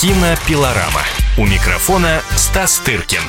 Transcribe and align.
Кинопилорама. 0.00 1.02
У 1.36 1.44
микрофона 1.44 2.22
Стас 2.34 2.78
Тыркин. 2.78 3.20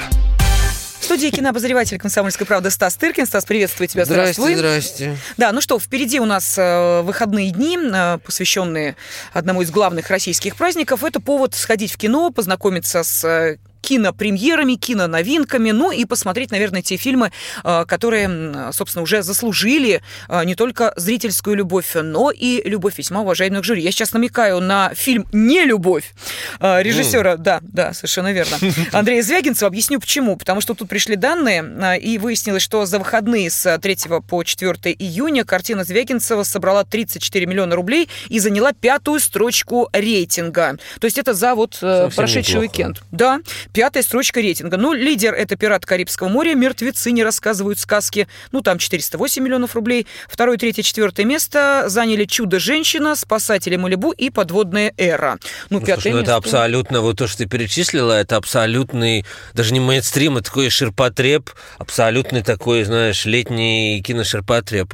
В 1.02 1.04
студии 1.04 1.28
кинообозреватель 1.28 2.00
«Комсомольской 2.00 2.48
правды» 2.48 2.72
Стас 2.72 2.96
Тыркин. 2.96 3.26
Стас, 3.26 3.44
приветствую 3.44 3.90
тебя. 3.90 4.06
Здравствуй. 4.06 4.56
Здрасте, 4.56 5.04
здрасте. 5.04 5.18
Да, 5.36 5.52
ну 5.52 5.60
что, 5.60 5.78
впереди 5.82 6.22
у 6.22 6.26
нас 6.26 6.58
э, 6.58 7.02
выходные 7.02 7.52
дни, 7.52 7.78
э, 7.78 8.20
посвященные 8.20 8.96
одному 9.34 9.64
из 9.64 9.70
главных 9.70 10.10
российских 10.10 10.56
праздников. 10.56 11.04
Это 11.04 11.20
повод 11.20 11.56
сходить 11.56 11.92
в 11.92 11.98
кино, 11.98 12.32
познакомиться 12.32 13.04
с 13.04 13.22
э, 13.26 13.58
кинопремьерами, 13.82 14.76
киноновинками, 14.76 15.72
ну 15.72 15.92
и 15.92 16.06
посмотреть, 16.06 16.52
наверное, 16.52 16.82
те 16.82 16.98
фильмы, 16.98 17.32
э, 17.64 17.86
которые, 17.88 18.72
собственно, 18.72 19.04
уже 19.04 19.24
заслужили 19.24 20.02
э, 20.30 20.46
не 20.46 20.56
только 20.56 20.94
зрительскую 20.96 21.56
любовь, 21.56 21.92
но 21.96 22.32
и 22.32 22.62
любовь 22.68 22.98
весьма 22.98 23.22
уважаемых 23.22 23.64
жюри. 23.64 23.82
Я 23.82 23.92
сейчас 23.92 24.14
намекаю 24.14 24.62
на 24.62 24.94
фильм 24.94 25.28
«Не 25.32 25.66
любовь» 25.66 26.14
э, 26.60 26.82
режиссера, 26.84 27.38
да, 27.38 27.60
да, 27.64 27.94
совершенно 27.94 28.32
верно, 28.32 28.58
Андрея 28.92 29.24
Звягинцева. 29.24 29.68
Объясню 29.68 30.00
почему. 30.00 30.38
Потому 30.38 30.62
что 30.62 30.74
тут 30.74 30.90
пришли 30.90 31.16
данные, 31.16 32.00
и 32.00 32.18
выяснилось, 32.18 32.62
что 32.62 32.86
за 32.86 33.00
выходные 33.00 33.50
с 33.50 33.78
3 33.78 33.98
по 34.28 34.44
4 34.44 34.72
июня 34.98 35.44
картина 35.44 35.84
Звягинцева 35.84 36.44
собрала 36.44 36.84
34 36.84 37.46
миллиона 37.46 37.76
рублей 37.76 38.10
и 38.30 38.40
заняла 38.40 38.74
пятую 38.74 39.20
строчку 39.20 39.90
рейтинга. 39.94 40.78
То 41.00 41.06
есть 41.06 41.18
это 41.18 41.34
за 41.34 41.56
вот 41.56 41.76
Совсем 41.76 42.12
прошедший 42.12 42.56
неплохо. 42.56 42.72
уикенд. 42.72 43.04
Да, 43.12 43.40
Пятая 43.74 44.04
строчка 44.04 44.42
рейтинга. 44.42 44.76
Ну, 44.76 44.92
лидер 44.92 45.34
это 45.34 45.56
«Пират 45.56 45.86
Карибского 45.86 46.28
моря», 46.28 46.56
«Мертвецы 46.56 47.12
не 47.12 47.24
рассказывают 47.24 47.80
сказки». 47.80 48.28
Ну, 48.52 48.62
там 48.62 48.78
408 48.78 49.42
миллионов 49.42 49.76
рублей. 49.76 50.08
Второе, 50.28 50.58
третье, 50.58 50.84
четвертое 50.84 51.24
место 51.24 51.86
заняли 51.88 52.26
«Чудо-женщина», 52.26 53.16
«Спасатели 53.16 53.78
Малибу» 53.78 54.12
и 54.12 54.30
«Подводная 54.30 54.94
эра». 54.98 55.40
Ну, 55.70 55.80
ну 55.80 55.86
пятое 55.86 55.96
слушай, 55.96 56.12
ну, 56.12 56.18
место. 56.18 56.32
это 56.32 56.36
абсолютно, 56.38 57.02
вот 57.02 57.18
то, 57.18 57.28
что 57.28 57.40
ты 57.40 57.46
перечислила, 57.46 58.14
это 58.20 58.36
абсолютный, 58.36 59.26
даже 59.54 59.72
не 59.72 59.80
мейнстрим, 59.80 60.36
а 60.36 60.42
такой 60.42 60.70
ширпотреб, 60.70 61.50
абсолютный 61.78 62.44
такой, 62.44 62.84
знаешь, 62.84 63.24
летний 63.26 64.04
киноширпотреб. 64.06 64.94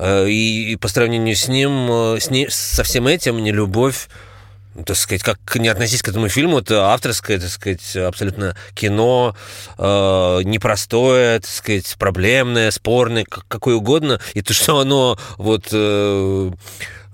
Э, 0.00 0.28
и, 0.28 0.72
и 0.72 0.76
по 0.76 0.88
сравнению 0.88 1.36
с 1.36 1.46
ним, 1.46 1.90
э, 1.90 2.20
с 2.20 2.30
ним, 2.30 2.48
со 2.50 2.82
всем 2.82 3.06
этим, 3.06 3.42
не 3.42 3.52
любовь 3.52 4.08
так 4.84 4.96
сказать, 4.96 5.22
как 5.22 5.38
не 5.56 5.68
относись 5.68 6.02
к 6.02 6.08
этому 6.08 6.28
фильму, 6.28 6.58
это 6.58 6.92
авторское, 6.92 7.38
так 7.38 7.50
сказать, 7.50 7.96
абсолютно 7.96 8.56
кино, 8.74 9.36
э, 9.78 10.40
непростое, 10.44 11.40
так 11.40 11.50
сказать, 11.50 11.96
проблемное, 11.98 12.70
спорное, 12.70 13.24
какое 13.24 13.76
угодно, 13.76 14.20
и 14.34 14.42
то, 14.42 14.52
что 14.52 14.78
оно 14.78 15.18
вот 15.38 15.72
Э, 15.76 16.50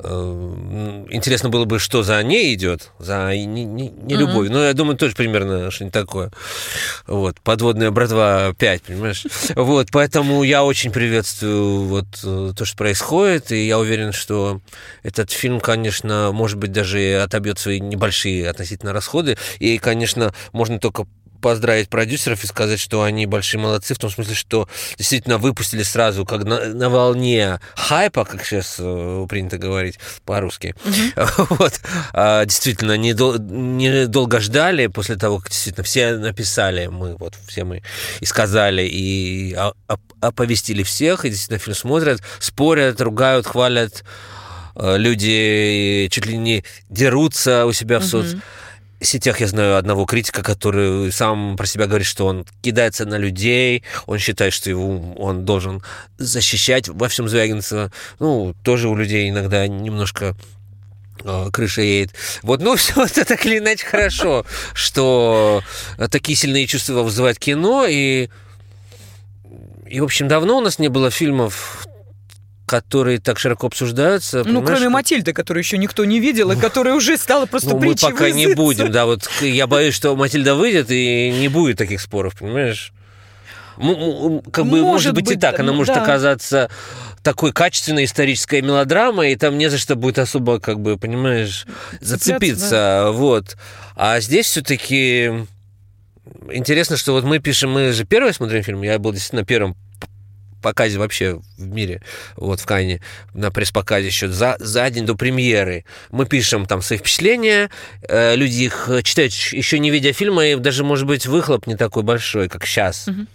интересно 0.00 1.48
было 1.48 1.64
бы, 1.64 1.78
что 1.78 2.02
за 2.02 2.22
ней 2.22 2.54
идет, 2.54 2.90
за 2.98 3.34
не, 3.34 3.64
не, 3.64 3.88
не 3.88 4.14
любовь. 4.14 4.48
Mm-hmm. 4.48 4.52
Но 4.52 4.64
я 4.64 4.72
думаю, 4.72 4.96
тоже 4.96 5.14
примерно 5.14 5.70
что-нибудь 5.70 5.92
такое. 5.92 6.30
Вот, 7.06 7.40
подводная 7.40 7.90
братва 7.90 8.52
5, 8.58 8.82
понимаешь? 8.82 9.24
Вот, 9.54 9.88
поэтому 9.92 10.42
я 10.42 10.64
очень 10.64 10.90
приветствую 10.90 11.82
вот 11.84 12.06
э, 12.24 12.52
то, 12.56 12.64
что 12.64 12.76
происходит, 12.76 13.52
и 13.52 13.66
я 13.66 13.78
уверен, 13.78 14.12
что 14.12 14.60
этот 15.02 15.30
фильм, 15.30 15.60
конечно, 15.60 16.30
может 16.32 16.58
быть, 16.58 16.72
даже 16.72 17.22
отобьет 17.22 17.58
свои 17.58 17.80
небольшие 17.80 18.48
относительно 18.48 18.92
расходы, 18.92 19.36
и, 19.58 19.78
конечно, 19.78 20.34
можно 20.52 20.78
только 20.78 21.06
поздравить 21.42 21.90
продюсеров 21.90 22.42
и 22.44 22.46
сказать, 22.46 22.80
что 22.80 23.02
они 23.02 23.26
большие 23.26 23.60
молодцы, 23.60 23.94
в 23.94 23.98
том 23.98 24.10
смысле, 24.10 24.34
что 24.34 24.68
действительно 24.96 25.36
выпустили 25.36 25.82
сразу, 25.82 26.24
как 26.24 26.44
на, 26.44 26.66
на 26.68 26.88
волне 26.88 27.60
хайпа, 27.74 28.24
как 28.24 28.46
сейчас 28.46 28.76
э, 28.78 29.26
принято 29.28 29.58
говорить 29.58 29.98
по-русски. 30.24 30.74
Mm-hmm. 30.84 31.46
Вот. 31.62 31.80
А, 32.12 32.44
действительно, 32.44 32.96
недол- 32.96 33.38
недолго 33.38 34.40
ждали 34.40 34.86
после 34.86 35.16
того, 35.16 35.38
как 35.38 35.50
действительно 35.50 35.84
все 35.84 36.16
написали, 36.16 36.86
мы 36.86 37.16
вот 37.16 37.34
все 37.46 37.64
мы 37.64 37.82
и 38.20 38.24
сказали, 38.24 38.88
и 38.90 39.56
оповестили 40.20 40.84
всех, 40.84 41.24
и 41.24 41.30
действительно 41.30 41.58
фильм 41.58 41.76
смотрят, 41.76 42.22
спорят, 42.38 43.00
ругают, 43.00 43.46
хвалят 43.46 44.04
э, 44.76 44.96
люди 44.96 46.08
чуть 46.10 46.26
ли 46.26 46.36
не 46.36 46.64
дерутся 46.88 47.66
у 47.66 47.72
себя 47.72 47.98
в 47.98 48.04
соц 48.04 48.34
сетях 49.02 49.40
я 49.40 49.46
знаю 49.46 49.76
одного 49.76 50.04
критика, 50.04 50.42
который 50.42 51.12
сам 51.12 51.56
про 51.56 51.66
себя 51.66 51.86
говорит, 51.86 52.06
что 52.06 52.26
он 52.26 52.46
кидается 52.62 53.04
на 53.04 53.16
людей, 53.16 53.82
он 54.06 54.18
считает, 54.18 54.52
что 54.52 54.70
его 54.70 55.14
он 55.18 55.44
должен 55.44 55.82
защищать 56.18 56.88
во 56.88 57.08
всем 57.08 57.28
Звягинцева. 57.28 57.90
Ну, 58.18 58.54
тоже 58.62 58.88
у 58.88 58.96
людей 58.96 59.28
иногда 59.28 59.66
немножко 59.66 60.34
э, 61.24 61.48
крыша 61.52 61.82
едет. 61.82 62.14
Вот, 62.42 62.60
ну, 62.62 62.76
все 62.76 63.04
это 63.04 63.24
так 63.24 63.44
или 63.46 63.58
иначе 63.58 63.86
хорошо, 63.86 64.44
что 64.74 65.62
такие 66.10 66.36
сильные 66.36 66.66
чувства 66.66 67.02
вызывает 67.02 67.38
кино, 67.38 67.86
и, 67.88 68.28
и, 69.86 70.00
в 70.00 70.04
общем, 70.04 70.28
давно 70.28 70.58
у 70.58 70.60
нас 70.60 70.78
не 70.78 70.88
было 70.88 71.10
фильмов 71.10 71.86
которые 72.72 73.18
так 73.18 73.38
широко 73.38 73.66
обсуждаются. 73.66 74.44
Ну, 74.44 74.62
кроме 74.62 74.88
Матильды, 74.88 75.34
которую 75.34 75.62
еще 75.62 75.76
никто 75.76 76.06
не 76.06 76.20
видел, 76.20 76.52
и 76.52 76.56
которая 76.56 76.94
уже 76.94 77.18
стала 77.18 77.44
просто 77.44 77.70
ну, 77.70 77.78
мы 77.78 77.94
пока 77.94 78.30
не 78.30 78.54
будем, 78.54 78.90
да, 78.90 79.04
вот 79.04 79.28
я 79.42 79.66
боюсь, 79.66 79.94
что 79.94 80.16
Матильда 80.16 80.54
выйдет, 80.54 80.86
и 80.90 81.30
не 81.38 81.48
будет 81.48 81.76
таких 81.76 82.00
споров, 82.00 82.34
понимаешь? 82.38 82.94
Как 83.76 84.64
бы, 84.64 84.80
может, 84.80 84.86
может 84.86 85.14
быть, 85.14 85.26
быть 85.26 85.36
и 85.36 85.38
так, 85.38 85.60
она 85.60 85.74
может 85.74 85.94
да. 85.94 86.02
оказаться 86.02 86.70
такой 87.22 87.52
качественной 87.52 88.04
исторической 88.04 88.62
мелодрамой, 88.62 89.32
и 89.32 89.36
там 89.36 89.58
не 89.58 89.68
за 89.68 89.76
что 89.76 89.94
будет 89.94 90.18
особо, 90.18 90.58
как 90.58 90.80
бы, 90.80 90.96
понимаешь, 90.96 91.66
зацепиться, 92.00 92.70
да. 92.70 93.10
вот. 93.10 93.58
А 93.96 94.18
здесь 94.20 94.46
все-таки 94.46 95.46
интересно, 96.50 96.96
что 96.96 97.12
вот 97.12 97.24
мы 97.24 97.38
пишем, 97.38 97.70
мы 97.70 97.92
же 97.92 98.06
первый 98.06 98.32
смотрим 98.32 98.62
фильм, 98.62 98.80
я 98.80 98.98
был 98.98 99.12
действительно 99.12 99.44
первым 99.44 99.76
показе 100.62 100.98
вообще 100.98 101.40
в 101.58 101.66
мире, 101.66 102.02
вот 102.36 102.60
в 102.60 102.66
Кане, 102.66 103.00
на 103.34 103.50
пресс-показе 103.50 104.06
еще 104.06 104.28
за, 104.28 104.56
за 104.58 104.88
день 104.90 105.04
до 105.04 105.14
премьеры. 105.14 105.84
Мы 106.10 106.26
пишем 106.26 106.66
там 106.66 106.80
свои 106.82 106.98
впечатления, 106.98 107.70
э, 108.08 108.36
люди 108.36 108.62
их 108.62 108.88
читают 109.02 109.32
еще 109.32 109.78
не 109.78 109.90
видя 109.90 110.12
фильма, 110.12 110.46
и 110.46 110.56
даже, 110.56 110.84
может 110.84 111.06
быть, 111.06 111.26
выхлоп 111.26 111.66
не 111.66 111.76
такой 111.76 112.02
большой, 112.02 112.48
как 112.48 112.64
сейчас. 112.64 113.08
Угу 113.08 113.26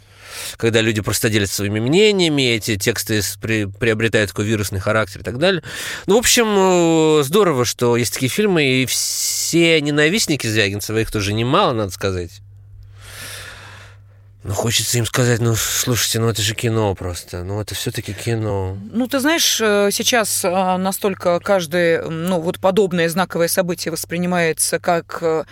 когда 0.58 0.82
люди 0.82 1.02
просто 1.02 1.30
делятся 1.30 1.56
своими 1.56 1.80
мнениями, 1.80 2.44
эти 2.44 2.78
тексты 2.78 3.22
при, 3.42 3.66
приобретают 3.66 4.32
такой 4.32 4.46
вирусный 4.46 4.80
характер 4.80 5.22
и 5.22 5.24
так 5.24 5.38
далее. 5.38 5.64
Ну, 6.06 6.16
в 6.16 6.20
общем, 6.20 6.48
э, 6.48 7.24
здорово, 7.24 7.66
что 7.66 7.98
есть 7.98 8.14
такие 8.14 8.30
фильмы, 8.30 8.66
и 8.66 8.86
все 8.86 9.82
ненавистники 9.82 10.48
Звягинцева, 10.48 11.00
их 11.00 11.12
тоже 11.12 11.34
немало, 11.34 11.74
надо 11.74 11.92
сказать, 11.92 12.42
ну, 14.48 14.54
хочется 14.54 14.98
им 14.98 15.06
сказать, 15.06 15.42
ну, 15.42 15.56
слушайте, 15.56 16.20
ну 16.20 16.30
это 16.30 16.42
же 16.42 16.56
кино 16.56 16.96
просто, 16.96 17.44
ну 17.44 17.60
это 17.60 17.76
все-таки 17.76 18.14
кино. 18.14 18.78
Ну, 18.94 19.06
ты 19.06 19.20
знаешь, 19.20 19.60
э, 19.60 19.90
сейчас 19.92 20.46
э, 20.46 20.78
настолько 20.78 21.42
каждое, 21.42 22.04
ну, 22.04 22.40
вот 22.40 22.58
подобное 22.58 23.10
знаковое 23.10 23.50
событие 23.50 23.92
воспринимается 23.92 24.80
как 24.80 25.18
э, 25.22 25.44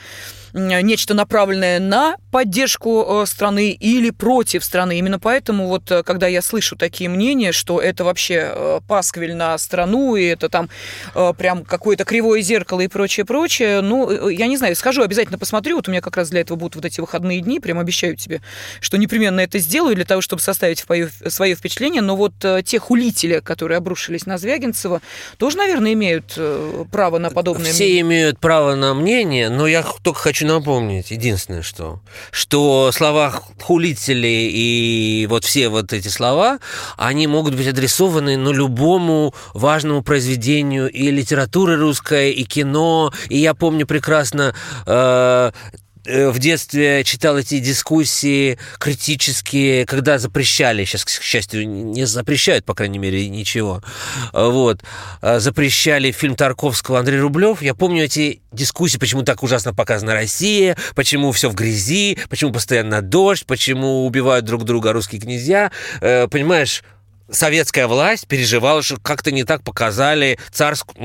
нечто 0.56 1.14
направленное 1.14 1.80
на 1.80 2.16
поддержку 2.32 3.22
э, 3.24 3.26
страны 3.26 3.72
или 3.72 4.10
против 4.10 4.64
страны. 4.64 4.98
Именно 4.98 5.20
поэтому 5.20 5.68
вот, 5.68 5.92
э, 5.92 6.04
когда 6.04 6.28
я 6.28 6.42
слышу 6.42 6.78
такие 6.78 7.10
мнения, 7.10 7.52
что 7.52 7.82
это 7.82 8.06
вообще 8.06 8.52
э, 8.54 8.80
пасквиль 8.88 9.36
на 9.36 9.58
страну, 9.58 10.16
и 10.16 10.24
это 10.24 10.50
там 10.50 10.70
прям 11.38 11.66
какое-то 11.66 12.06
кривое 12.06 12.42
зеркало 12.42 12.82
и 12.82 12.88
прочее, 12.88 13.26
прочее, 13.26 13.82
ну, 13.82 14.30
я 14.30 14.48
не 14.48 14.58
знаю, 14.58 14.76
схожу, 14.76 15.02
обязательно 15.02 15.38
посмотрю, 15.38 15.76
вот 15.78 15.88
у 15.88 15.92
меня 15.92 16.02
как 16.02 16.18
раз 16.18 16.30
для 16.30 16.42
этого 16.42 16.58
будут 16.58 16.76
вот 16.76 16.86
эти 16.86 17.00
выходные 17.02 17.42
дни, 17.42 17.60
прям 17.60 17.80
обещаю 17.80 18.16
тебе, 18.16 18.42
что 18.80 18.98
непременно 18.98 19.40
это 19.42 19.60
сделаю 19.60 19.96
для 19.96 20.06
того, 20.06 20.22
чтобы 20.22 20.42
составить 20.42 20.80
свое 20.80 21.56
впечатление, 21.56 22.02
но 22.02 22.16
вот 22.16 22.34
те 22.66 22.80
хулители, 22.80 23.40
которые 23.40 23.78
обрушились 23.78 24.26
на 24.26 24.38
Звягинцева, 24.38 25.02
тоже, 25.38 25.58
наверное, 25.58 25.94
имеют 25.94 26.38
право 26.92 27.18
на 27.18 27.30
подобное 27.30 27.72
Все 27.72 27.86
мнение. 27.86 28.02
имеют 28.02 28.40
право 28.40 28.76
на 28.76 28.94
мнение, 28.94 29.50
но 29.50 29.68
я 29.68 29.84
только 30.04 30.20
хочу 30.20 30.45
напомнить 30.46 31.12
единственное, 31.12 31.62
что, 31.62 32.00
что 32.32 32.92
слова 32.94 33.42
хулители 33.62 34.50
и 34.52 35.28
вот 35.30 35.44
все 35.44 35.70
вот 35.70 35.94
эти 35.94 36.08
слова, 36.08 36.60
они 36.98 37.28
могут 37.28 37.56
быть 37.56 37.68
адресованы 37.68 38.38
ну, 38.38 38.52
любому 38.52 39.34
важному 39.54 40.02
произведению 40.04 40.90
и 40.90 41.12
литературы 41.12 41.76
русской, 41.76 42.32
и 42.32 42.46
кино. 42.46 43.12
И 43.30 43.38
я 43.38 43.54
помню 43.54 43.86
прекрасно 43.86 44.54
Э, 44.86 45.52
в 46.06 46.40
детстве 46.40 47.04
читал 47.04 47.38
эти 47.38 47.60
дискуссии 47.60 48.58
критические, 48.80 49.86
когда 49.86 50.20
запрещали, 50.20 50.86
сейчас, 50.86 51.06
к 51.06 51.10
счастью, 51.10 51.68
не 51.68 52.06
запрещают, 52.06 52.66
по 52.66 52.74
крайней 52.74 53.00
мере, 53.00 53.28
ничего, 53.28 53.82
вот, 54.34 54.84
а 55.22 55.40
запрещали 55.40 56.12
фильм 56.12 56.36
Тарковского 56.36 57.00
Андрей 57.00 57.20
Рублев. 57.20 57.62
Я 57.62 57.74
помню 57.74 58.06
эти 58.06 58.42
дискуссии, 58.52 58.98
почему 58.98 59.24
так 59.24 59.44
ужасно 59.44 59.74
показана 59.74 60.14
Россия, 60.14 60.78
почему 60.96 61.32
все 61.32 61.50
в 61.50 61.56
грязи, 61.56 62.18
почему 62.30 62.52
постоянно 62.52 63.02
дождь, 63.02 63.46
почему 63.46 64.06
убивают 64.06 64.46
друг 64.46 64.64
друга 64.64 64.94
русские 64.94 65.22
князья. 65.22 65.72
Э, 66.02 66.28
понимаешь, 66.28 66.84
советская 67.30 67.88
власть 67.88 68.28
переживала, 68.28 68.82
что 68.82 68.98
как-то 68.98 69.32
не 69.32 69.44
так 69.44 69.64
показали 69.64 70.40
царскую, 70.52 70.96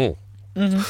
ну, 0.55 0.83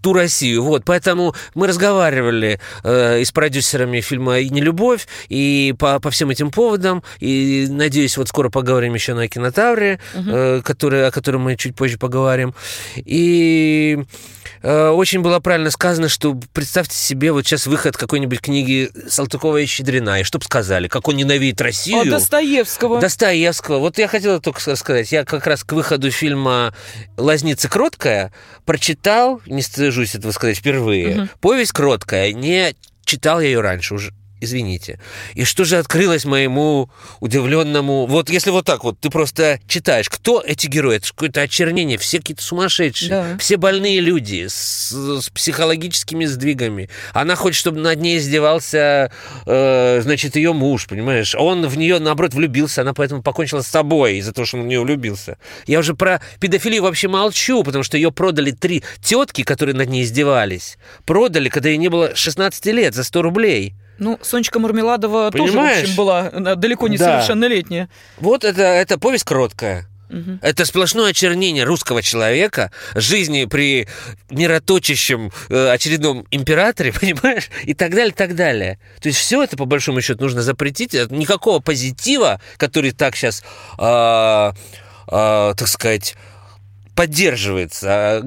ту 0.00 0.12
Россию. 0.12 0.62
Вот, 0.62 0.84
поэтому 0.84 1.34
мы 1.54 1.66
разговаривали 1.66 2.60
э, 2.84 3.20
и 3.20 3.24
с 3.24 3.32
продюсерами 3.32 4.00
фильма 4.00 4.38
«И 4.38 4.48
не 4.48 4.60
любовь», 4.60 5.06
и 5.28 5.74
по, 5.78 6.00
по 6.00 6.10
всем 6.10 6.30
этим 6.30 6.50
поводам, 6.50 7.02
и, 7.20 7.66
надеюсь, 7.68 8.16
вот 8.16 8.28
скоро 8.28 8.48
поговорим 8.48 8.94
еще 8.94 9.14
на 9.14 9.28
«Кинотавре», 9.28 10.00
угу. 10.14 10.30
э, 10.30 10.62
который, 10.62 11.06
о 11.06 11.10
котором 11.10 11.42
мы 11.42 11.56
чуть 11.56 11.74
позже 11.74 11.98
поговорим. 11.98 12.54
И 12.96 13.98
очень 14.62 15.20
было 15.20 15.40
правильно 15.40 15.70
сказано, 15.70 16.08
что 16.08 16.38
представьте 16.52 16.96
себе 16.96 17.32
вот 17.32 17.46
сейчас 17.46 17.66
выход 17.66 17.96
какой-нибудь 17.96 18.40
книги 18.40 18.90
Салтыкова 19.08 19.58
и 19.58 19.66
Щедрина, 19.66 20.20
и 20.20 20.24
что 20.24 20.38
бы 20.38 20.44
сказали, 20.44 20.88
как 20.88 21.08
он 21.08 21.16
ненавидит 21.16 21.60
Россию. 21.60 22.00
А 22.00 22.04
Достоевского. 22.04 23.00
Достоевского. 23.00 23.78
Вот 23.78 23.98
я 23.98 24.08
хотела 24.08 24.40
только 24.40 24.60
сказать, 24.76 25.12
я 25.12 25.24
как 25.24 25.46
раз 25.46 25.64
к 25.64 25.72
выходу 25.72 26.10
фильма 26.10 26.74
«Лазница 27.16 27.68
кроткая» 27.68 28.32
прочитал, 28.64 29.40
не 29.46 29.62
стыжусь 29.62 30.14
этого 30.14 30.32
сказать 30.32 30.58
впервые, 30.58 31.22
угу. 31.22 31.28
повесть 31.40 31.72
кроткая, 31.72 32.32
не 32.32 32.74
читал 33.04 33.40
я 33.40 33.46
ее 33.46 33.60
раньше 33.60 33.94
уже 33.94 34.12
извините. 34.40 34.98
И 35.34 35.44
что 35.44 35.64
же 35.64 35.78
открылось 35.78 36.24
моему 36.24 36.90
удивленному... 37.20 38.06
Вот 38.06 38.30
если 38.30 38.50
вот 38.50 38.64
так 38.64 38.84
вот, 38.84 39.00
ты 39.00 39.10
просто 39.10 39.60
читаешь, 39.66 40.08
кто 40.08 40.42
эти 40.44 40.66
герои? 40.66 40.96
Это 40.96 41.08
какое-то 41.08 41.42
очернение, 41.42 41.98
все 41.98 42.18
какие-то 42.18 42.42
сумасшедшие, 42.42 43.10
да. 43.10 43.38
все 43.38 43.56
больные 43.56 44.00
люди 44.00 44.46
с, 44.48 44.92
с 44.92 45.30
психологическими 45.30 46.24
сдвигами. 46.24 46.88
Она 47.12 47.34
хочет, 47.34 47.58
чтобы 47.58 47.80
над 47.80 48.00
ней 48.00 48.18
издевался, 48.18 49.10
э, 49.46 50.00
значит, 50.02 50.36
ее 50.36 50.52
муж, 50.52 50.86
понимаешь? 50.86 51.34
Он 51.34 51.66
в 51.66 51.76
нее, 51.76 51.98
наоборот, 51.98 52.34
влюбился, 52.34 52.82
она 52.82 52.94
поэтому 52.94 53.22
покончила 53.22 53.62
с 53.62 53.66
собой 53.66 54.18
из-за 54.18 54.32
того, 54.32 54.46
что 54.46 54.58
он 54.58 54.64
в 54.64 54.66
нее 54.66 54.80
влюбился. 54.80 55.38
Я 55.66 55.80
уже 55.80 55.94
про 55.94 56.20
педофилию 56.40 56.82
вообще 56.82 57.08
молчу, 57.08 57.62
потому 57.62 57.84
что 57.84 57.96
ее 57.96 58.12
продали 58.12 58.50
три 58.50 58.82
тетки, 59.00 59.42
которые 59.42 59.74
над 59.74 59.88
ней 59.88 60.04
издевались. 60.04 60.78
Продали, 61.04 61.48
когда 61.48 61.68
ей 61.68 61.78
не 61.78 61.88
было 61.88 62.14
16 62.14 62.66
лет, 62.66 62.94
за 62.94 63.04
100 63.04 63.22
рублей. 63.22 63.74
Ну, 63.98 64.18
Сонечка 64.22 64.58
Мармеладова 64.58 65.30
Понимаешь? 65.30 65.52
тоже, 65.52 65.58
в 65.58 65.82
общем, 65.82 65.96
была 65.96 66.30
э, 66.32 66.54
далеко 66.56 66.88
не 66.88 66.96
да. 66.96 67.20
совершеннолетняя. 67.20 67.88
Вот 68.18 68.44
это, 68.44 68.62
это 68.62 68.98
повесть 68.98 69.24
кроткая. 69.24 69.86
Угу. 70.10 70.38
Это 70.40 70.64
сплошное 70.64 71.10
очернение 71.10 71.64
русского 71.64 72.02
человека, 72.02 72.72
жизни 72.94 73.44
при 73.44 73.88
мироточащем 74.30 75.30
э, 75.50 75.68
очередном 75.70 76.26
императоре, 76.30 76.92
понимаешь? 77.00 77.50
И 77.64 77.74
так 77.74 77.90
далее, 77.90 78.10
и 78.10 78.14
так 78.14 78.34
далее. 78.34 78.78
То 79.00 79.08
есть 79.08 79.18
все 79.18 79.42
это, 79.42 79.56
по 79.56 79.66
большому 79.66 80.00
счету, 80.00 80.22
нужно 80.24 80.42
запретить. 80.42 80.94
Никакого 81.10 81.60
позитива, 81.60 82.40
который 82.56 82.92
так 82.92 83.16
сейчас, 83.16 83.42
э, 83.78 84.52
э, 85.08 85.54
так 85.56 85.68
сказать, 85.68 86.16
поддерживается, 86.94 88.22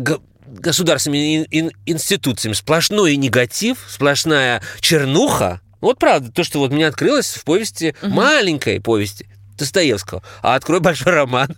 государственными 0.52 1.48
институциями 1.86 2.54
сплошной 2.54 3.16
негатив, 3.16 3.80
сплошная 3.90 4.62
чернуха. 4.80 5.62
Вот 5.80 5.98
правда, 5.98 6.32
то, 6.32 6.44
что 6.44 6.60
вот 6.60 6.72
мне 6.72 6.86
открылось 6.86 7.34
в 7.34 7.44
повести, 7.44 7.96
угу. 8.02 8.12
маленькой 8.12 8.80
повести, 8.80 9.28
Достоевского, 9.62 10.22
а 10.42 10.56
открой 10.56 10.80
большой 10.80 11.14
роман. 11.14 11.56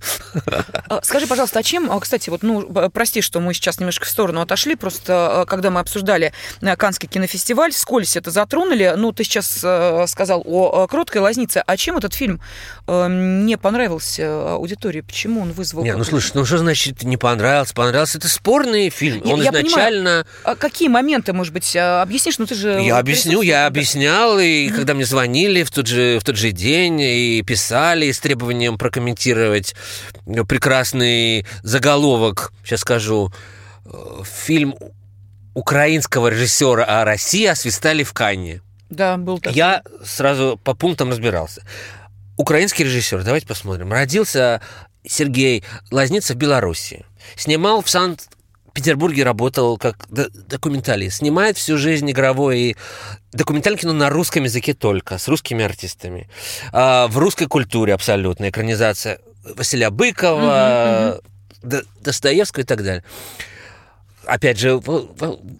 А, 0.89 1.01
скажи, 1.03 1.25
пожалуйста, 1.27 1.59
а 1.59 1.63
чем, 1.63 1.91
а, 1.91 2.00
кстати, 2.00 2.29
вот, 2.29 2.44
ну, 2.44 2.61
прости, 2.94 3.21
что 3.21 3.39
мы 3.39 3.53
сейчас 3.53 3.79
немножко 3.79 4.05
в 4.05 4.09
сторону 4.09 4.41
отошли, 4.41 4.75
просто 4.75 5.41
а, 5.41 5.45
когда 5.45 5.71
мы 5.71 5.79
обсуждали 5.79 6.33
Канский 6.77 7.07
кинофестиваль, 7.07 7.71
скользь 7.71 8.15
это 8.15 8.31
затронули, 8.31 8.94
ну, 8.97 9.11
ты 9.11 9.23
сейчас 9.23 9.65
сказал 10.09 10.44
о 10.45 10.88
«Кроткой 10.88 11.21
лазнице», 11.21 11.63
а 11.65 11.77
чем 11.77 11.97
этот 11.97 12.13
фильм 12.13 12.41
не 12.88 13.57
понравился 13.57 14.53
аудитории? 14.53 15.01
Почему 15.01 15.41
он 15.41 15.51
вызвал... 15.53 15.83
Не, 15.83 15.95
ну, 15.95 16.03
слушай, 16.03 16.31
ну, 16.33 16.45
что 16.45 16.57
значит 16.57 17.03
не 17.03 17.17
понравился? 17.17 17.73
Понравился? 17.73 18.17
Это 18.17 18.27
спорный 18.27 18.89
фильм. 18.89 19.21
Он 19.25 19.41
я 19.41 19.50
изначально... 19.50 20.25
Понимаю, 20.44 20.57
какие 20.59 20.89
моменты, 20.89 21.33
может 21.33 21.53
быть, 21.53 21.75
объяснишь? 21.75 22.38
Ну, 22.38 22.45
ты 22.45 22.55
же... 22.55 22.81
Я 22.81 22.97
объясню, 22.97 23.41
я 23.41 23.67
объяснял, 23.67 24.39
и 24.39 24.69
когда 24.69 24.94
мне 24.94 25.05
звонили 25.05 25.63
в 25.63 25.71
тот 25.71 25.88
же, 25.88 26.19
в 26.19 26.23
тот 26.23 26.35
же 26.35 26.51
день 26.51 27.00
и 27.00 27.41
писали, 27.45 27.92
Италии 27.93 28.11
с 28.11 28.19
требованием 28.19 28.79
прокомментировать 28.79 29.75
прекрасный 30.25 31.45
заголовок, 31.61 32.51
сейчас 32.63 32.79
скажу, 32.79 33.31
фильм 34.23 34.75
украинского 35.53 36.29
режиссера 36.29 36.83
о 36.83 37.05
России 37.05 37.45
освистали 37.45 38.01
в 38.01 38.11
Канне. 38.13 38.61
Да, 38.89 39.17
был 39.17 39.37
такой. 39.37 39.55
Я 39.55 39.83
сразу 40.03 40.59
по 40.63 40.73
пунктам 40.73 41.11
разбирался. 41.11 41.61
Украинский 42.35 42.83
режиссер, 42.83 43.21
давайте 43.21 43.45
посмотрим. 43.45 43.91
Родился 43.91 44.59
Сергей 45.05 45.63
Лазница 45.91 46.33
в 46.33 46.37
Беларуси. 46.37 47.05
Снимал 47.35 47.83
в 47.83 47.89
Санкт 47.91 48.27
Петербурге 48.73 49.23
работал 49.23 49.77
как 49.77 50.07
документалист. 50.09 51.17
Снимает 51.17 51.57
всю 51.57 51.77
жизнь 51.77 52.09
игровое 52.09 52.57
и 52.57 52.75
документальное 53.31 53.79
кино 53.79 53.93
на 53.93 54.09
русском 54.09 54.43
языке 54.43 54.73
только, 54.73 55.17
с 55.17 55.27
русскими 55.27 55.63
артистами. 55.63 56.29
А, 56.71 57.07
в 57.07 57.17
русской 57.17 57.47
культуре 57.47 57.93
абсолютно. 57.93 58.49
Экранизация 58.49 59.19
Василия 59.43 59.89
Быкова, 59.89 61.19
угу, 61.61 61.75
угу. 61.75 61.83
Достоевского 62.01 62.63
и 62.63 62.65
так 62.65 62.83
далее 62.83 63.03
опять 64.25 64.57
же, 64.57 64.79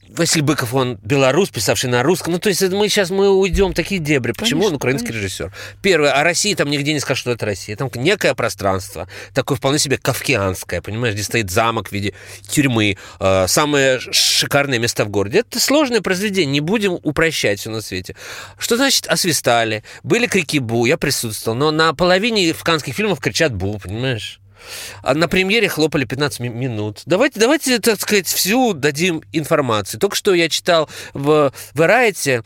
Василий 0.10 0.44
Быков, 0.44 0.74
он 0.74 1.00
белорус, 1.04 1.50
писавший 1.50 1.90
на 1.90 2.04
русском. 2.04 2.34
Ну, 2.34 2.40
то 2.40 2.50
есть 2.50 2.62
мы 2.70 2.88
сейчас 2.90 3.10
мы 3.10 3.30
уйдем 3.30 3.72
в 3.72 3.74
такие 3.74 4.00
дебри. 4.00 4.32
Почему 4.32 4.62
конечно, 4.62 4.70
он 4.70 4.76
украинский 4.76 5.08
конечно. 5.08 5.26
режиссер? 5.26 5.54
Первое, 5.82 6.12
о 6.12 6.24
России 6.24 6.54
там 6.54 6.70
нигде 6.70 6.94
не 6.94 7.00
скажут, 7.00 7.22
что 7.22 7.32
это 7.32 7.46
Россия. 7.46 7.76
Там 7.76 7.90
некое 7.96 8.34
пространство, 8.36 9.08
такое 9.34 9.58
вполне 9.58 9.80
себе 9.80 9.98
кавкианское, 9.98 10.82
понимаешь, 10.82 11.16
где 11.16 11.24
стоит 11.24 11.50
замок 11.50 11.90
в 11.90 11.92
виде 11.92 12.14
тюрьмы, 12.48 12.98
э, 13.20 13.48
самое 13.48 14.00
шикарное 14.00 14.80
место 14.80 15.06
в 15.06 15.10
городе. 15.10 15.40
Это 15.40 15.60
сложное 15.60 16.02
произведение, 16.02 16.52
не 16.52 16.62
будем 16.62 17.00
упрощать 17.02 17.60
все 17.60 17.70
на 17.70 17.82
свете. 17.82 18.16
Что 18.58 18.78
значит 18.78 19.08
освистали? 19.08 19.84
Были 20.04 20.28
крики 20.28 20.58
«бу», 20.60 20.86
я 20.86 20.98
присутствовал, 20.98 21.58
но 21.58 21.72
на 21.72 21.94
половине 21.94 22.54
канских 22.54 22.96
фильмах 22.96 23.20
кричат 23.20 23.54
«бу», 23.54 23.80
понимаешь? 23.80 24.40
А 25.02 25.14
на 25.14 25.28
премьере 25.28 25.70
хлопали 25.70 26.06
15 26.06 26.40
минут. 26.42 27.02
Давайте, 27.06 27.40
давайте, 27.40 27.80
так 27.80 28.00
сказать, 28.00 28.28
всю 28.28 28.74
дадим 28.74 29.22
информацию. 29.32 30.00
Только 30.00 30.16
что 30.16 30.34
я 30.34 30.50
читал 30.50 30.90
в 31.14 31.52
Variety 31.74 32.46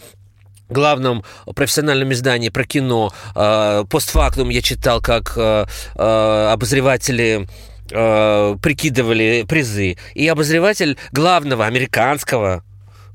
главном 0.69 1.23
профессиональном 1.55 2.11
издании 2.11 2.49
про 2.49 2.65
кино 2.65 3.13
э, 3.35 3.85
постфактум 3.89 4.49
я 4.49 4.61
читал, 4.61 5.01
как 5.01 5.33
э, 5.37 5.65
э, 5.95 6.49
обозреватели 6.51 7.47
прикидывали 7.89 9.45
призы. 9.47 9.97
И 10.13 10.27
обозреватель 10.27 10.97
главного 11.13 11.65
американского 11.65 12.65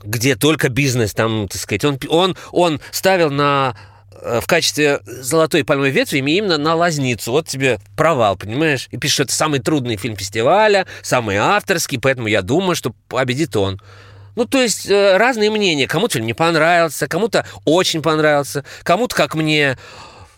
где 0.02 0.34
только 0.34 0.70
бизнес, 0.70 1.12
там, 1.14 1.46
так 1.46 1.60
сказать, 1.60 1.84
он, 1.84 1.98
он, 2.08 2.37
он 2.50 2.81
ставил 2.91 3.31
на 3.31 3.77
Э, 3.77 3.92
в 4.22 4.46
качестве 4.46 5.00
золотой 5.05 5.64
пальмовой 5.64 5.91
ветви 5.91 6.19
именно 6.19 6.58
на 6.58 6.74
лазницу. 6.74 7.32
Вот 7.32 7.48
тебе 7.48 7.79
провал, 7.96 8.36
понимаешь? 8.36 8.88
И 8.91 8.96
пишет, 8.96 9.14
что 9.14 9.22
это 9.24 9.34
самый 9.34 9.60
трудный 9.60 9.96
фильм 9.96 10.17
фестиваля, 10.17 10.86
самый 11.02 11.36
авторский, 11.36 11.98
поэтому 11.98 12.29
я 12.29 12.43
думаю, 12.43 12.76
что 12.76 12.94
победит 13.08 13.56
он. 13.56 13.81
Ну, 14.34 14.46
то 14.46 14.62
есть 14.62 14.88
э, 14.88 15.17
разные 15.17 15.50
мнения. 15.50 15.86
Кому-то 15.86 16.20
не 16.20 16.32
понравился, 16.32 17.06
кому-то 17.06 17.44
очень 17.64 18.00
понравился, 18.00 18.64
кому-то, 18.82 19.14
как 19.14 19.34
мне, 19.34 19.76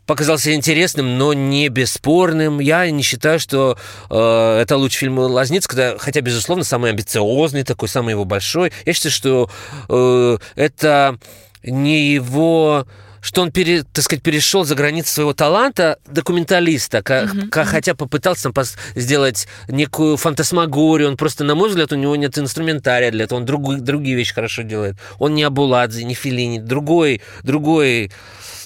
показался 0.07 0.55
интересным, 0.55 1.17
но 1.17 1.33
не 1.33 1.69
бесспорным. 1.69 2.61
Я 2.61 2.91
не 2.91 3.03
считаю, 3.03 3.39
что 3.39 3.79
э, 4.11 4.59
это 4.61 4.77
лучший 4.77 4.99
фильм 4.99 5.19
Лазницкого, 5.19 5.99
хотя, 5.99 6.21
безусловно, 6.21 6.65
самый 6.65 6.91
амбициозный, 6.91 7.65
такой 7.65 7.89
самый 7.89 8.11
его 8.11 8.25
большой. 8.25 8.73
Я 8.85 8.93
считаю, 8.93 9.13
что 9.13 9.51
э, 9.89 10.39
это 10.57 11.19
не 11.63 12.13
его 12.13 12.87
что 13.25 13.41
он, 13.41 13.51
пере, 13.51 13.85
так 13.85 14.05
сказать, 14.05 14.23
перешел 14.23 14.65
за 14.65 14.75
границу 14.75 15.09
своего 15.09 15.33
таланта 15.33 15.99
документалиста, 16.07 17.03
как, 17.03 17.35
mm-hmm. 17.35 17.49
как, 17.49 17.69
хотя 17.69 17.95
попытался 17.95 18.51
там 18.51 18.65
сделать 18.95 19.49
некую 19.67 20.19
фантасмагорию. 20.19 21.09
Он 21.09 21.17
просто, 21.17 21.43
на 21.43 21.55
мой 21.55 21.71
взгляд, 21.71 21.91
у 21.93 21.97
него 21.97 22.15
нет 22.17 22.39
инструментария 22.39 23.11
для 23.11 23.25
этого. 23.25 23.39
Он 23.39 23.47
друг, 23.47 23.79
другие 23.79 24.15
вещи 24.15 24.35
хорошо 24.35 24.61
делает. 24.61 24.97
Он 25.19 25.35
не 25.35 25.43
Абуладзе, 25.43 26.05
не 26.05 26.13
Филини, 26.13 26.59
другой, 26.59 27.23
другой 27.43 28.13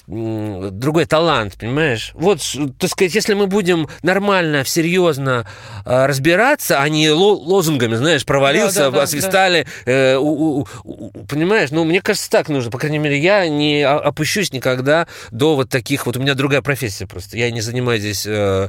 другой 0.09 1.05
талант, 1.05 1.55
понимаешь? 1.59 2.11
Вот, 2.15 2.41
так 2.79 2.89
сказать, 2.89 3.13
если 3.13 3.35
мы 3.35 3.45
будем 3.45 3.87
нормально, 4.01 4.65
серьезно 4.65 5.45
э, 5.85 6.05
разбираться, 6.07 6.81
а 6.81 6.89
не 6.89 7.11
лозунгами, 7.11 7.95
знаешь, 7.95 8.25
провалился, 8.25 8.85
да, 8.85 8.91
да, 8.91 9.03
освистали, 9.03 9.67
да. 9.85 9.91
Э, 9.91 10.15
у, 10.17 10.61
у, 10.61 10.67
у, 10.83 11.11
понимаешь? 11.25 11.69
Ну, 11.69 11.83
мне 11.83 12.01
кажется, 12.01 12.29
так 12.29 12.49
нужно. 12.49 12.71
По 12.71 12.79
крайней 12.79 12.97
мере, 12.97 13.19
я 13.19 13.47
не 13.47 13.83
опущусь 13.83 14.51
никогда 14.51 15.07
до 15.29 15.55
вот 15.55 15.69
таких 15.69 16.07
вот... 16.07 16.17
У 16.17 16.19
меня 16.19 16.33
другая 16.33 16.61
профессия 16.61 17.05
просто. 17.05 17.37
Я 17.37 17.51
не 17.51 17.61
занимаюсь 17.61 18.01
здесь 18.01 18.25
э, 18.25 18.67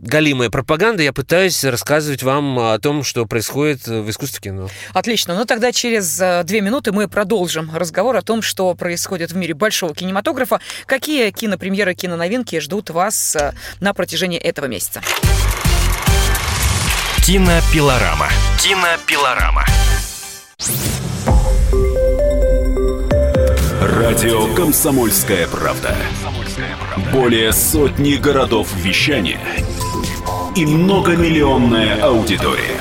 галимой 0.00 0.50
пропагандой, 0.50 1.04
я 1.04 1.12
пытаюсь 1.12 1.62
рассказывать 1.62 2.22
вам 2.24 2.58
о 2.58 2.78
том, 2.78 3.04
что 3.04 3.26
происходит 3.26 3.86
в 3.86 4.10
искусстве 4.10 4.40
кино. 4.40 4.68
Отлично. 4.92 5.36
Ну, 5.36 5.44
тогда 5.44 5.70
через 5.70 6.20
э, 6.20 6.42
две 6.44 6.60
минуты 6.62 6.90
мы 6.90 7.06
продолжим 7.06 7.70
разговор 7.74 8.16
о 8.16 8.22
том, 8.22 8.42
что 8.42 8.74
происходит 8.74 9.30
в 9.30 9.36
мире 9.36 9.54
большого 9.54 9.94
кинематографа. 9.94 10.60
Какие 10.86 11.30
кинопремьеры, 11.30 11.94
киноновинки 11.94 12.58
ждут 12.60 12.90
вас 12.90 13.36
э, 13.36 13.52
на 13.80 13.94
протяжении 13.94 14.38
этого 14.38 14.66
месяца? 14.66 15.02
Кинопилорама. 17.24 18.28
Кинопилорама. 18.58 19.64
Радио 23.80 24.52
«Комсомольская 24.54 25.46
правда». 25.46 25.94
Более 27.12 27.52
сотни 27.52 28.14
городов 28.14 28.74
вещания 28.74 29.40
и 30.56 30.66
многомиллионная 30.66 32.02
аудитория. 32.02 32.80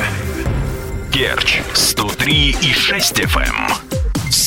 Керчь 1.12 1.62
103 1.74 2.58
и 2.62 2.74
6 2.74 3.20
FM. 3.20 3.79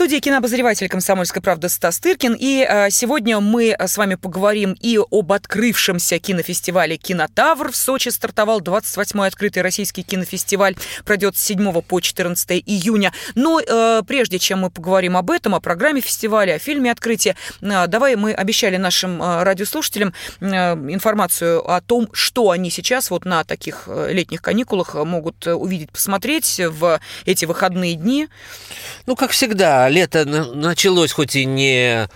студии 0.00 0.16
кинообозреватель 0.16 0.88
«Комсомольской 0.88 1.42
правды» 1.42 1.68
Стас 1.68 1.98
Тыркин. 1.98 2.34
И 2.40 2.62
а, 2.62 2.88
сегодня 2.88 3.38
мы 3.38 3.76
с 3.78 3.98
вами 3.98 4.14
поговорим 4.14 4.74
и 4.80 4.98
об 4.98 5.30
открывшемся 5.30 6.18
кинофестивале 6.18 6.96
«Кинотавр». 6.96 7.70
В 7.70 7.76
Сочи 7.76 8.08
стартовал 8.08 8.62
28-й 8.62 9.26
открытый 9.26 9.62
российский 9.62 10.02
кинофестиваль. 10.02 10.74
Пройдет 11.04 11.36
с 11.36 11.42
7 11.42 11.82
по 11.82 12.00
14 12.00 12.62
июня. 12.64 13.12
Но 13.34 13.60
э, 13.60 14.00
прежде 14.06 14.38
чем 14.38 14.60
мы 14.60 14.70
поговорим 14.70 15.18
об 15.18 15.30
этом, 15.30 15.54
о 15.54 15.60
программе 15.60 16.00
фестиваля, 16.00 16.54
о 16.54 16.58
фильме 16.58 16.90
открытия, 16.90 17.36
э, 17.60 17.86
давай 17.86 18.16
мы 18.16 18.32
обещали 18.32 18.78
нашим 18.78 19.22
э, 19.22 19.42
радиослушателям 19.42 20.14
э, 20.40 20.46
информацию 20.46 21.60
о 21.70 21.82
том, 21.82 22.08
что 22.14 22.52
они 22.52 22.70
сейчас 22.70 23.10
вот 23.10 23.26
на 23.26 23.44
таких 23.44 23.82
э, 23.86 24.14
летних 24.14 24.40
каникулах 24.40 24.94
могут 24.94 25.46
увидеть, 25.46 25.90
посмотреть 25.90 26.58
в 26.58 27.00
эти 27.26 27.44
выходные 27.44 27.96
дни. 27.96 28.28
Ну, 29.04 29.14
как 29.14 29.32
всегда, 29.32 29.89
лето 29.90 30.24
началось 30.24 31.12
хоть 31.12 31.36
и 31.36 31.44
не 31.44 32.08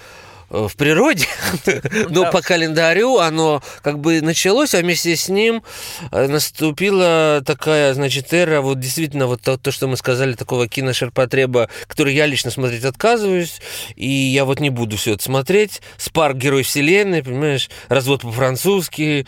э, 0.51 0.67
в 0.69 0.75
природе, 0.77 1.27
но 2.09 2.23
да. 2.23 2.31
по 2.31 2.41
календарю 2.41 3.19
оно 3.19 3.63
как 3.83 3.99
бы 3.99 4.21
началось, 4.21 4.75
а 4.75 4.81
вместе 4.81 5.17
с 5.17 5.29
ним 5.29 5.63
э, 6.11 6.27
наступила 6.27 7.43
такая, 7.45 7.93
значит, 7.95 8.33
эра, 8.33 8.61
вот 8.61 8.81
действительно, 8.81 9.27
вот 9.27 9.43
то, 9.43 9.59
то 9.59 9.71
что 9.71 9.89
мы 9.89 9.97
сказали, 9.97 10.35
такого 10.35 10.69
киношерпотреба, 10.69 11.69
который 11.87 12.15
я 12.15 12.27
лично 12.27 12.51
смотреть 12.51 12.85
отказываюсь, 12.85 13.61
и 13.97 14.09
я 14.09 14.45
вот 14.45 14.61
не 14.61 14.71
буду 14.71 14.97
все 14.97 15.15
это 15.15 15.25
смотреть. 15.25 15.83
Спарк 15.99 16.37
Герой 16.37 16.63
Вселенной, 16.63 17.23
понимаешь, 17.23 17.69
развод 17.89 18.23
по-французски, 18.23 19.27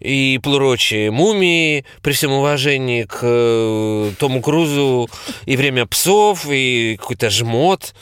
и 0.00 0.38
прочие 0.42 1.10
мумии, 1.10 1.84
при 2.02 2.12
всем 2.12 2.32
уважении 2.32 3.04
к 3.04 3.20
э, 3.22 4.12
Тому 4.18 4.42
Крузу, 4.42 5.08
и 5.44 5.56
время 5.56 5.86
псов, 5.86 6.46
и 6.50 6.96
какой-то 7.00 7.30
жмот. 7.30 7.94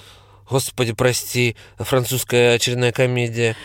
Господи, 0.50 0.92
прости, 0.92 1.56
французская 1.78 2.54
очередная 2.54 2.92
комедия. 2.92 3.56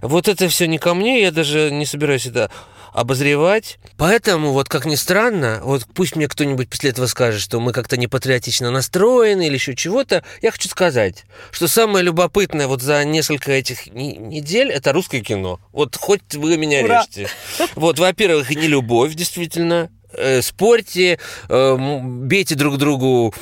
Вот 0.00 0.28
это 0.28 0.48
все 0.48 0.66
не 0.66 0.78
ко 0.78 0.94
мне, 0.94 1.20
я 1.20 1.30
даже 1.30 1.70
не 1.70 1.84
собираюсь 1.84 2.26
это 2.26 2.50
обозревать. 2.92 3.78
Поэтому, 3.96 4.52
вот 4.52 4.68
как 4.68 4.84
ни 4.84 4.94
странно, 4.94 5.60
вот 5.62 5.86
пусть 5.94 6.16
мне 6.16 6.28
кто-нибудь 6.28 6.68
после 6.68 6.90
этого 6.90 7.06
скажет, 7.06 7.40
что 7.40 7.58
мы 7.60 7.72
как-то 7.72 7.96
не 7.96 8.06
патриотично 8.06 8.70
настроены 8.70 9.46
или 9.46 9.54
еще 9.54 9.74
чего-то, 9.74 10.22
я 10.42 10.50
хочу 10.50 10.68
сказать, 10.68 11.24
что 11.50 11.68
самое 11.68 12.04
любопытное 12.04 12.66
вот 12.66 12.82
за 12.82 13.04
несколько 13.04 13.52
этих 13.52 13.86
недель 13.86 14.70
это 14.70 14.92
русское 14.92 15.20
кино. 15.20 15.58
Вот 15.72 15.96
хоть 15.96 16.34
вы 16.34 16.56
меня 16.56 16.82
Ура! 16.82 17.00
режьте. 17.00 17.28
Вот, 17.74 17.98
во-первых, 17.98 18.50
не 18.50 18.66
любовь, 18.68 19.14
действительно. 19.14 19.90
Э, 20.14 20.42
спорьте, 20.42 21.18
э, 21.48 22.00
бейте 22.02 22.54
друг 22.54 22.76
другу 22.76 23.34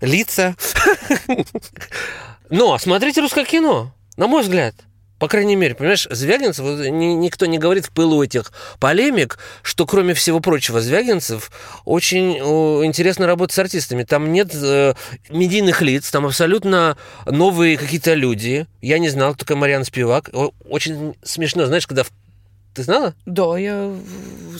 лица. 0.00 0.54
Но 2.50 2.78
смотрите 2.78 3.20
русское 3.20 3.44
кино, 3.44 3.92
на 4.16 4.28
мой 4.28 4.42
взгляд. 4.42 4.74
По 5.20 5.28
крайней 5.28 5.54
мере, 5.54 5.74
понимаешь, 5.74 6.08
Звягинцев, 6.10 6.64
никто 6.64 7.44
не 7.44 7.58
говорит 7.58 7.84
в 7.84 7.90
пылу 7.90 8.24
этих 8.24 8.52
полемик, 8.80 9.38
что, 9.62 9.84
кроме 9.84 10.14
всего 10.14 10.40
прочего, 10.40 10.80
Звягинцев 10.80 11.52
очень 11.84 12.38
интересно 12.38 13.26
работать 13.26 13.54
с 13.54 13.58
артистами. 13.58 14.04
Там 14.04 14.32
нет 14.32 14.50
э, 14.54 14.94
медийных 15.28 15.82
лиц, 15.82 16.10
там 16.10 16.24
абсолютно 16.24 16.96
новые 17.26 17.76
какие-то 17.76 18.14
люди. 18.14 18.66
Я 18.80 18.98
не 18.98 19.10
знал, 19.10 19.34
кто 19.34 19.44
такая 19.44 19.58
Марьяна 19.58 19.84
Спивак. 19.84 20.30
Очень 20.66 21.14
смешно, 21.22 21.66
знаешь, 21.66 21.86
когда 21.86 22.02
в 22.02 22.10
ты 22.72 22.84
знала? 22.84 23.14
Да, 23.26 23.58
я... 23.58 23.92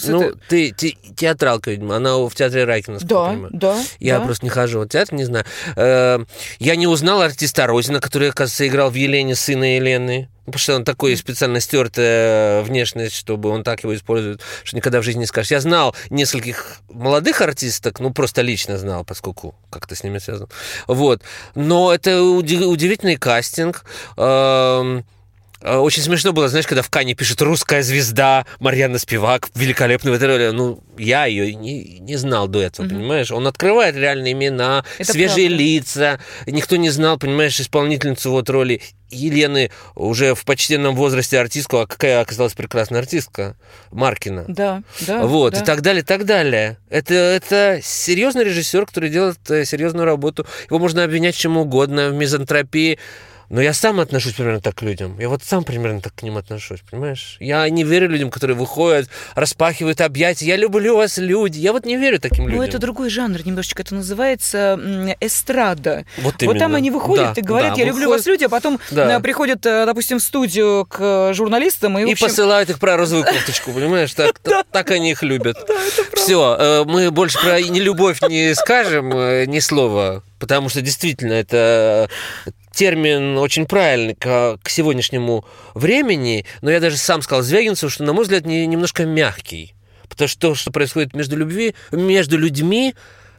Ну, 0.09 0.21
это... 0.21 0.39
ты 0.49 0.73
те, 0.73 0.97
театралка, 1.17 1.71
видимо. 1.71 1.97
Она 1.97 2.17
в 2.17 2.35
театре 2.35 2.65
Райкина, 2.65 2.99
Да, 3.03 3.37
да. 3.51 3.79
Я 4.01 4.19
да. 4.19 4.25
просто 4.25 4.45
не 4.45 4.51
хожу 4.51 4.81
в 4.81 4.89
театр, 4.89 5.15
не 5.15 5.25
знаю. 5.25 5.45
Э, 5.77 6.19
я 6.59 6.77
не 6.77 6.89
узнал 6.89 7.23
артиста 7.23 7.67
Розина, 7.67 8.01
который, 8.01 8.31
оказывается, 8.31 8.67
играл 8.67 8.91
в 8.91 8.95
Елене, 8.95 9.37
сына 9.37 9.77
Елены. 9.77 10.29
Потому 10.51 10.63
что 10.63 10.77
он 10.77 10.85
такой 10.85 11.17
специально 11.17 11.61
стертая 11.61 12.63
внешность, 12.63 13.15
чтобы 13.15 13.51
он 13.51 13.63
так 13.63 13.83
его 13.83 13.95
использует, 13.95 14.41
что 14.65 14.77
никогда 14.77 15.01
в 15.01 15.05
жизни 15.05 15.21
не 15.21 15.27
скажешь. 15.27 15.51
Я 15.51 15.61
знал 15.61 15.95
нескольких 16.11 16.79
молодых 16.89 17.41
артисток, 17.41 18.01
ну, 18.01 18.13
просто 18.13 18.43
лично 18.43 18.79
знал, 18.79 19.05
поскольку 19.05 19.55
как-то 19.71 19.95
с 19.95 20.03
ними 20.03 20.19
связан. 20.19 20.49
Вот. 20.87 21.23
Но 21.55 21.93
это 21.93 22.23
удивительный 22.23 23.17
кастинг. 23.17 23.85
Эм, 24.17 25.05
Э, 25.63 25.77
очень 25.77 26.03
смешно 26.03 26.33
было, 26.33 26.49
знаешь, 26.49 26.67
когда 26.67 26.83
в 26.83 26.89
Кане 26.89 27.15
пишет 27.15 27.41
«Русская 27.43 27.83
звезда», 27.83 28.47
Марьяна 28.61 28.99
Спивак, 28.99 29.49
великолепный 29.55 30.13
в 30.13 30.15
этой 30.15 30.29
роли. 30.29 30.51
Ну, 30.51 30.83
я 30.97 31.27
ее 31.27 31.55
не, 31.55 31.99
не 32.01 32.17
знал 32.17 32.49
до 32.49 32.61
этого, 32.61 32.87
mm-hmm. 32.87 32.89
понимаешь? 32.89 33.31
Он 33.31 33.47
открывает 33.47 33.95
реальные 33.95 34.33
имена, 34.33 34.85
Это 34.99 35.13
свежие 35.13 35.49
правда. 35.49 35.63
лица. 35.65 36.21
Никто 36.47 36.77
не 36.77 36.91
знал, 36.91 37.19
понимаешь, 37.19 37.61
исполнительницу 37.61 38.31
вот 38.31 38.49
роли 38.49 38.81
Елены 39.11 39.71
уже 39.95 40.35
в 40.35 40.45
почтенном 40.45 40.95
возрасте 40.95 41.39
артистку, 41.39 41.79
а 41.79 41.87
какая 41.87 42.21
оказалась 42.21 42.55
прекрасная 42.55 43.01
артистка, 43.01 43.57
Маркина. 43.91 44.45
Да, 44.49 44.83
да. 45.07 45.27
Вот, 45.27 45.55
да. 45.55 45.61
и 45.61 45.65
так 45.65 45.83
далее, 45.83 46.03
и 46.03 46.05
так 46.05 46.25
далее. 46.25 46.79
Это, 46.89 47.15
это 47.15 47.81
серьезный 47.83 48.45
режиссер, 48.45 48.87
который 48.87 49.11
делает 49.11 49.39
э, 49.51 49.65
серьезную 49.65 50.07
работу. 50.07 50.47
Его 50.69 50.79
можно 50.79 51.05
обвинять 51.05 51.37
чем 51.37 51.57
угодно, 51.57 52.11
в 52.11 52.15
мизантропии, 52.15 52.99
но 53.51 53.61
я 53.61 53.75
сам 53.75 53.99
отношусь 53.99 54.35
примерно 54.35 54.61
так 54.61 54.77
к 54.77 54.83
людям. 54.83 55.19
Я 55.19 55.29
вот 55.29 55.43
сам 55.43 55.65
примерно 55.65 56.01
так 56.01 56.15
к 56.15 56.23
ним 56.23 56.37
отношусь, 56.37 56.81
понимаешь? 56.89 57.37
Я 57.41 57.69
не 57.69 57.83
верю 57.83 58.09
людям, 58.09 58.31
которые 58.31 58.57
выходят, 58.57 59.09
распахивают 59.35 60.01
объятия. 60.01 60.47
Я 60.47 60.57
люблю 60.57 60.97
вас, 60.97 61.19
люди. 61.19 61.59
Я 61.59 61.73
вот 61.73 61.85
не 61.85 61.97
верю 61.97 62.21
таким 62.21 62.45
людям. 62.45 62.59
Ну, 62.59 62.65
это 62.65 62.79
другой 62.79 63.11
жанр 63.11 63.45
немножечко. 63.45 63.83
Это 63.83 63.97
называется 63.97 64.79
эстрада. 65.21 66.05
Вот, 66.19 66.41
именно. 66.41 66.53
вот 66.53 66.59
там 66.61 66.75
они 66.77 66.93
выходят 66.93 67.35
да, 67.35 67.41
и 67.41 67.43
говорят, 67.43 67.75
да, 67.75 67.81
я 67.81 67.87
выходят... 67.87 67.95
люблю 67.95 68.11
вас, 68.11 68.27
люди, 68.27 68.45
а 68.45 68.49
потом 68.49 68.79
да. 68.93 69.17
Э, 69.17 69.21
приходят, 69.21 69.67
э, 69.67 69.85
допустим, 69.85 70.21
в 70.21 70.23
студию 70.23 70.87
к 70.89 71.33
журналистам 71.35 71.99
и, 71.99 72.09
и 72.09 72.13
общем... 72.13 72.29
посылают 72.29 72.71
их 72.71 72.79
про 72.79 72.97
розовую 72.97 73.25
кофточку, 73.25 73.73
понимаешь? 73.73 74.15
Так, 74.15 74.39
так 74.71 74.91
они 74.93 75.11
их 75.11 75.25
любят. 75.25 75.57
Все, 76.15 76.57
э, 76.57 76.85
мы 76.85 77.11
больше 77.11 77.41
про 77.41 77.61
нелюбовь 77.61 78.23
не 78.23 78.55
скажем 78.55 79.11
ни 79.51 79.59
слова, 79.59 80.23
потому 80.39 80.69
что 80.69 80.83
действительно 80.83 81.33
это 81.33 82.09
термин 82.81 83.37
очень 83.37 83.67
правильный 83.67 84.15
к, 84.15 84.57
к 84.63 84.71
сегодняшнему 84.71 85.45
времени, 85.75 86.47
но 86.63 86.71
я 86.71 86.81
даже 86.81 86.97
сам 86.97 87.21
сказал 87.21 87.43
Звягинцеву, 87.43 87.91
что, 87.91 88.05
на 88.05 88.15
мой 88.15 88.23
взгляд, 88.23 88.47
не, 88.47 88.67
немножко 88.67 89.05
мягкий. 89.05 89.75
Потому 90.09 90.29
что 90.29 90.41
то, 90.41 90.55
что 90.55 90.71
происходит 90.71 91.13
между, 91.13 91.37
любви, 91.37 91.75
между 91.93 92.39
людьми, 92.39 92.95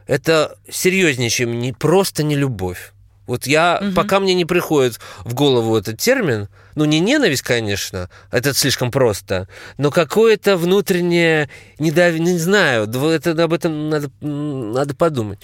это 0.06 0.56
серьезнее, 0.70 1.28
чем 1.28 1.58
не 1.58 1.72
просто 1.72 2.22
не 2.22 2.36
любовь. 2.36 2.91
Вот 3.26 3.46
я, 3.46 3.80
угу. 3.80 3.92
пока 3.94 4.20
мне 4.20 4.34
не 4.34 4.44
приходит 4.44 4.98
в 5.24 5.34
голову 5.34 5.76
этот 5.76 5.98
термин, 5.98 6.48
ну, 6.74 6.84
не 6.84 7.00
ненависть, 7.00 7.42
конечно, 7.42 8.08
это 8.30 8.54
слишком 8.54 8.90
просто, 8.90 9.46
но 9.76 9.90
какое-то 9.90 10.56
внутреннее 10.56 11.48
недов... 11.78 12.18
не 12.18 12.38
знаю, 12.38 12.88
это, 12.88 13.42
об 13.42 13.52
этом 13.52 13.90
надо, 13.90 14.10
надо 14.20 14.94
подумать. 14.94 15.38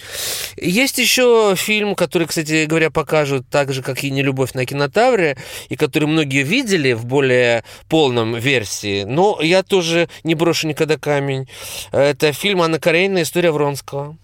Есть 0.57 0.97
еще 0.97 1.53
фильм, 1.55 1.95
который, 1.95 2.27
кстати 2.27 2.65
говоря, 2.65 2.89
покажут 2.89 3.47
так 3.49 3.71
же, 3.71 3.83
как 3.83 4.03
и 4.03 4.09
«Нелюбовь 4.09 4.53
на 4.53 4.65
кинотавре», 4.65 5.37
и 5.69 5.75
который 5.75 6.07
многие 6.07 6.43
видели 6.43 6.93
в 6.93 7.05
более 7.05 7.63
полном 7.87 8.35
версии, 8.35 9.03
но 9.03 9.39
я 9.41 9.63
тоже 9.63 10.09
не 10.23 10.35
брошу 10.35 10.67
никогда 10.67 10.97
камень. 10.97 11.47
Это 11.91 12.33
фильм 12.33 12.61
«Анна 12.61 12.79
Каренина. 12.79 13.21
История 13.21 13.51
Вронского». 13.51 14.17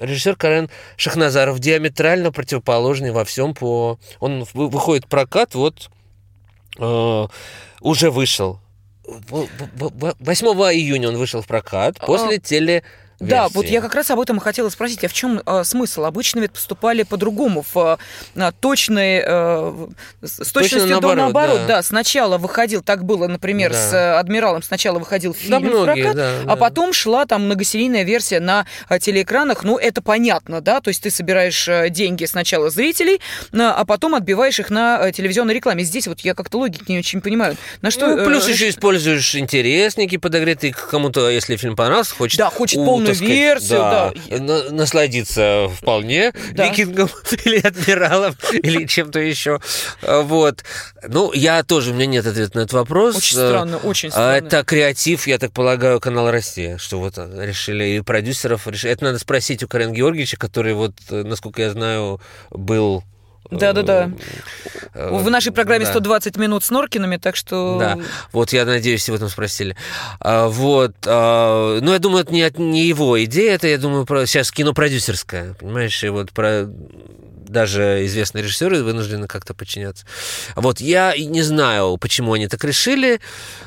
Режиссер 0.00 0.34
Карен 0.36 0.70
Шахназаров 0.96 1.58
диаметрально 1.58 2.32
противоположный 2.32 3.12
во 3.12 3.24
всем 3.24 3.54
по... 3.54 3.98
Он 4.18 4.44
выходит 4.54 5.04
в 5.04 5.08
прокат, 5.08 5.54
вот 5.54 5.90
э, 6.78 7.26
уже 7.80 8.10
вышел. 8.10 8.58
8 9.04 10.46
июня 10.74 11.08
он 11.08 11.16
вышел 11.16 11.42
в 11.42 11.46
прокат 11.46 11.98
после 11.98 12.38
теле 12.38 12.82
Да, 13.20 13.42
версии. 13.42 13.54
вот 13.54 13.66
я 13.66 13.80
как 13.80 13.94
раз 13.94 14.10
об 14.10 14.20
этом 14.20 14.38
и 14.38 14.40
хотела 14.40 14.68
спросить, 14.70 15.04
а 15.04 15.08
в 15.08 15.12
чем 15.12 15.42
э, 15.44 15.64
смысл? 15.64 16.04
Обычно 16.04 16.40
ведь 16.40 16.52
поступали 16.52 17.02
по-другому, 17.02 17.64
в 17.74 17.98
э, 18.34 18.52
точной, 18.60 19.22
э, 19.24 19.86
с 20.22 20.52
точностью 20.52 20.86
наоборот, 20.90 21.16
до 21.16 21.22
наоборот. 21.22 21.60
да. 21.60 21.76
Да. 21.76 21.82
сначала 21.82 22.38
выходил, 22.38 22.82
так 22.82 23.04
было, 23.04 23.26
например, 23.28 23.72
Да. 23.72 23.76
с 23.76 23.92
э, 23.92 24.18
«Адмиралом», 24.18 24.62
сначала 24.62 24.98
выходил 24.98 25.34
фильм 25.34 25.58
в 25.58 25.60
многие, 25.60 26.02
прокат, 26.02 26.16
да, 26.16 26.40
а 26.42 26.46
да. 26.46 26.56
потом 26.56 26.92
шла 26.92 27.26
там 27.26 27.44
многосерийная 27.44 28.04
версия 28.04 28.40
на 28.40 28.66
э, 28.88 28.98
телеэкранах. 28.98 29.64
Ну, 29.64 29.76
это 29.76 30.00
понятно, 30.02 30.60
да, 30.60 30.80
то 30.80 30.88
есть 30.88 31.02
ты 31.02 31.10
собираешь 31.10 31.68
э, 31.68 31.90
деньги 31.90 32.24
сначала 32.24 32.70
зрителей, 32.70 33.20
а 33.52 33.84
потом 33.84 34.14
отбиваешь 34.14 34.58
их 34.58 34.70
на 34.70 34.98
э, 35.08 35.12
телевизионной 35.12 35.54
рекламе. 35.54 35.84
Здесь 35.84 36.06
вот 36.08 36.20
я 36.20 36.34
как-то 36.34 36.58
логики 36.58 36.90
не 36.90 36.98
очень 36.98 37.20
понимаю. 37.20 37.56
На 37.82 37.90
что... 37.90 38.16
Ну, 38.16 38.24
плюс 38.24 38.48
еще 38.48 38.68
используешь 38.68 39.34
интересники 39.34 40.16
подогретые 40.16 40.72
к 40.72 40.88
кому-то, 40.88 41.28
если 41.30 41.56
фильм 41.56 41.76
понравился, 41.76 42.14
хочет... 42.14 42.38
Да, 42.38 42.48
хочет 42.50 42.76
полную 42.76 43.09
так 43.10 43.16
сказать, 43.16 43.34
версию, 43.36 43.78
да. 43.78 44.12
на- 44.38 44.70
насладиться 44.70 45.68
вполне 45.76 46.32
Да. 46.52 46.68
викингом 46.68 47.08
или 47.44 47.58
адмиралом, 47.58 48.34
или 48.52 48.86
чем-то 48.86 49.18
еще. 49.20 49.60
А, 50.02 50.22
Вот. 50.22 50.64
Ну, 51.06 51.32
я 51.32 51.62
тоже, 51.62 51.90
у 51.92 51.94
меня 51.94 52.06
нет 52.06 52.26
ответа 52.26 52.56
на 52.58 52.60
этот 52.62 52.72
вопрос. 52.74 53.16
Очень 53.16 53.38
Э, 53.38 53.48
странно, 53.48 53.76
очень 53.78 54.08
а 54.08 54.12
странно. 54.12 54.34
Это 54.36 54.64
креатив, 54.64 55.26
я 55.26 55.38
так 55.38 55.52
полагаю, 55.52 56.00
канал 56.00 56.30
«Россия», 56.30 56.78
что 56.78 56.98
вот 56.98 57.16
решили, 57.18 57.84
и 57.84 58.00
продюсеров 58.00 58.66
решили. 58.66 58.92
Это 58.92 59.04
надо 59.04 59.18
спросить 59.18 59.62
у 59.62 59.68
Карен 59.68 59.92
Георгиевича, 59.92 60.36
который 60.36 60.74
вот, 60.74 60.92
э, 61.10 61.22
насколько 61.22 61.62
я 61.62 61.70
знаю, 61.70 62.20
был... 62.50 63.02
Да-да-да. 63.50 64.10
э, 64.94 65.10
В 65.10 65.28
нашей 65.30 65.52
программе 65.52 65.84
да. 65.84 65.90
120 65.90 66.36
минут 66.36 66.64
с 66.64 66.70
Норкинами, 66.70 67.16
так 67.16 67.36
что... 67.36 67.78
Да, 67.78 67.98
вот 68.32 68.52
я 68.52 68.64
надеюсь, 68.64 69.08
в 69.08 69.14
этом 69.14 69.28
спросили. 69.28 69.76
А, 70.20 70.48
вот, 70.48 70.92
а, 71.06 71.80
ну 71.80 71.92
я 71.92 71.98
думаю, 71.98 72.22
это 72.24 72.32
не, 72.32 72.86
его 72.86 73.22
идея, 73.24 73.54
это, 73.54 73.66
я 73.66 73.78
думаю, 73.78 74.06
про, 74.06 74.26
сейчас 74.26 74.50
кино 74.50 74.72
продюсерское, 74.72 75.54
понимаешь, 75.54 76.02
и 76.04 76.08
вот 76.08 76.32
про 76.32 76.68
даже 77.50 78.06
известные 78.06 78.44
режиссеры 78.44 78.82
вынуждены 78.84 79.26
как-то 79.26 79.54
подчиняться. 79.54 80.06
Вот 80.54 80.80
я 80.80 81.12
и 81.12 81.26
не 81.26 81.42
знаю, 81.42 81.96
почему 81.96 82.34
они 82.34 82.46
так 82.46 82.62
решили. 82.62 83.20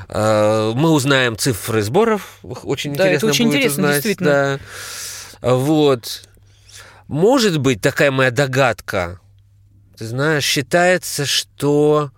А, 0.07 0.71
Мы 0.73 0.91
узнаем 0.91 1.37
цифры 1.37 1.81
сборов. 1.81 2.39
Очень 2.43 2.95
Да, 2.95 3.03
это 3.05 3.15
интересно 3.15 3.29
очень 3.29 3.45
будет 3.47 3.55
интересно, 3.57 3.83
узнать. 3.83 3.95
действительно. 3.95 4.59
Да. 5.41 5.55
Вот. 5.55 6.23
Может 7.09 7.57
быть, 7.59 7.81
такая 7.81 8.11
моя 8.11 8.31
догадка. 8.31 9.19
Ты 10.03 10.07
знаешь, 10.07 10.43
считается, 10.43 11.25
что 11.25 12.11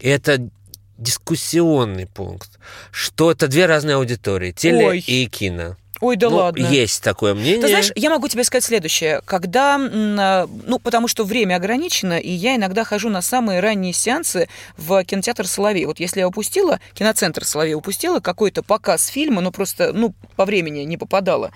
это 0.00 0.48
дискуссионный 0.96 2.06
пункт, 2.06 2.48
что 2.90 3.30
это 3.30 3.48
две 3.48 3.66
разные 3.66 3.96
аудитории, 3.96 4.52
теле 4.52 4.86
Ой. 4.88 5.00
и 5.00 5.26
кино. 5.26 5.76
Ой, 6.00 6.16
да 6.16 6.30
Ну, 6.30 6.36
ладно. 6.36 6.66
Есть 6.66 7.02
такое 7.02 7.34
мнение. 7.34 7.60
Ты 7.60 7.68
знаешь, 7.68 7.92
я 7.94 8.10
могу 8.10 8.28
тебе 8.28 8.44
сказать 8.44 8.64
следующее. 8.64 9.20
Когда, 9.24 9.76
а, 9.78 10.48
ну, 10.66 10.78
потому 10.78 11.08
что 11.08 11.24
время 11.24 11.56
ограничено, 11.56 12.18
и 12.18 12.30
я 12.30 12.56
иногда 12.56 12.84
хожу 12.84 13.08
на 13.08 13.22
самые 13.22 13.60
ранние 13.60 13.92
сеансы 13.92 14.48
в 14.76 15.02
кинотеатр 15.04 15.46
«Соловей». 15.46 15.86
Вот 15.86 15.98
если 16.00 16.20
я 16.20 16.28
упустила, 16.28 16.80
киноцентр 16.94 17.44
«Соловей» 17.44 17.74
упустила 17.74 18.20
какой-то 18.20 18.62
показ 18.62 19.06
фильма, 19.06 19.40
ну, 19.40 19.50
просто, 19.50 19.92
ну, 19.92 20.14
по 20.36 20.44
времени 20.44 20.80
не 20.80 20.96
попадала, 20.96 21.50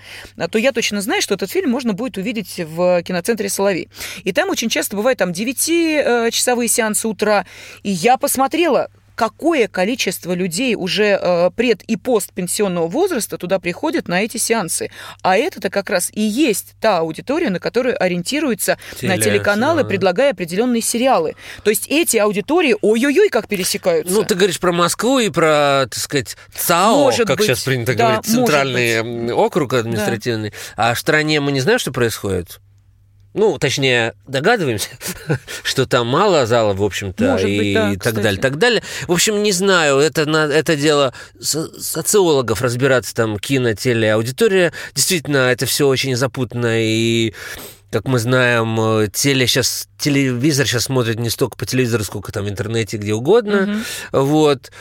то 0.51 0.57
я 0.57 0.71
точно 0.71 1.01
знаю, 1.01 1.21
что 1.21 1.35
этот 1.35 1.49
фильм 1.49 1.71
можно 1.71 1.93
будет 1.93 2.17
увидеть 2.17 2.59
в 2.59 3.01
киноцентре 3.03 3.49
«Соловей». 3.49 3.89
И 4.23 4.33
там 4.33 4.49
очень 4.49 4.69
часто 4.69 4.95
бывают 4.95 5.19
там 5.19 5.31
9-часовые 5.31 6.67
сеансы 6.67 7.07
утра, 7.07 7.45
и 7.83 7.91
я 7.91 8.17
посмотрела, 8.17 8.89
какое 9.15 9.67
количество 9.67 10.33
людей 10.33 10.75
уже 10.75 11.19
э, 11.21 11.51
пред- 11.55 11.83
и 11.83 11.95
постпенсионного 11.97 12.87
возраста 12.87 13.37
туда 13.37 13.59
приходят 13.59 14.07
на 14.07 14.21
эти 14.21 14.37
сеансы. 14.37 14.89
А 15.21 15.37
это-то 15.37 15.69
как 15.69 15.89
раз 15.89 16.09
и 16.13 16.21
есть 16.21 16.75
та 16.79 16.99
аудитория, 16.99 17.49
на 17.49 17.59
которую 17.59 18.01
ориентируются 18.01 18.77
на 19.01 19.17
Теле- 19.17 19.23
телеканалы, 19.23 19.83
да. 19.83 19.87
предлагая 19.89 20.31
определенные 20.31 20.81
сериалы. 20.81 21.35
То 21.63 21.69
есть 21.69 21.87
эти 21.89 22.17
аудитории, 22.17 22.75
ой-ой-ой, 22.81 23.29
как 23.29 23.47
пересекаются. 23.47 24.13
Ну, 24.13 24.23
ты 24.23 24.35
говоришь 24.35 24.59
про 24.59 24.71
Москву 24.71 25.19
и 25.19 25.29
про, 25.29 25.85
так 25.89 25.95
сказать, 25.99 26.35
ЦАО, 26.55 26.97
Может 27.03 27.27
как 27.27 27.37
быть, 27.37 27.47
сейчас 27.47 27.63
принято 27.63 27.93
да, 27.95 28.03
говорить, 28.03 28.25
центральный 28.25 29.31
округ 29.33 29.73
административный. 29.73 30.53
А 30.75 30.93
в 30.93 30.99
стране 30.99 31.39
мы 31.39 31.51
не 31.51 31.59
знаем, 31.61 31.79
что 31.79 31.91
происходит? 31.91 32.59
Ну, 33.33 33.57
точнее, 33.57 34.13
догадываемся, 34.27 34.89
что 35.63 35.85
там 35.87 36.07
мало 36.07 36.45
зала, 36.45 36.73
в 36.73 36.83
общем-то, 36.83 37.23
Может 37.23 37.45
быть, 37.47 37.65
и 37.67 37.73
да, 37.73 37.89
так 37.91 37.99
кстати. 37.99 38.15
далее, 38.23 38.41
так 38.41 38.57
далее. 38.57 38.83
В 39.07 39.11
общем, 39.11 39.41
не 39.41 39.51
знаю, 39.51 39.97
это, 39.97 40.25
на- 40.25 40.45
это 40.47 40.75
дело 40.75 41.13
со- 41.39 41.71
социологов 41.81 42.61
разбираться, 42.61 43.15
там, 43.15 43.39
кино, 43.39 43.73
теле, 43.73 44.13
аудитория. 44.13 44.71
Действительно, 44.93 45.49
это 45.51 45.65
все 45.65 45.87
очень 45.87 46.15
запутанно, 46.15 46.79
и 46.83 47.33
как 47.91 48.07
мы 48.07 48.19
знаем, 48.19 48.79
э, 48.79 49.07
теле 49.13 49.45
сейчас, 49.47 49.87
телевизор 49.99 50.65
сейчас 50.67 50.83
смотрит 50.83 51.19
не 51.19 51.29
столько 51.29 51.57
по 51.57 51.65
телевизору, 51.65 52.03
сколько 52.03 52.31
там 52.31 52.45
в 52.45 52.49
интернете, 52.49 52.97
где 52.97 53.13
угодно. 53.13 53.61
Мгм. 53.61 53.83
Вот. 54.11 54.71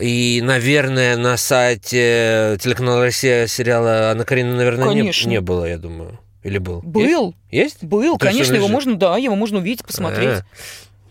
И, 0.00 0.40
наверное, 0.44 1.16
на 1.16 1.36
сайте 1.36 2.56
телеканала 2.60 3.02
«Россия» 3.02 3.46
сериала 3.48 4.10
Анна 4.10 4.24
Каренина, 4.24 4.56
наверное, 4.56 4.92
не, 4.94 5.12
не 5.26 5.40
было, 5.40 5.64
я 5.64 5.78
думаю. 5.78 6.20
Или 6.42 6.58
был? 6.58 6.80
Был, 6.82 7.34
Есть? 7.50 7.82
был, 7.82 8.16
То 8.16 8.26
есть 8.26 8.38
конечно, 8.38 8.54
он 8.54 8.60
его 8.60 8.68
можно, 8.68 8.96
да, 8.96 9.16
его 9.16 9.34
можно 9.34 9.58
увидеть, 9.58 9.84
посмотреть. 9.84 10.28
А, 10.28 10.44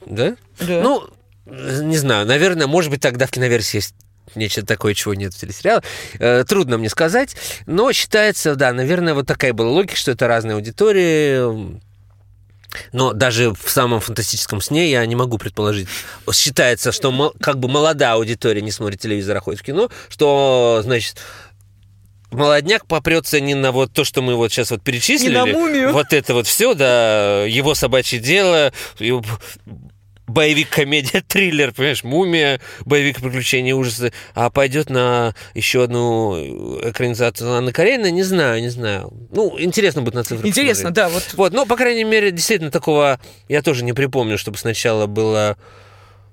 да? 0.05 0.35
Да. 0.59 0.81
Ну, 0.81 1.09
не 1.45 1.97
знаю, 1.97 2.25
наверное, 2.25 2.67
может 2.67 2.91
быть, 2.91 3.01
тогда 3.01 3.25
в 3.25 3.31
киноверсии 3.31 3.77
есть 3.77 3.95
нечто 4.35 4.65
такое, 4.65 4.93
чего 4.93 5.13
нет 5.13 5.33
в 5.33 5.39
телесериале. 5.39 5.83
Э, 6.19 6.43
трудно 6.47 6.77
мне 6.77 6.89
сказать, 6.89 7.35
но 7.65 7.91
считается, 7.91 8.55
да, 8.55 8.73
наверное, 8.73 9.13
вот 9.13 9.27
такая 9.27 9.53
была 9.53 9.69
логика, 9.69 9.95
что 9.95 10.11
это 10.11 10.27
разные 10.27 10.55
аудитории. 10.55 11.79
Но 12.91 13.13
даже 13.13 13.53
в 13.53 13.69
самом 13.69 14.01
фантастическом 14.01 14.61
сне 14.61 14.91
я 14.91 15.05
не 15.05 15.15
могу 15.15 15.37
предположить. 15.37 15.87
Считается, 16.31 16.91
что 16.91 17.33
как 17.41 17.59
бы 17.59 17.69
молодая 17.69 18.13
аудитория 18.13 18.61
не 18.61 18.71
смотрит 18.71 18.99
телевизор, 18.99 19.37
а 19.37 19.39
ходит 19.39 19.61
в 19.61 19.63
кино, 19.63 19.89
что, 20.09 20.81
значит, 20.83 21.17
молодняк 22.31 22.85
попрется 22.87 23.39
не 23.39 23.55
на 23.55 23.71
вот 23.71 23.93
то, 23.93 24.03
что 24.03 24.21
мы 24.21 24.35
вот 24.35 24.51
сейчас 24.51 24.71
вот 24.71 24.81
перечислили. 24.83 25.29
Не 25.29 25.35
на 25.35 25.45
мумию. 25.45 25.93
Вот 25.93 26.13
это 26.13 26.33
вот 26.33 26.47
все, 26.47 26.73
да, 26.73 27.43
его 27.45 27.73
собачье 27.75 28.19
дело, 28.19 28.71
его 28.99 29.23
боевик, 30.27 30.69
комедия, 30.69 31.21
триллер, 31.27 31.73
понимаешь, 31.73 32.03
мумия, 32.03 32.59
боевик, 32.85 33.21
приключения, 33.21 33.73
ужасы, 33.73 34.11
а 34.35 34.49
пойдет 34.49 34.89
на 34.89 35.33
еще 35.53 35.83
одну 35.83 36.79
экранизацию 36.83 37.51
Анны 37.53 37.71
Карениной, 37.71 38.11
не 38.11 38.23
знаю, 38.23 38.61
не 38.61 38.69
знаю. 38.69 39.11
Ну, 39.31 39.55
интересно 39.57 40.01
будет 40.01 40.15
на 40.15 40.23
цифры 40.23 40.47
Интересно, 40.47 40.89
посмотреть. 40.89 40.95
да, 40.95 41.09
вот 41.09 41.33
Вот, 41.33 41.53
но, 41.53 41.65
по 41.65 41.75
крайней 41.77 42.03
мере, 42.03 42.31
действительно 42.31 42.71
такого 42.71 43.19
я 43.47 43.61
тоже 43.61 43.83
не 43.83 43.93
припомню, 43.93 44.37
чтобы 44.37 44.57
сначала 44.57 45.07
была 45.07 45.55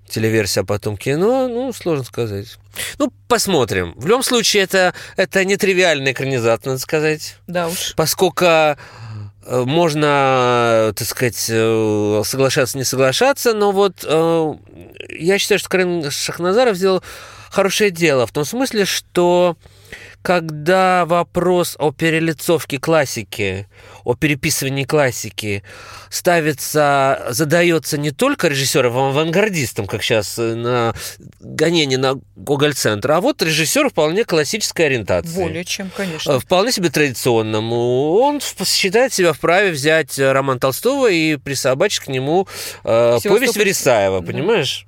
телеверсия, 0.08 0.62
а 0.62 0.66
потом 0.66 0.96
кино, 0.96 1.48
ну, 1.48 1.72
сложно 1.72 2.04
сказать. 2.04 2.58
Ну, 2.98 3.12
посмотрим. 3.28 3.94
В 3.96 4.06
любом 4.06 4.22
случае, 4.22 4.64
это, 4.64 4.94
это 5.16 5.44
нетривиальная 5.44 6.12
экранизация, 6.12 6.70
надо 6.70 6.80
сказать 6.80 7.36
да 7.46 7.68
уж. 7.68 7.94
поскольку 7.96 8.44
э, 8.44 8.76
можно, 9.46 10.92
так 10.96 11.06
сказать, 11.06 11.46
э, 11.48 12.22
соглашаться, 12.24 12.78
не 12.78 12.84
соглашаться, 12.84 13.54
но 13.54 13.72
вот 13.72 14.04
э, 14.04 14.54
я 15.10 15.38
считаю, 15.38 15.58
что 15.58 15.68
Карен 15.68 16.10
Шахназаров 16.10 16.76
сделал 16.76 17.02
хорошее 17.50 17.90
дело 17.90 18.26
в 18.26 18.32
том 18.32 18.44
смысле, 18.44 18.84
что 18.84 19.56
когда 20.22 21.04
вопрос 21.04 21.76
о 21.78 21.92
перелицовке 21.92 22.78
классики, 22.78 23.68
о 24.04 24.14
переписывании 24.14 24.84
классики 24.84 25.62
ставится, 26.10 27.26
задается 27.30 27.98
не 27.98 28.10
только 28.10 28.48
режиссером, 28.48 28.96
авангардистом, 28.96 29.86
как 29.86 30.02
сейчас 30.02 30.38
э, 30.38 30.54
на 30.54 30.94
гонении 31.40 31.96
на 31.96 32.14
Гоголь-центр, 32.36 33.10
а 33.12 33.20
вот 33.20 33.42
режиссер 33.42 33.90
вполне 33.90 34.24
классической 34.24 34.86
ориентации. 34.86 35.34
Более 35.34 35.64
чем, 35.64 35.90
конечно. 35.96 36.32
Э, 36.32 36.38
Вполне 36.38 36.72
себе 36.72 36.90
традиционному. 36.90 38.12
Он 38.20 38.40
считает 38.40 39.12
себя 39.12 39.32
вправе 39.32 39.70
взять 39.70 40.18
э, 40.18 40.32
роман 40.32 40.58
Толстого 40.58 41.10
и 41.10 41.36
присобачить 41.36 42.00
к 42.00 42.08
нему 42.08 42.46
э, 42.84 43.18
повесть 43.24 43.56
Вересаева, 43.56 44.20
Да. 44.20 44.26
понимаешь? 44.26 44.86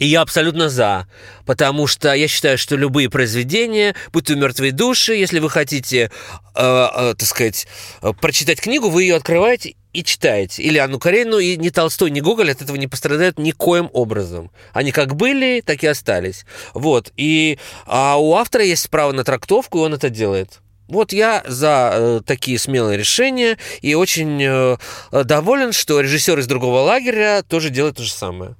И 0.00 0.06
я 0.06 0.22
абсолютно 0.22 0.70
за, 0.70 1.06
потому 1.44 1.86
что 1.86 2.14
я 2.14 2.26
считаю, 2.26 2.56
что 2.56 2.74
любые 2.74 3.10
произведения, 3.10 3.94
будь 4.12 4.24
то 4.24 4.34
«Мертвые 4.34 4.72
души», 4.72 5.14
если 5.14 5.40
вы 5.40 5.50
хотите, 5.50 6.10
э, 6.54 6.88
э, 6.94 7.14
так 7.18 7.28
сказать, 7.28 7.66
э, 8.00 8.12
прочитать 8.18 8.62
книгу, 8.62 8.88
вы 8.88 9.02
ее 9.02 9.16
открываете 9.16 9.74
и 9.92 10.02
читаете. 10.02 10.62
Или 10.62 10.78
Анну 10.78 10.98
Каренину, 10.98 11.38
и 11.38 11.54
ни 11.58 11.68
Толстой, 11.68 12.10
ни 12.10 12.20
Гоголь 12.20 12.50
от 12.50 12.62
этого 12.62 12.76
не 12.76 12.86
пострадают 12.86 13.38
никоим 13.38 13.90
образом. 13.92 14.50
Они 14.72 14.90
как 14.90 15.16
были, 15.16 15.60
так 15.60 15.84
и 15.84 15.86
остались. 15.86 16.46
Вот. 16.72 17.12
И 17.18 17.58
а 17.84 18.16
у 18.16 18.34
автора 18.36 18.64
есть 18.64 18.88
право 18.88 19.12
на 19.12 19.22
трактовку, 19.22 19.80
и 19.80 19.82
он 19.82 19.92
это 19.92 20.08
делает. 20.08 20.60
Вот 20.88 21.12
я 21.12 21.44
за 21.46 21.90
э, 21.92 22.20
такие 22.24 22.58
смелые 22.58 22.96
решения 22.96 23.58
и 23.82 23.94
очень 23.94 24.42
э, 24.42 24.76
доволен, 25.12 25.72
что 25.72 26.00
режиссер 26.00 26.38
из 26.38 26.46
другого 26.46 26.80
лагеря 26.80 27.42
тоже 27.46 27.68
делает 27.68 27.96
то 27.96 28.02
же 28.02 28.12
самое. 28.12 28.56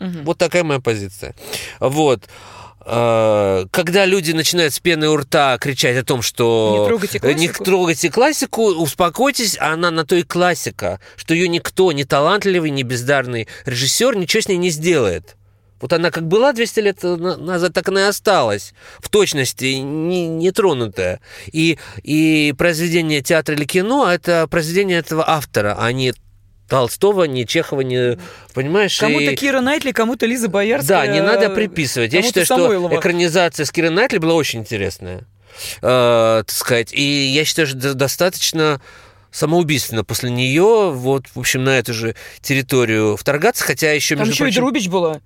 Мгм. 0.00 0.24
Вот 0.24 0.38
такая 0.38 0.64
моя 0.64 0.80
позиция. 0.80 1.34
Вот. 1.78 2.24
э, 2.86 3.66
когда 3.70 4.06
люди 4.06 4.32
начинают 4.32 4.72
с 4.74 4.80
пены 4.80 5.08
у 5.10 5.16
рта 5.16 5.58
кричать 5.58 5.96
о 5.98 6.04
том, 6.04 6.22
что 6.22 6.78
Не 6.80 6.86
трогайте 6.88 7.18
э, 7.22 7.32
не 7.34 7.46
классику. 7.48 7.64
трогайте 7.64 8.10
классику, 8.10 8.62
успокойтесь, 8.72 9.56
она 9.60 9.90
на 9.90 10.04
то 10.06 10.16
и 10.16 10.22
классика, 10.22 10.98
что 11.16 11.34
ее 11.34 11.46
никто, 11.48 11.92
ни 11.92 12.04
талантливый, 12.04 12.70
ни 12.70 12.82
бездарный 12.82 13.48
режиссер 13.66 14.16
ничего 14.16 14.40
с 14.40 14.48
ней 14.48 14.56
не 14.56 14.70
сделает. 14.70 15.36
Вот 15.80 15.92
она 15.94 16.10
как 16.10 16.26
была 16.26 16.52
200 16.52 16.80
лет 16.80 17.02
на- 17.02 17.36
назад, 17.38 17.72
так 17.72 17.88
она 17.88 18.00
и 18.00 18.08
осталась. 18.08 18.72
В 18.98 19.08
точности, 19.08 19.64
не, 19.76 20.26
не 20.28 20.50
тронутая. 20.50 21.20
И, 21.52 21.78
и 22.02 22.54
произведение 22.58 23.22
театра 23.22 23.54
или 23.54 23.64
кино– 23.64 24.10
это 24.12 24.46
произведение 24.46 24.98
этого 24.98 25.28
автора, 25.28 25.76
а 25.78 25.90
не 25.92 26.12
Толстого, 26.70 27.24
не 27.24 27.44
Чехова, 27.46 27.80
не... 27.82 28.16
Понимаешь? 28.54 28.96
Кому-то 28.98 29.32
И- 29.32 29.36
Кира 29.36 29.60
Найтли, 29.60 29.90
кому-то 29.92 30.24
Лиза 30.24 30.48
Боярская. 30.48 31.04
да, 31.04 31.06
не 31.06 31.20
надо 31.20 31.50
приписывать. 31.50 32.12
Я 32.12 32.22
считаю, 32.22 32.46
что 32.46 32.56
Самойлова. 32.56 32.96
экранизация 32.98 33.66
с 33.66 33.70
Кирой 33.72 33.90
Найтли 33.90 34.18
была 34.18 34.34
очень 34.34 34.60
интересная, 34.60 35.24
э, 35.82 36.42
так 36.46 36.50
сказать. 36.50 36.92
И 36.92 37.02
я 37.02 37.44
считаю, 37.44 37.66
что 37.68 37.76
до- 37.76 37.94
достаточно 37.94 38.80
самоубийственно 39.32 40.04
после 40.04 40.30
нее, 40.30 40.90
вот, 40.92 41.24
в 41.34 41.38
общем, 41.38 41.64
на 41.64 41.78
эту 41.78 41.92
же 41.92 42.14
территорию 42.40 43.16
вторгаться, 43.16 43.64
хотя 43.64 43.92
еще, 43.92 44.16
Там 44.16 44.26
между 44.26 44.34
еще 44.34 44.44
и 44.44 44.46
прочим, 44.46 44.62
Друбич 44.62 44.88
была. 44.88 45.20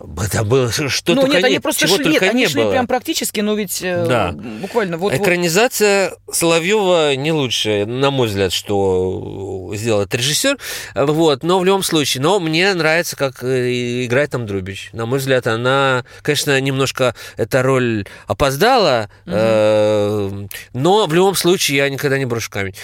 Это 0.00 0.44
было 0.44 0.70
что 0.70 1.14
ну 1.14 1.22
только 1.22 1.36
нет, 1.36 1.44
они 1.44 1.54
нет, 1.54 1.62
просто 1.62 1.86
чего 1.86 1.96
шли, 1.96 2.04
только 2.04 2.24
нет, 2.24 2.32
они 2.32 2.42
не 2.42 2.48
шли 2.48 2.62
было. 2.62 2.70
прям 2.70 2.86
практически, 2.86 3.40
но 3.40 3.54
ведь 3.54 3.80
э, 3.82 4.06
Да. 4.06 4.32
буквально 4.32 4.96
вот, 4.96 5.12
вот. 5.12 5.20
Экранизация 5.20 6.14
Соловьева 6.30 7.14
не 7.14 7.32
лучшая, 7.32 7.86
на 7.86 8.10
мой 8.10 8.28
взгляд, 8.28 8.52
что 8.52 9.72
сделал 9.74 10.02
этот 10.02 10.14
режиссер. 10.16 10.58
Вот, 10.94 11.42
но 11.42 11.58
в 11.58 11.64
любом 11.64 11.82
случае, 11.82 12.22
но 12.22 12.40
мне 12.40 12.72
нравится, 12.74 13.16
как 13.16 13.42
э, 13.44 14.04
играет 14.04 14.30
там 14.30 14.46
Друбич. 14.46 14.90
На 14.92 15.06
мой 15.06 15.18
взгляд, 15.18 15.46
она, 15.46 16.04
конечно, 16.22 16.60
немножко 16.60 17.14
эта 17.36 17.62
роль 17.62 18.06
опоздала, 18.26 19.10
э, 19.26 20.46
но 20.72 21.06
в 21.06 21.14
любом 21.14 21.34
случае 21.34 21.78
я 21.78 21.88
никогда 21.88 22.18
не 22.18 22.24
брошу 22.26 22.50
камень. 22.50 22.74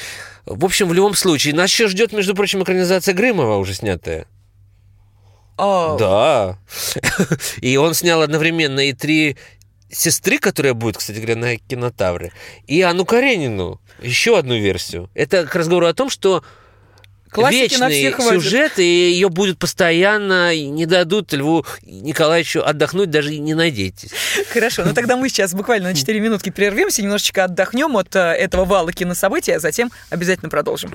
В 0.46 0.64
общем, 0.64 0.88
в 0.88 0.94
любом 0.94 1.14
случае, 1.14 1.54
нас 1.54 1.70
еще 1.70 1.88
ждет, 1.88 2.12
между 2.12 2.34
прочим, 2.34 2.62
экранизация 2.62 3.14
Грымова 3.14 3.56
уже 3.56 3.74
снятая. 3.74 4.26
А, 5.58 5.96
Да. 5.98 6.58
И 7.60 7.76
он 7.76 7.94
снял 7.94 8.22
одновременно 8.22 8.80
и 8.80 8.92
три 8.92 9.36
сестры, 9.90 10.38
которая 10.38 10.74
будет, 10.74 10.98
кстати 10.98 11.16
говоря, 11.16 11.36
на 11.36 11.56
кинотавре, 11.56 12.32
и 12.66 12.82
Анну 12.82 13.04
Каренину, 13.04 13.80
еще 14.00 14.38
одну 14.38 14.58
версию. 14.58 15.08
Это 15.14 15.46
к 15.46 15.54
разговору 15.54 15.86
о 15.86 15.94
том, 15.94 16.10
что 16.10 16.44
Классики 17.30 17.74
вечный 17.74 18.10
хватит. 18.10 18.42
сюжет, 18.42 18.78
и 18.78 18.82
ее 18.82 19.28
будут 19.28 19.58
постоянно, 19.58 20.54
и 20.54 20.66
не 20.66 20.86
дадут 20.86 21.32
Льву 21.32 21.66
Николаевичу 21.82 22.62
отдохнуть, 22.62 23.10
даже 23.10 23.36
не 23.36 23.54
надейтесь. 23.54 24.10
Хорошо, 24.52 24.84
ну 24.84 24.94
тогда 24.94 25.16
мы 25.16 25.28
сейчас 25.28 25.52
буквально 25.54 25.90
на 25.90 25.94
4 25.94 26.20
минутки 26.20 26.50
прервемся, 26.50 27.02
немножечко 27.02 27.44
отдохнем 27.44 27.96
от 27.96 28.14
э, 28.16 28.20
этого 28.20 28.64
вала 28.64 28.92
кинособытия, 28.92 29.56
а 29.56 29.60
затем 29.60 29.90
обязательно 30.10 30.48
продолжим. 30.48 30.94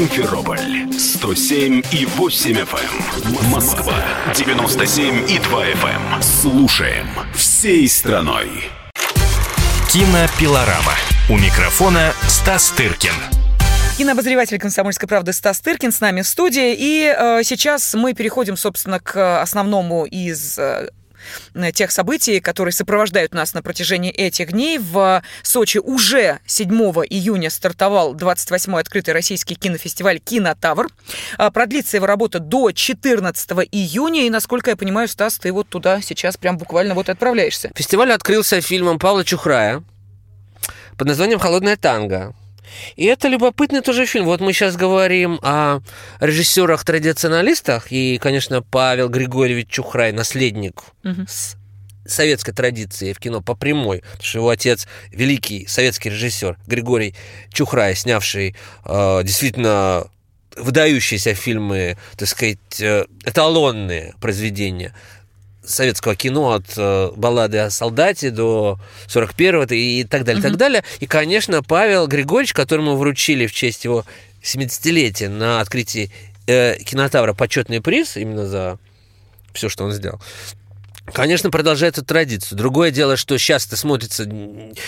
Симферополь 0.00 0.90
107 0.98 1.82
и 1.92 2.06
8 2.06 2.52
FM. 2.52 3.50
Москва 3.50 4.02
97 4.34 5.30
и 5.30 5.38
2 5.38 5.64
FM. 5.66 6.22
Слушаем 6.22 7.06
всей 7.34 7.86
страной. 7.86 8.48
Кинопилорама. 9.92 10.94
У 11.28 11.36
микрофона 11.36 12.14
Стас 12.28 12.70
Тыркин. 12.70 13.12
Кинообозреватель 13.98 14.58
«Комсомольской 14.58 15.06
правды» 15.06 15.34
Стас 15.34 15.60
Тыркин 15.60 15.92
с 15.92 16.00
нами 16.00 16.22
в 16.22 16.26
студии. 16.26 16.74
И 16.78 17.04
э, 17.04 17.42
сейчас 17.44 17.92
мы 17.92 18.14
переходим, 18.14 18.56
собственно, 18.56 19.00
к 19.00 19.42
основному 19.42 20.06
из 20.06 20.58
э, 20.58 20.88
тех 21.72 21.90
событий, 21.90 22.40
которые 22.40 22.72
сопровождают 22.72 23.34
нас 23.34 23.54
на 23.54 23.62
протяжении 23.62 24.10
этих 24.10 24.52
дней. 24.52 24.78
В 24.78 25.22
Сочи 25.42 25.78
уже 25.78 26.40
7 26.46 26.70
июня 27.08 27.50
стартовал 27.50 28.14
28-й 28.14 28.80
открытый 28.80 29.14
российский 29.14 29.54
кинофестиваль 29.54 30.18
«Кинотавр». 30.20 30.88
А, 31.38 31.50
Продлится 31.50 31.96
его 31.96 32.06
работа 32.06 32.38
до 32.38 32.72
14 32.72 33.50
июня. 33.70 34.26
И, 34.26 34.30
насколько 34.30 34.70
я 34.70 34.76
понимаю, 34.76 35.08
Стас, 35.08 35.38
ты 35.38 35.52
вот 35.52 35.68
туда 35.68 36.00
сейчас 36.00 36.36
прям 36.36 36.58
буквально 36.58 36.94
вот 36.94 37.08
отправляешься. 37.08 37.70
Фестиваль 37.74 38.12
открылся 38.12 38.60
фильмом 38.60 38.98
Павла 38.98 39.24
Чухрая 39.24 39.82
под 40.96 41.08
названием 41.08 41.38
«Холодная 41.38 41.76
танго». 41.76 42.34
И 42.96 43.04
это 43.04 43.28
любопытный 43.28 43.80
тоже 43.80 44.06
фильм. 44.06 44.26
Вот 44.26 44.40
мы 44.40 44.52
сейчас 44.52 44.76
говорим 44.76 45.38
о 45.42 45.80
режиссерах-традиционалистах, 46.20 47.90
и, 47.90 48.18
конечно, 48.18 48.62
Павел 48.62 49.08
Григорьевич 49.08 49.68
Чухрай, 49.68 50.12
наследник 50.12 50.82
с 51.28 51.56
советской 52.06 52.52
традиции 52.52 53.12
в 53.12 53.18
кино 53.18 53.40
по 53.40 53.54
прямой, 53.54 54.00
потому 54.00 54.22
что 54.22 54.38
его 54.38 54.48
отец 54.48 54.86
великий 55.10 55.66
советский 55.66 56.10
режиссер 56.10 56.58
Григорий 56.66 57.14
Чухрай, 57.52 57.94
снявший 57.94 58.56
э, 58.84 59.20
действительно 59.22 60.06
выдающиеся 60.56 61.34
фильмы, 61.34 61.96
так 62.16 62.28
сказать, 62.28 62.58
э, 62.80 63.04
эталонные 63.24 64.14
произведения 64.20 64.94
советского 65.70 66.16
кино 66.16 66.52
от 66.52 66.66
э, 66.76 67.10
баллады 67.16 67.58
о 67.58 67.70
солдате 67.70 68.30
до 68.30 68.78
41-го 69.08 69.72
и 69.72 70.04
так 70.04 70.24
далее, 70.24 70.42
так 70.42 70.56
далее. 70.56 70.84
И, 71.00 71.06
конечно, 71.06 71.62
Павел 71.62 72.06
Григорьевич, 72.06 72.52
которому 72.52 72.96
вручили 72.96 73.46
в 73.46 73.52
честь 73.52 73.84
его 73.84 74.04
70-летия 74.42 75.28
на 75.28 75.60
открытии 75.60 76.10
э, 76.46 76.76
кинотавра 76.78 77.34
почетный 77.34 77.80
приз 77.80 78.16
именно 78.16 78.46
за 78.46 78.78
все, 79.52 79.68
что 79.68 79.84
он 79.84 79.92
сделал. 79.92 80.20
Конечно, 81.12 81.50
продолжает 81.50 81.98
эту 81.98 82.06
традицию. 82.06 82.56
Другое 82.56 82.90
дело, 82.90 83.16
что 83.16 83.36
сейчас 83.38 83.66
это 83.66 83.76
смотрится 83.76 84.26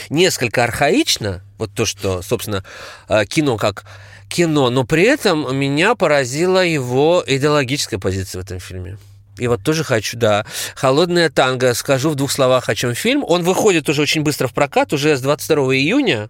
несколько 0.09 0.63
архаично, 0.63 1.43
вот 1.59 1.73
то, 1.75 1.85
что, 1.85 2.23
собственно, 2.23 2.65
э, 3.09 3.25
кино 3.27 3.57
как 3.57 3.85
кино, 4.29 4.71
но 4.71 4.85
при 4.85 5.03
этом 5.03 5.55
меня 5.57 5.95
поразила 5.95 6.65
его 6.65 7.23
идеологическая 7.27 7.99
позиция 7.99 8.41
в 8.41 8.45
этом 8.45 8.61
фильме. 8.61 8.99
И 9.39 9.47
вот 9.47 9.63
тоже 9.63 9.85
хочу, 9.85 10.17
да. 10.17 10.45
«Холодная 10.75 11.31
танго». 11.31 11.75
Скажу 11.75 12.11
в 12.11 12.15
двух 12.15 12.31
словах, 12.31 12.69
о 12.69 12.75
чем 12.75 12.95
фильм. 12.95 13.25
Он 13.27 13.43
выходит 13.43 13.89
уже 13.89 14.03
очень 14.03 14.23
быстро 14.23 14.47
в 14.47 14.55
прокат, 14.55 14.93
уже 14.93 15.17
с 15.17 15.21
22 15.21 15.75
июня. 15.77 16.29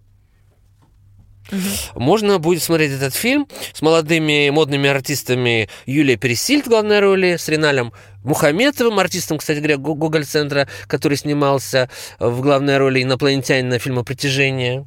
Можно 1.95 2.39
будет 2.39 2.63
смотреть 2.63 2.93
этот 2.93 3.15
фильм 3.15 3.47
с 3.75 3.83
молодыми 3.83 4.49
модными 4.51 4.89
артистами 4.89 5.69
Юлия 5.87 6.17
Пересильд 6.17 6.67
в 6.67 6.71
главной 6.71 7.01
роли, 7.01 7.37
с 7.37 7.49
Реналем 7.49 7.93
Мухаметовым, 8.25 8.99
артистом, 8.99 9.39
кстати 9.39 9.59
говоря, 9.59 9.77
Го- 9.77 9.95
Гоголь-центра, 9.95 10.69
который 10.87 11.19
снимался 11.19 11.91
в 12.19 12.41
главной 12.41 12.79
роли 12.79 13.03
инопланетянина 13.03 13.79
фильма 13.79 14.05
«Притяжение» 14.05 14.87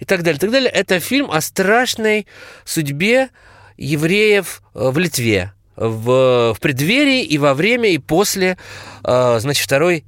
и 0.00 0.04
так 0.04 0.22
далее, 0.24 0.40
так 0.40 0.50
далее. 0.50 0.70
Это 0.70 0.98
фильм 0.98 1.30
о 1.30 1.40
страшной 1.40 2.26
судьбе 2.64 3.28
евреев 3.76 4.62
э, 4.74 4.90
в 4.90 4.98
Литве 4.98 5.52
в, 5.76 6.54
в 6.54 6.60
преддверии 6.60 7.22
и 7.22 7.38
во 7.38 7.54
время 7.54 7.90
и 7.90 7.98
после, 7.98 8.56
э, 9.04 9.38
значит, 9.40 9.64
Второй 9.64 10.04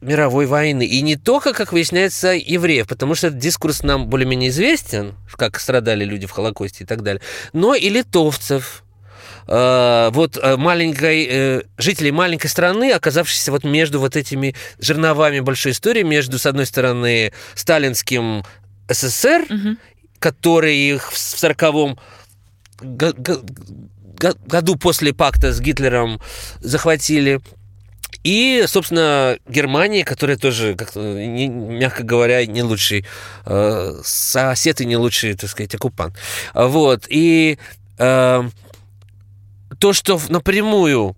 мировой 0.00 0.46
войны. 0.46 0.84
И 0.84 1.00
не 1.00 1.16
только, 1.16 1.52
как 1.52 1.72
выясняется, 1.72 2.32
евреев, 2.32 2.86
потому 2.86 3.14
что 3.14 3.28
этот 3.28 3.38
дискурс 3.38 3.82
нам 3.82 4.08
более-менее 4.08 4.50
известен, 4.50 5.14
как 5.36 5.58
страдали 5.58 6.04
люди 6.04 6.26
в 6.26 6.30
Холокосте 6.30 6.84
и 6.84 6.86
так 6.86 7.02
далее, 7.02 7.22
но 7.52 7.74
и 7.74 7.88
литовцев, 7.88 8.84
э, 9.48 10.10
вот 10.12 10.36
э, 10.36 10.56
маленькой, 10.56 11.26
э, 11.30 11.62
жителей 11.78 12.12
маленькой 12.12 12.48
страны, 12.48 12.92
оказавшихся 12.92 13.50
вот 13.50 13.64
между 13.64 13.98
вот 13.98 14.16
этими 14.16 14.54
жерновами 14.78 15.40
большой 15.40 15.72
истории, 15.72 16.02
между, 16.02 16.38
с 16.38 16.46
одной 16.46 16.66
стороны, 16.66 17.32
сталинским 17.54 18.44
СССР, 18.88 19.46
который 20.18 20.76
их 20.76 21.12
в 21.12 21.18
сороковом 21.18 21.98
го- 22.80 23.14
го- 23.16 23.40
го- 23.42 23.88
году 24.16 24.76
после 24.76 25.12
пакта 25.12 25.52
с 25.52 25.60
Гитлером 25.60 26.20
захватили, 26.60 27.40
и, 28.24 28.64
собственно, 28.66 29.36
Германия, 29.46 30.02
которая 30.02 30.38
тоже, 30.38 30.74
как, 30.76 30.96
не- 30.96 31.48
мягко 31.48 32.04
говоря, 32.04 32.44
не 32.46 32.62
лучший 32.62 33.04
э, 33.44 34.00
сосед 34.02 34.80
и 34.80 34.86
не 34.86 34.96
лучший, 34.96 35.34
так 35.34 35.50
сказать, 35.50 35.74
оккупант. 35.74 36.16
Вот. 36.54 37.04
И 37.10 37.58
э, 37.98 38.48
то, 39.78 39.92
что 39.92 40.18
напрямую 40.30 41.16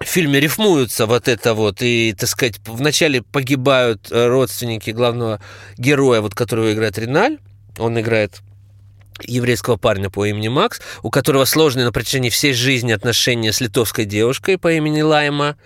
в 0.00 0.04
фильме 0.04 0.40
рифмуются 0.40 1.04
вот 1.04 1.28
это 1.28 1.52
вот, 1.52 1.82
и, 1.82 2.14
так 2.18 2.30
сказать, 2.30 2.58
вначале 2.64 3.22
погибают 3.22 4.10
э, 4.10 4.26
родственники 4.26 4.88
главного 4.90 5.38
героя, 5.76 6.22
вот 6.22 6.34
которого 6.34 6.72
играет 6.72 6.98
Реналь, 6.98 7.38
Он 7.78 8.00
играет 8.00 8.40
еврейского 9.20 9.76
парня 9.76 10.10
по 10.10 10.24
имени 10.26 10.48
Макс, 10.48 10.80
у 11.02 11.10
которого 11.10 11.44
сложные 11.44 11.84
на 11.84 11.92
протяжении 11.92 12.30
всей 12.30 12.52
жизни 12.52 12.92
отношения 12.92 13.52
с 13.52 13.60
литовской 13.60 14.04
девушкой 14.04 14.58
по 14.58 14.72
имени 14.72 15.02
Лайма, 15.02 15.56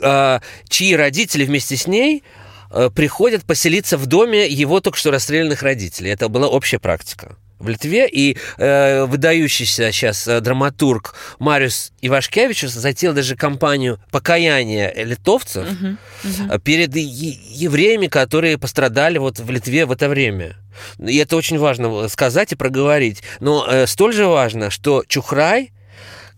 а, 0.00 0.40
чьи 0.68 0.94
родители 0.94 1.44
вместе 1.44 1.76
с 1.76 1.86
ней 1.86 2.22
а, 2.70 2.90
приходят 2.90 3.44
поселиться 3.44 3.96
в 3.98 4.06
доме 4.06 4.48
его 4.48 4.80
только 4.80 4.98
что 4.98 5.10
расстрелянных 5.10 5.62
родителей. 5.62 6.10
Это 6.10 6.28
была 6.28 6.48
общая 6.48 6.78
практика 6.78 7.36
в 7.58 7.68
Литве, 7.68 8.08
и 8.08 8.36
э, 8.58 9.04
выдающийся 9.04 9.92
сейчас 9.92 10.28
э, 10.28 10.40
драматург 10.40 11.14
Мариус 11.38 11.92
Ивашкевич 12.02 12.62
затеял 12.62 13.14
даже 13.14 13.36
кампанию 13.36 13.98
покаяния 14.10 14.92
литовцев 14.94 15.66
uh-huh, 15.66 15.96
uh-huh. 16.22 16.60
перед 16.60 16.94
евреями, 16.94 18.08
которые 18.08 18.58
пострадали 18.58 19.18
вот 19.18 19.38
в 19.38 19.50
Литве 19.50 19.86
в 19.86 19.92
это 19.92 20.08
время. 20.08 20.56
И 20.98 21.16
это 21.16 21.36
очень 21.36 21.58
важно 21.58 22.08
сказать 22.08 22.52
и 22.52 22.56
проговорить. 22.56 23.22
Но 23.40 23.66
э, 23.66 23.86
столь 23.86 24.12
же 24.12 24.26
важно, 24.26 24.70
что 24.70 25.04
Чухрай 25.06 25.72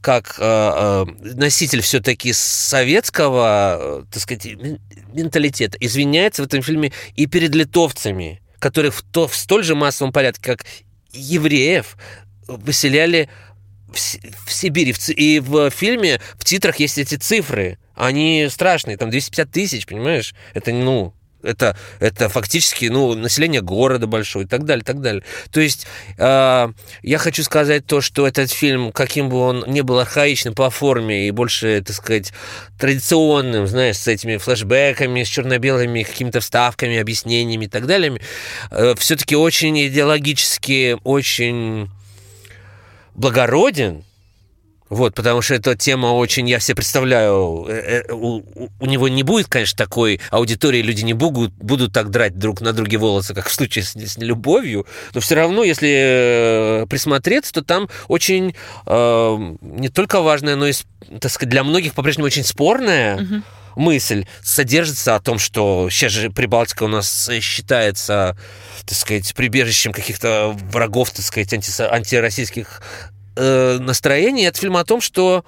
как 0.01 0.37
э, 0.39 0.43
э, 0.43 1.05
носитель 1.35 1.81
все-таки 1.81 2.33
советского, 2.33 3.79
э, 3.81 4.05
так 4.11 4.23
сказать, 4.23 4.47
менталитета, 5.13 5.77
извиняется 5.81 6.43
в 6.43 6.47
этом 6.47 6.63
фильме 6.63 6.93
и 7.17 7.27
перед 7.27 7.55
литовцами, 7.55 8.41
которых 8.59 8.95
в, 8.95 9.03
то, 9.03 9.27
в 9.27 9.35
столь 9.35 9.65
же 9.65 9.75
массовом 9.75 10.13
порядке, 10.13 10.43
как 10.43 10.65
евреев 11.13 11.97
выселяли 12.47 13.29
в, 13.89 13.95
в 13.95 14.53
Сибири. 14.53 14.95
И 15.17 15.41
в 15.41 15.71
фильме, 15.71 16.21
в 16.37 16.45
титрах 16.45 16.77
есть 16.77 16.99
эти 16.99 17.17
цифры. 17.17 17.79
Они 17.95 18.47
страшные, 18.51 18.97
там 18.97 19.11
250 19.11 19.51
тысяч, 19.51 19.87
понимаешь? 19.87 20.35
Это, 20.55 20.73
ну, 20.73 21.15
это, 21.43 21.77
это 22.01 22.29
фактически 22.29 22.87
ну, 22.87 23.15
население 23.15 23.61
города 23.61 24.07
большое 24.07 24.45
и 24.45 24.49
так 24.49 24.65
далее, 24.65 24.83
и 24.83 24.85
так 24.85 25.01
далее. 25.01 25.23
То 25.51 25.61
есть 25.61 25.87
э, 26.17 26.73
я 27.03 27.19
хочу 27.19 27.43
сказать 27.43 27.87
то, 27.87 28.01
что 28.01 28.27
этот 28.27 28.51
фильм, 28.51 28.93
каким 28.93 29.29
бы 29.29 29.39
он 29.39 29.65
ни 29.67 29.81
был 29.81 29.99
архаичным 29.99 30.55
по 30.55 30.71
форме 30.71 31.29
и 31.29 31.31
больше, 31.31 31.83
так 31.87 31.97
сказать, 31.97 32.33
традиционным, 32.79 33.67
знаешь, 33.67 33.97
с 33.97 34.09
этими 34.09 34.37
флешбеками, 34.37 35.23
с 35.23 35.29
черно-белыми 35.29 36.03
какими-то 36.03 36.41
вставками, 36.41 36.99
объяснениями 36.99 37.67
и 37.67 37.69
так 37.69 37.87
далее, 37.87 38.21
э, 38.71 38.95
все-таки 38.99 39.37
очень 39.37 39.87
идеологически, 39.87 40.97
очень 41.05 41.91
благороден, 43.15 44.05
вот, 44.91 45.15
потому 45.15 45.43
что 45.43 45.55
эта 45.55 45.77
тема 45.77 46.09
очень, 46.09 46.49
я 46.49 46.61
себе 46.61 46.77
представляю, 46.77 47.67
э, 47.69 48.05
э, 48.09 48.13
у, 48.13 48.43
у 48.81 48.87
него 48.87 49.09
не 49.09 49.23
будет, 49.23 49.49
конечно, 49.49 49.77
такой 49.77 50.21
аудитории, 50.31 50.81
люди 50.81 51.03
не 51.03 51.13
будут, 51.13 51.53
будут 51.55 51.93
так 51.93 52.11
драть 52.11 52.39
друг 52.39 52.61
на 52.61 52.73
друге 52.73 52.97
волосы, 52.97 53.35
как 53.35 53.49
в 53.49 53.53
случае 53.53 53.85
с, 53.85 53.95
с 53.95 54.17
любовью, 54.17 54.87
но 55.15 55.21
все 55.21 55.35
равно, 55.35 55.63
если 55.63 56.83
э, 56.83 56.87
присмотреться, 56.89 57.53
то 57.53 57.63
там 57.63 57.89
очень 58.09 58.55
э, 58.87 59.57
не 59.61 59.89
только 59.89 60.21
важная, 60.21 60.57
но 60.57 60.67
и, 60.67 60.73
так 61.21 61.31
сказать, 61.31 61.51
для 61.51 61.65
многих 61.65 61.95
по-прежнему 61.95 62.27
очень 62.27 62.45
спорная 62.45 63.17
угу. 63.17 63.43
мысль 63.77 64.27
содержится 64.43 65.17
о 65.17 65.21
том, 65.21 65.39
что 65.39 65.89
сейчас 65.91 66.13
же 66.13 66.31
Прибалтика 66.31 66.85
у 66.85 66.89
нас 66.89 67.29
считается, 67.41 68.39
так 68.87 68.97
сказать, 68.97 69.35
прибежищем 69.35 69.93
каких-то 69.93 70.57
врагов, 70.71 71.11
так 71.11 71.25
сказать, 71.25 71.53
анти, 71.53 71.83
антироссийских 71.83 72.81
э, 73.39 73.79
настроение. 73.79 74.49
Это 74.49 74.59
фильм 74.59 74.77
о 74.77 74.85
том, 74.85 75.01
что 75.01 75.45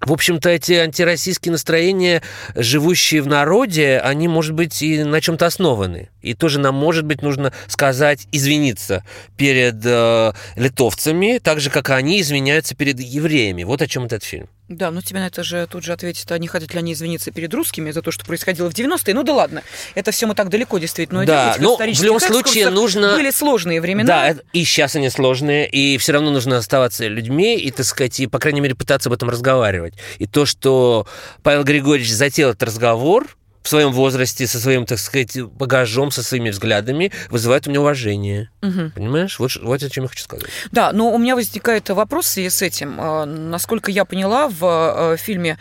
в 0.00 0.12
общем-то, 0.12 0.48
эти 0.48 0.72
антироссийские 0.72 1.52
настроения, 1.52 2.22
живущие 2.54 3.20
в 3.20 3.26
народе, 3.26 3.98
они, 3.98 4.28
может 4.28 4.54
быть, 4.54 4.80
и 4.80 5.04
на 5.04 5.20
чем-то 5.20 5.44
основаны. 5.44 6.08
И 6.22 6.32
тоже 6.32 6.58
нам, 6.58 6.74
может 6.74 7.04
быть, 7.04 7.20
нужно 7.20 7.52
сказать, 7.66 8.26
извиниться 8.32 9.04
перед 9.36 9.84
э, 9.84 10.32
литовцами, 10.56 11.38
так 11.38 11.60
же, 11.60 11.68
как 11.68 11.90
они 11.90 12.22
извиняются 12.22 12.74
перед 12.74 12.98
евреями. 12.98 13.64
Вот 13.64 13.82
о 13.82 13.86
чем 13.86 14.04
этот 14.04 14.24
фильм. 14.24 14.48
Да, 14.70 14.92
но 14.92 15.00
тебе 15.00 15.18
на 15.18 15.26
это 15.26 15.42
же 15.42 15.66
тут 15.68 15.82
же 15.82 15.92
ответит, 15.92 16.30
а 16.30 16.38
не 16.38 16.46
хотят 16.46 16.72
ли 16.72 16.78
они 16.78 16.92
извиниться 16.92 17.32
перед 17.32 17.52
русскими 17.52 17.90
за 17.90 18.02
то, 18.02 18.12
что 18.12 18.24
происходило 18.24 18.70
в 18.70 18.72
90-е? 18.72 19.14
Ну 19.14 19.24
да 19.24 19.34
ладно, 19.34 19.64
это 19.96 20.12
все 20.12 20.28
мы 20.28 20.36
так 20.36 20.48
далеко 20.48 20.78
действительно 20.78 21.26
Да, 21.26 21.56
но 21.58 21.76
в 21.76 22.02
любом 22.02 22.20
случае 22.20 22.70
нужно... 22.70 23.14
Были 23.14 23.32
сложные 23.32 23.80
времена. 23.80 24.06
Да, 24.06 24.40
и 24.52 24.64
сейчас 24.64 24.94
они 24.94 25.10
сложные, 25.10 25.68
и 25.68 25.98
все 25.98 26.12
равно 26.12 26.30
нужно 26.30 26.56
оставаться 26.56 27.04
людьми, 27.08 27.58
и, 27.58 27.72
так 27.72 27.84
сказать, 27.84 28.20
и, 28.20 28.28
по 28.28 28.38
крайней 28.38 28.60
мере, 28.60 28.76
пытаться 28.76 29.08
об 29.08 29.14
этом 29.14 29.28
разговаривать. 29.28 29.94
И 30.18 30.28
то, 30.28 30.46
что 30.46 31.08
Павел 31.42 31.64
Григорьевич 31.64 32.12
затеял 32.12 32.50
этот 32.50 32.62
разговор, 32.62 33.26
в 33.62 33.68
своем 33.68 33.92
возрасте, 33.92 34.46
со 34.46 34.58
своим, 34.58 34.86
так 34.86 34.98
сказать, 34.98 35.40
багажом, 35.42 36.10
со 36.10 36.22
своими 36.22 36.50
взглядами, 36.50 37.12
вызывает 37.30 37.66
у 37.66 37.70
меня 37.70 37.80
уважение. 37.80 38.50
Угу. 38.62 38.92
Понимаешь? 38.94 39.38
Вот, 39.38 39.56
вот 39.62 39.82
о 39.82 39.90
чем 39.90 40.04
я 40.04 40.08
хочу 40.08 40.24
сказать. 40.24 40.46
Да, 40.72 40.92
но 40.92 41.10
у 41.10 41.18
меня 41.18 41.34
возникает 41.34 41.88
вопрос 41.90 42.26
в 42.26 42.28
связи 42.28 42.50
с 42.50 42.62
этим. 42.62 42.96
А, 42.98 43.26
насколько 43.26 43.90
я 43.90 44.04
поняла, 44.04 44.48
в 44.48 44.58
а, 44.62 45.16
фильме 45.16 45.58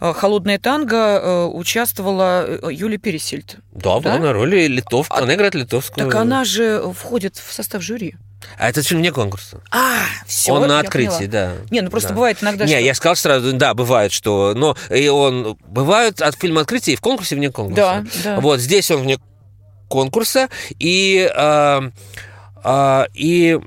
а, 0.00 0.12
«Холодная 0.12 0.58
танго» 0.58 1.46
участвовала 1.46 2.70
Юлия 2.70 2.98
Пересильд. 2.98 3.56
Да, 3.72 4.00
да? 4.00 4.18
на 4.18 4.32
роли 4.32 4.66
литовка. 4.66 5.16
А, 5.16 5.22
она 5.22 5.34
играет 5.34 5.54
литовскую. 5.54 6.06
Так 6.06 6.14
она 6.14 6.44
же 6.44 6.82
входит 6.92 7.36
в 7.36 7.52
состав 7.52 7.82
жюри. 7.82 8.16
А 8.58 8.68
это 8.68 8.82
фильм 8.82 9.00
вне 9.00 9.12
конкурса. 9.12 9.60
А, 9.70 10.04
все. 10.26 10.52
Он 10.52 10.66
на 10.66 10.80
открытии, 10.80 11.26
да. 11.26 11.54
Не, 11.70 11.80
ну 11.80 11.90
просто 11.90 12.10
да. 12.10 12.14
бывает 12.14 12.38
иногда. 12.42 12.64
Не, 12.64 12.72
что... 12.72 12.80
я 12.80 12.94
сказал 12.94 13.16
сразу, 13.16 13.52
да, 13.52 13.74
бывает, 13.74 14.12
что. 14.12 14.54
Но 14.54 14.76
и 14.90 15.08
он 15.08 15.56
бывают 15.66 16.20
от 16.20 16.36
фильма 16.36 16.62
открытия 16.62 16.92
и 16.92 16.96
в 16.96 17.00
конкурсе 17.00 17.36
вне 17.36 17.50
конкурса. 17.50 18.04
Да, 18.24 18.34
да. 18.36 18.40
Вот 18.40 18.60
здесь 18.60 18.90
он 18.90 19.02
вне 19.02 19.18
конкурса 19.88 20.48
и 20.78 21.30
а, 21.34 21.90
а, 22.62 23.06
и 23.14 23.58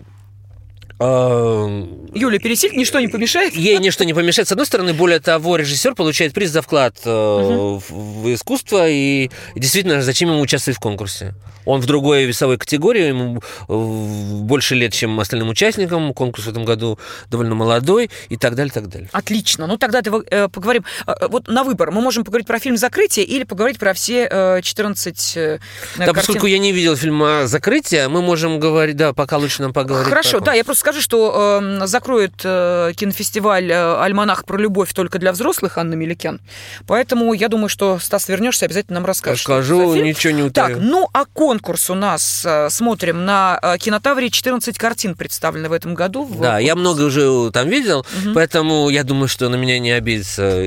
Юля 1.00 2.40
пересиль, 2.40 2.76
ничто 2.76 3.00
не 3.00 3.08
помешает? 3.08 3.54
Ей 3.54 3.78
ничто 3.80 4.04
не 4.06 4.14
помешает. 4.14 4.48
С 4.48 4.52
одной 4.52 4.66
стороны, 4.66 4.94
более 4.94 5.20
того, 5.20 5.58
режиссер 5.58 5.94
получает 5.94 6.34
приз 6.34 6.52
за 6.52 6.62
вклад 6.62 6.98
угу. 7.06 7.82
в 7.90 8.34
искусство, 8.34 8.88
и 8.88 9.30
действительно, 9.56 10.02
зачем 10.02 10.30
ему 10.30 10.40
участвовать 10.40 10.78
в 10.78 10.82
конкурсе? 10.82 11.34
Он 11.66 11.82
в 11.82 11.86
другой 11.86 12.26
весовой 12.26 12.58
категории, 12.58 13.08
ему 13.08 13.42
э, 13.68 14.42
больше 14.44 14.76
лет, 14.76 14.94
чем 14.94 15.20
остальным 15.20 15.50
участникам. 15.50 16.14
Конкурс 16.14 16.46
в 16.46 16.50
этом 16.50 16.64
году 16.64 17.00
довольно 17.30 17.56
молодой 17.56 18.10
и 18.30 18.38
так 18.38 18.56
далее, 18.56 18.72
так 18.72 18.88
далее. 18.88 19.10
Отлично. 19.12 19.68
Ну, 19.68 19.78
тогда 19.78 20.02
э, 20.02 20.48
поговорим. 20.48 20.86
Э, 21.08 21.28
вот 21.28 21.48
на 21.48 21.64
выбор. 21.64 21.92
Мы 21.92 22.02
можем 22.02 22.24
поговорить 22.24 22.48
про 22.48 22.60
фильм 22.60 22.78
«Закрытие» 22.78 23.26
или 23.26 23.44
поговорить 23.44 23.80
про 23.80 23.94
все 23.94 24.62
14 24.62 25.34
Да, 25.36 25.60
картин. 25.98 26.14
поскольку 26.14 26.46
я 26.46 26.60
не 26.60 26.72
видел 26.72 26.96
фильма 26.96 27.48
«Закрытие», 27.48 28.08
мы 28.08 28.22
можем 28.22 28.60
говорить... 28.60 28.96
Да, 28.96 29.14
пока 29.14 29.38
лучше 29.38 29.62
нам 29.62 29.74
поговорить. 29.74 30.08
Хорошо, 30.08 30.40
да, 30.40 30.54
я 30.54 30.64
просто 30.64 30.85
скажу, 30.86 31.02
что 31.02 31.60
э, 31.64 31.88
закроет 31.88 32.34
э, 32.44 32.92
кинофестиваль 32.96 33.72
«Альманах 33.74 34.46
про 34.46 34.60
любовь» 34.60 34.94
только 34.94 35.18
для 35.18 35.32
взрослых 35.32 35.80
Анна 35.80 35.96
Меликян. 35.96 36.40
Поэтому 36.86 37.34
я 37.34 37.48
думаю, 37.48 37.70
что, 37.70 37.98
Стас, 37.98 38.30
вернешься, 38.30 38.66
обязательно 38.66 39.00
нам 39.00 39.06
расскажешь. 39.08 39.42
Скажу, 39.42 39.96
ничего 39.96 40.32
не 40.34 40.44
утаю. 40.44 40.76
Так, 40.76 40.84
ну, 40.84 41.10
а 41.12 41.26
кон 41.26 41.56
конкурс 41.56 41.90
у 41.90 41.96
нас. 41.96 42.44
Э, 42.46 42.70
смотрим 42.70 43.26
на 43.26 43.58
э, 43.62 43.78
кинотавре 43.78 44.30
14 44.30 44.78
картин 44.78 45.16
представлены 45.16 45.70
в 45.70 45.72
этом 45.72 45.96
году. 45.96 46.30
Да, 46.40 46.60
я 46.60 46.76
много 46.76 47.04
уже 47.04 47.50
там 47.52 47.70
видел, 47.70 48.00
угу. 48.00 48.34
поэтому 48.36 48.90
я 48.90 49.04
думаю, 49.04 49.28
что 49.28 49.50
на 49.50 49.56
меня 49.56 49.80
не 49.80 49.92
обидится. 49.92 50.62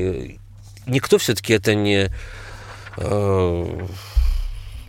Никто 0.86 1.18
все-таки 1.18 1.52
это 1.52 1.74
не 1.74 2.10
э, 2.96 3.86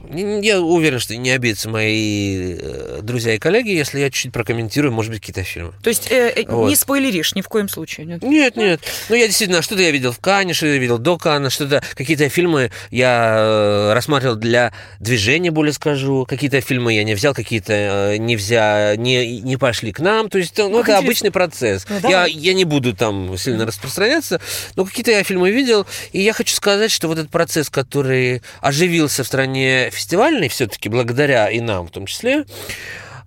я 0.10 0.62
уверен, 0.62 1.00
что 1.00 1.16
не 1.16 1.32
обидятся 1.32 1.70
мои 1.70 2.56
э, 2.60 3.00
друзья 3.02 3.36
и 3.36 3.38
коллеги, 3.38 3.70
если 3.70 4.00
я 4.00 4.10
чуть-чуть 4.10 4.34
прокомментирую, 4.34 4.92
может 4.92 5.12
быть, 5.12 5.22
какие-то 5.22 5.44
фильмы. 5.44 5.74
То 5.84 5.90
есть 5.90 6.12
э, 6.12 6.34
э, 6.36 6.46
вот. 6.48 6.70
не 6.70 6.76
спойлеришь 6.76 7.36
ни 7.36 7.42
в 7.42 7.48
коем 7.48 7.70
случае? 7.70 8.06
Нет, 8.08 8.24
нет. 8.24 8.56
нет. 8.56 8.82
Ну, 9.10 9.16
я 9.16 9.28
действительно, 9.28 9.62
что-то 9.62 9.82
я 9.82 9.92
видел 9.92 10.12
в 10.12 10.20
Кане, 10.20 10.54
что-то 10.54 10.74
я 10.74 10.78
видел 10.78 10.98
до 10.98 11.18
Кана, 11.18 11.50
что-то, 11.50 11.84
какие-то 11.96 12.28
фильмы 12.30 12.72
я 12.90 13.92
рассматривал 13.94 14.36
для 14.36 14.74
движения, 15.00 15.52
более 15.52 15.74
скажу, 15.74 16.26
какие-то 16.28 16.62
фильмы 16.62 16.94
я 16.94 17.04
не 17.04 17.14
взял, 17.14 17.34
какие-то 17.34 18.18
не 18.18 18.36
взял, 18.36 18.96
не, 18.96 19.42
не 19.42 19.58
пошли 19.58 19.92
к 19.92 20.00
нам, 20.00 20.30
то 20.30 20.38
есть, 20.38 20.58
ну, 20.58 20.70
это 20.70 20.80
интересно. 20.80 20.98
обычный 20.98 21.32
процесс. 21.32 21.86
Ну, 21.90 22.10
я, 22.10 22.26
я 22.26 22.54
не 22.54 22.66
буду 22.66 22.96
там 22.96 23.38
сильно 23.38 23.66
распространяться, 23.66 24.42
но 24.76 24.86
какие-то 24.86 25.12
я 25.12 25.24
фильмы 25.24 25.52
видел, 25.52 25.86
и 26.14 26.22
я 26.22 26.34
хочу 26.34 26.56
сказать, 26.56 26.92
что 26.92 27.08
вот 27.08 27.18
этот 27.18 27.30
процесс, 27.30 27.70
который 27.70 28.42
оживился 28.62 29.24
в 29.24 29.28
стране 29.28 29.90
фестивальный 30.00 30.48
все-таки, 30.48 30.88
благодаря 30.88 31.50
и 31.50 31.60
нам 31.60 31.88
в 31.88 31.92
том 31.92 32.06
числе, 32.06 32.46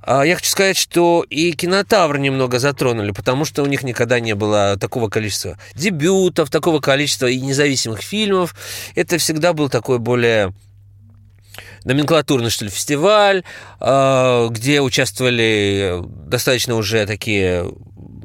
а, 0.00 0.22
я 0.22 0.34
хочу 0.34 0.50
сказать, 0.50 0.76
что 0.76 1.24
и 1.28 1.52
кинотавр 1.52 2.18
немного 2.18 2.58
затронули, 2.58 3.12
потому 3.12 3.44
что 3.44 3.62
у 3.62 3.66
них 3.66 3.82
никогда 3.82 4.20
не 4.20 4.34
было 4.34 4.76
такого 4.80 5.08
количества 5.08 5.58
дебютов, 5.74 6.50
такого 6.50 6.80
количества 6.80 7.26
и 7.26 7.40
независимых 7.40 8.00
фильмов. 8.00 8.56
Это 8.94 9.18
всегда 9.18 9.52
был 9.52 9.68
такой 9.68 9.98
более 9.98 10.52
номенклатурный, 11.84 12.50
что 12.50 12.64
ли, 12.64 12.70
фестиваль, 12.70 13.44
а, 13.78 14.48
где 14.48 14.80
участвовали 14.80 16.00
достаточно 16.26 16.74
уже 16.74 17.06
такие 17.06 17.70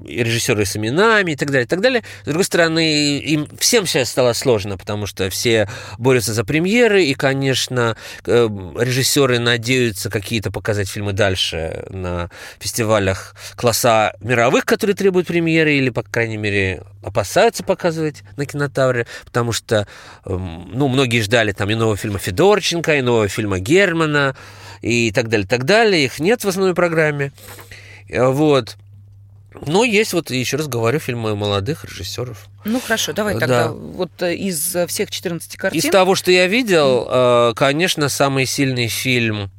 режиссеры 0.08 0.66
с 0.66 0.76
именами 0.76 1.32
и 1.32 1.36
так 1.36 1.50
далее, 1.50 1.66
и 1.66 1.68
так 1.68 1.82
далее. 1.82 2.04
С 2.24 2.26
другой 2.26 2.46
стороны, 2.46 3.20
им 3.20 3.48
всем 3.60 3.86
сейчас 3.86 4.10
стало 4.10 4.34
сложно, 4.34 4.78
потому 4.78 5.06
что 5.06 5.30
все 5.30 5.70
борются 5.98 6.34
за 6.34 6.44
премьеры, 6.44 7.04
и, 7.04 7.14
конечно, 7.14 7.96
э, 8.26 8.48
режиссеры 8.80 9.40
надеются 9.40 10.10
какие-то 10.10 10.52
показать 10.52 10.90
фильмы 10.90 11.14
дальше 11.14 11.86
на 11.90 12.30
фестивалях 12.60 13.36
класса 13.56 14.16
мировых, 14.22 14.66
которые 14.66 14.96
требуют 14.96 15.28
премьеры, 15.28 15.74
или, 15.76 15.90
по 15.90 16.04
крайней 16.04 16.38
мере, 16.38 16.84
опасаются 17.04 17.64
показывать 17.64 18.24
на 18.36 18.46
кинотавре, 18.46 19.08
потому 19.26 19.52
что, 19.52 19.88
эм, 20.26 20.70
ну, 20.74 20.88
многие 20.88 21.22
ждали 21.22 21.52
там 21.52 21.70
и 21.70 21.76
нового 21.76 21.98
фильма 21.98 22.20
Федорченко, 22.20 22.96
и 22.96 23.02
нового 23.02 23.28
фильма 23.28 23.60
Германа, 23.60 24.36
и 24.82 25.12
так 25.12 25.30
далее, 25.30 25.48
так 25.48 25.66
далее. 25.66 26.06
Их 26.06 26.20
нет 26.20 26.44
в 26.44 26.48
основной 26.48 26.76
программе. 26.76 27.32
Э, 28.10 28.28
вот. 28.28 28.78
Но 29.66 29.84
есть, 29.84 30.14
вот 30.14 30.30
еще 30.32 30.58
раз 30.58 30.68
говорю, 30.68 31.00
фильмы 31.00 31.36
молодых 31.36 31.86
режиссеров. 31.86 32.46
Ну 32.66 32.80
хорошо, 32.80 33.14
давай 33.14 33.34
Да. 33.36 33.40
тогда 33.40 33.72
вот 33.72 34.12
э, 34.22 34.36
из 34.36 34.76
э, 34.76 34.88
всех 34.88 35.10
14 35.12 35.56
картин. 35.58 35.80
Из 35.80 35.90
того, 35.90 36.16
что 36.16 36.32
я 36.32 36.48
видел, 36.48 37.08
э, 37.10 37.54
конечно, 37.56 38.10
самый 38.10 38.46
сильный 38.46 38.88
фильм 38.88 39.50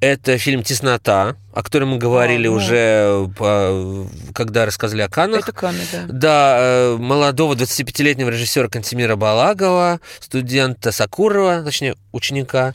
это 0.00 0.36
фильм 0.36 0.62
«Теснота», 0.62 1.34
о 1.54 1.62
котором 1.62 1.90
мы 1.90 1.96
говорили 1.98 2.46
А, 2.46 2.50
ну. 2.50 2.56
уже, 2.56 3.28
по- 3.38 4.06
когда 4.34 4.66
рассказывали 4.66 5.00
о 5.02 5.08
Каннах. 5.08 5.40
Это 5.48 5.52
Канны, 5.52 5.80
да. 5.92 6.04
Да, 6.08 6.56
э, 6.58 6.96
молодого 6.98 7.54
25-летнего 7.54 8.28
режиссера 8.28 8.68
Кантемира 8.68 9.16
Балагова, 9.16 10.00
студента 10.20 10.92
Сакурова, 10.92 11.62
точнее, 11.64 11.94
ученика, 12.12 12.74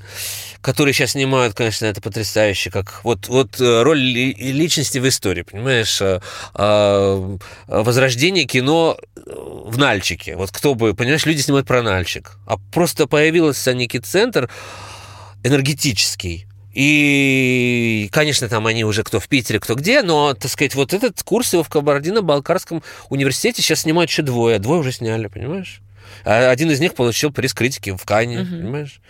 которые 0.61 0.93
сейчас 0.93 1.11
снимают, 1.11 1.55
конечно, 1.55 1.85
это 1.85 2.01
потрясающе, 2.01 2.69
как 2.69 3.03
вот, 3.03 3.27
вот 3.27 3.59
э, 3.61 3.81
роль 3.83 3.99
ли- 3.99 4.33
личности 4.33 4.97
в 4.97 5.07
истории, 5.07 5.43
понимаешь, 5.43 6.01
э, 6.01 6.19
э, 6.55 7.37
возрождение 7.67 8.45
кино 8.45 8.97
в 9.15 9.77
Нальчике. 9.77 10.35
Вот 10.35 10.51
кто 10.51 10.75
бы, 10.75 10.93
понимаешь, 10.93 11.25
люди 11.25 11.41
снимают 11.41 11.67
про 11.67 11.81
Нальчик, 11.81 12.37
а 12.45 12.57
просто 12.57 13.07
появился 13.07 13.73
некий 13.73 13.99
центр 13.99 14.49
энергетический, 15.43 16.45
и, 16.73 18.09
конечно, 18.11 18.47
там 18.47 18.67
они 18.67 18.83
уже 18.83 19.03
кто 19.03 19.19
в 19.19 19.27
Питере, 19.27 19.59
кто 19.59 19.75
где, 19.75 20.01
но, 20.01 20.33
так 20.33 20.51
сказать, 20.51 20.75
вот 20.75 20.93
этот 20.93 21.23
курс 21.23 21.53
его 21.53 21.63
в 21.63 21.69
Кабардино-Балкарском 21.69 22.83
университете 23.09 23.61
сейчас 23.61 23.81
снимают 23.81 24.11
еще 24.11 24.21
двое, 24.21 24.59
двое 24.59 24.81
уже 24.81 24.91
сняли, 24.91 25.27
понимаешь? 25.27 25.81
А 26.25 26.49
Один 26.49 26.71
из 26.71 26.79
них 26.79 26.93
получил 26.95 27.31
приз 27.31 27.53
критики 27.53 27.95
в 27.95 28.03
Кане, 28.05 28.39
Мгм. 28.39 28.49
понимаешь? 28.61 29.01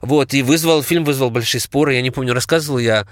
Вот, 0.00 0.34
и 0.34 0.42
вызвал, 0.42 0.82
фильм 0.82 1.04
вызвал 1.04 1.30
большие 1.30 1.60
споры. 1.60 1.94
Я 1.94 2.02
не 2.02 2.10
помню, 2.10 2.34
рассказывал 2.34 2.78
я 2.78 3.06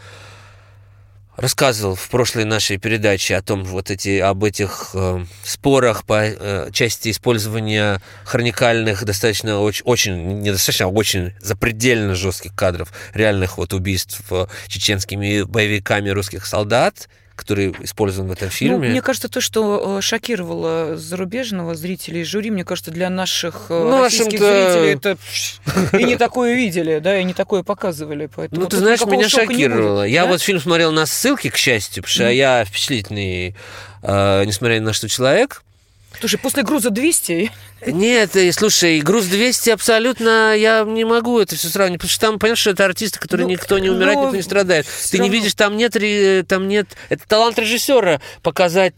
рассказывал 1.37 1.95
в 1.95 2.09
прошлой 2.09 2.45
нашей 2.45 2.79
передаче 2.79 3.37
о 3.37 3.43
том, 3.43 3.63
вот 3.65 3.91
эти, 3.91 4.19
об 4.19 4.43
этих 4.43 4.91
э, 4.95 5.25
спорах 5.45 6.05
по 6.05 6.23
э, 6.25 6.71
части 6.73 7.11
использования 7.11 8.01
хроникальных, 8.25 9.05
достаточно, 9.05 9.61
очень, 9.61 9.85
очень, 9.85 10.41
недостаточно, 10.41 10.87
а 10.87 10.89
очень 10.89 11.35
запредельно 11.41 12.15
жестких 12.15 12.55
кадров 12.55 12.91
реальных 13.13 13.59
вот 13.59 13.75
убийств 13.75 14.23
э, 14.31 14.47
чеченскими 14.67 15.43
боевиками 15.43 16.09
русских 16.09 16.47
солдат, 16.47 17.09
которые 17.37 17.75
использованы 17.81 18.31
в 18.31 18.33
этом 18.33 18.47
Ну, 18.49 18.53
фильме. 18.53 18.89
мне 18.89 19.03
кажется, 19.03 19.29
то, 19.29 19.41
что 19.41 19.99
э, 19.99 20.01
шокировало 20.01 20.97
зарубежного 20.97 21.75
зрителей 21.75 22.23
и 22.23 22.25
жюри, 22.25 22.51
мне 22.51 22.65
кажется, 22.65 22.91
для 22.91 23.11
наших 23.11 23.67
э, 23.69 23.75
Ну, 23.79 24.01
российских 24.01 24.39
зрителей 24.39 24.95
это 24.95 25.17
и 25.99 26.05
не 26.05 26.17
такое 26.17 26.55
видели, 26.55 26.99
да, 26.99 27.21
и 27.21 27.25
не 27.25 27.35
такое 27.35 27.63
показывали. 27.63 28.29
Поэтому 28.35 28.63
Ну, 28.63 28.67
ты 28.69 28.79
знаешь, 28.79 29.01
меня 29.05 29.29
шокировало. 29.29 30.01
будет, 30.03 30.11
Я 30.13 30.25
да? 30.25 30.31
вот 30.31 30.41
фильм 30.41 30.61
смотрел 30.61 30.91
на 30.93 31.07
ссылке, 31.07 31.51
к 31.51 31.57
счастью, 31.57 32.03
потому 32.03 32.15
что 32.15 32.31
я 32.31 32.65
впечатлительный, 32.65 33.55
э, 34.03 34.45
несмотря 34.45 34.77
ни 34.77 34.81
на 34.81 34.93
что, 34.95 35.09
человек. 35.09 35.63
Слушай, 36.21 36.39
после 36.39 36.63
груза 36.63 36.91
200 36.91 37.51
Нет, 37.87 38.37
и, 38.37 38.51
слушай, 38.53 39.01
груз 39.01 39.27
200 39.27 39.71
абсолютно, 39.71 40.55
я 40.57 40.83
не 40.85 41.05
могу 41.05 41.39
это 41.39 41.57
все 41.57 41.69
сравнивать, 41.69 42.01
потому 42.01 42.11
что 42.11 42.21
там, 42.21 42.39
понятно, 42.39 42.61
что 42.61 42.71
это 42.71 42.85
артисты, 42.85 43.19
которые 43.19 43.47
Ну, 43.47 43.53
никто 43.53 43.79
не 43.79 43.91
умирает, 43.91 44.17
но 44.17 44.25
никто 44.25 44.37
не 44.37 44.43
страдает. 44.43 44.87
Ты 45.11 45.19
не 45.19 45.29
видишь, 45.29 45.55
там 45.55 45.77
нет, 45.77 45.95
ре- 45.97 46.43
там 46.43 46.69
нет, 46.69 46.89
это 47.11 47.27
талант 47.29 47.59
режиссера 47.59 48.21
показать 48.43 48.95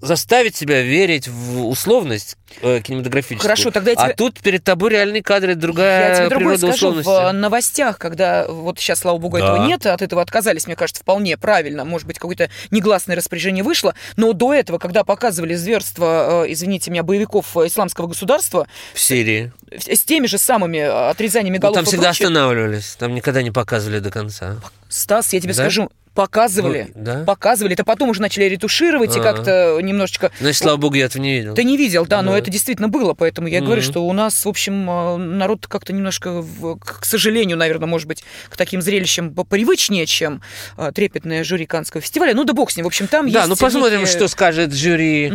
заставить 0.00 0.54
себя 0.54 0.82
верить 0.82 1.26
в 1.28 1.66
условность 1.66 2.36
э, 2.62 2.80
кинематографическую. 2.80 3.40
Хорошо, 3.40 3.70
тогда 3.70 3.92
я 3.92 3.96
А 3.98 4.04
тебе- 4.06 4.14
тут 4.14 4.40
перед 4.40 4.62
тобой 4.62 4.90
реальные 4.90 5.22
кадры, 5.22 5.50
Я 5.50 5.56
другая 5.56 6.16
тебе 6.16 6.28
другое 6.28 6.56
природа 6.56 6.72
скажу, 6.72 6.88
условности. 6.88 7.08
в 7.08 7.32
новостях, 7.32 7.98
когда 7.98 8.46
вот 8.46 8.78
сейчас, 8.78 9.00
слава 9.00 9.18
богу, 9.18 9.36
этого 9.38 9.58
Да. 9.58 9.66
нет, 9.66 9.84
от 9.86 10.02
этого 10.02 10.22
отказались, 10.22 10.66
мне 10.66 10.76
кажется, 10.76 11.02
вполне 11.02 11.36
правильно, 11.36 11.84
может 11.84 12.06
быть, 12.06 12.18
какое-то 12.18 12.50
негласное 12.70 13.16
распоряжение 13.16 13.64
вышло, 13.64 13.94
но 14.16 14.32
до 14.32 14.52
этого, 14.54 14.78
когда 14.78 15.02
показывали 15.02 15.54
зверство, 15.54 16.44
э, 16.46 16.52
извините 16.52 16.90
меня, 16.90 17.02
боевиков 17.02 17.56
э, 17.56 17.66
исламского 17.66 18.06
государства, 18.06 18.66
В 18.94 19.00
Сирии. 19.00 19.52
с 19.70 20.04
теми 20.04 20.26
же 20.26 20.38
самыми 20.38 20.78
э, 20.78 21.10
отрезаниями 21.10 21.56
Ну, 21.56 21.62
голов 21.62 21.74
там 21.76 21.84
и 21.84 21.86
всегда 21.86 22.08
прочее, 22.10 22.28
останавливались, 22.28 22.96
там 22.98 23.14
никогда 23.14 23.42
не 23.42 23.50
показывали 23.50 23.98
до 24.00 24.10
конца. 24.10 24.56
Стас, 24.88 25.32
я 25.32 25.40
тебе 25.40 25.52
Да? 25.54 25.62
скажу, 25.62 25.90
показывали, 26.16 26.90
Ну, 26.96 27.04
да? 27.04 27.24
показывали, 27.24 27.74
это 27.74 27.84
потом 27.84 28.08
уже 28.08 28.20
начали 28.20 28.44
ретушировать 28.46 29.14
и 29.16 29.20
Ага. 29.20 29.32
как-то 29.34 29.78
немножечко... 29.80 30.32
Значит, 30.40 30.62
слава 30.62 30.76
богу, 30.78 30.94
я 30.96 31.04
этого 31.04 31.22
не 31.22 31.36
видел. 31.38 31.54
Ты 31.54 31.62
не 31.62 31.76
видел, 31.76 32.06
да, 32.06 32.22
но 32.22 32.32
Да. 32.32 32.38
это 32.38 32.50
действительно 32.50 32.88
было, 32.88 33.14
поэтому 33.14 33.46
я 33.46 33.58
и 33.58 33.60
говорю, 33.60 33.82
что 33.82 34.04
у 34.04 34.12
нас, 34.12 34.44
в 34.44 34.48
общем, 34.48 34.90
э, 34.90 35.16
народ 35.18 35.66
как-то 35.68 35.92
немножко, 35.92 36.42
к 36.80 37.04
сожалению, 37.04 37.56
наверное, 37.56 37.86
может 37.86 38.08
быть, 38.08 38.24
к 38.48 38.56
таким 38.56 38.82
зрелищам 38.82 39.32
привычнее, 39.34 40.06
чем 40.06 40.42
э, 40.76 40.90
трепетное 40.92 41.44
жюри 41.44 41.66
Каннского 41.66 42.00
фестиваля. 42.00 42.34
Ну 42.34 42.44
да 42.44 42.52
бог 42.54 42.70
с 42.72 42.76
ним, 42.76 42.84
в 42.84 42.88
общем, 42.88 43.06
там 43.06 43.30
Да, 43.30 43.40
есть 43.40 43.48
ну 43.50 43.56
посмотрим, 43.56 44.00
некие- 44.00 44.06
что 44.12 44.26
скажет 44.28 44.72
жюри 44.74 45.32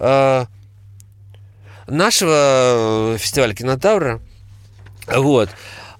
э, 0.00 0.44
нашего 1.86 3.16
фестиваля 3.18 3.54
кинотавра. 3.54 4.20
Вот. 5.08 5.50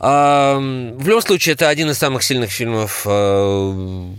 В 0.03 1.07
любом 1.07 1.23
случае, 1.23 1.55
это 1.55 1.69
один 1.69 1.91
из 1.91 1.99
самых 1.99 2.25
сильных 2.25 2.51
фильмов 2.51 3.07
э, 3.07 4.13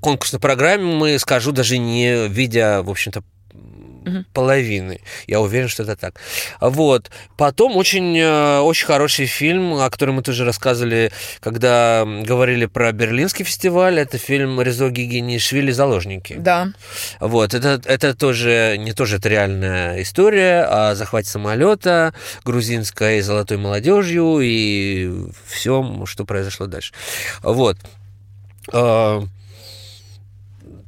конкурсной 0.00 0.40
программы, 0.40 1.18
скажу, 1.18 1.52
даже 1.52 1.76
не 1.76 2.26
видя, 2.26 2.82
в 2.82 2.88
общем-то, 2.88 3.22
Мгм. 4.04 4.26
половины. 4.32 5.00
Я 5.26 5.40
уверен, 5.40 5.68
что 5.68 5.82
это 5.82 5.96
так. 5.96 6.20
Вот. 6.60 7.10
Потом 7.36 7.76
очень, 7.76 8.16
э, 8.18 8.58
очень 8.60 8.86
хороший 8.86 9.26
фильм, 9.26 9.74
о 9.74 9.90
котором 9.90 10.16
мы 10.16 10.22
тоже 10.22 10.44
рассказывали, 10.44 11.12
когда 11.40 12.04
говорили 12.06 12.66
про 12.66 12.92
Берлинский 12.92 13.44
фестиваль. 13.44 13.98
Это 13.98 14.18
фильм 14.18 14.60
Резо 14.60 14.90
Гигинишвили 14.90 15.72
«Заложники». 15.72 16.36
Да. 16.38 16.68
Вот, 17.20 17.54
это, 17.54 17.80
это 17.84 18.14
тоже, 18.14 18.76
не 18.78 18.92
тоже 18.92 19.16
это 19.16 19.28
реальная 19.28 20.02
история 20.02 20.62
о 20.62 20.94
захвате 20.94 21.28
самолета 21.28 22.14
грузинской 22.44 23.20
золотой 23.20 23.58
молодежью 23.58 24.40
и 24.40 25.12
всем, 25.46 26.06
что 26.06 26.24
произошло 26.24 26.66
дальше. 26.66 26.92
Вот. 27.42 27.76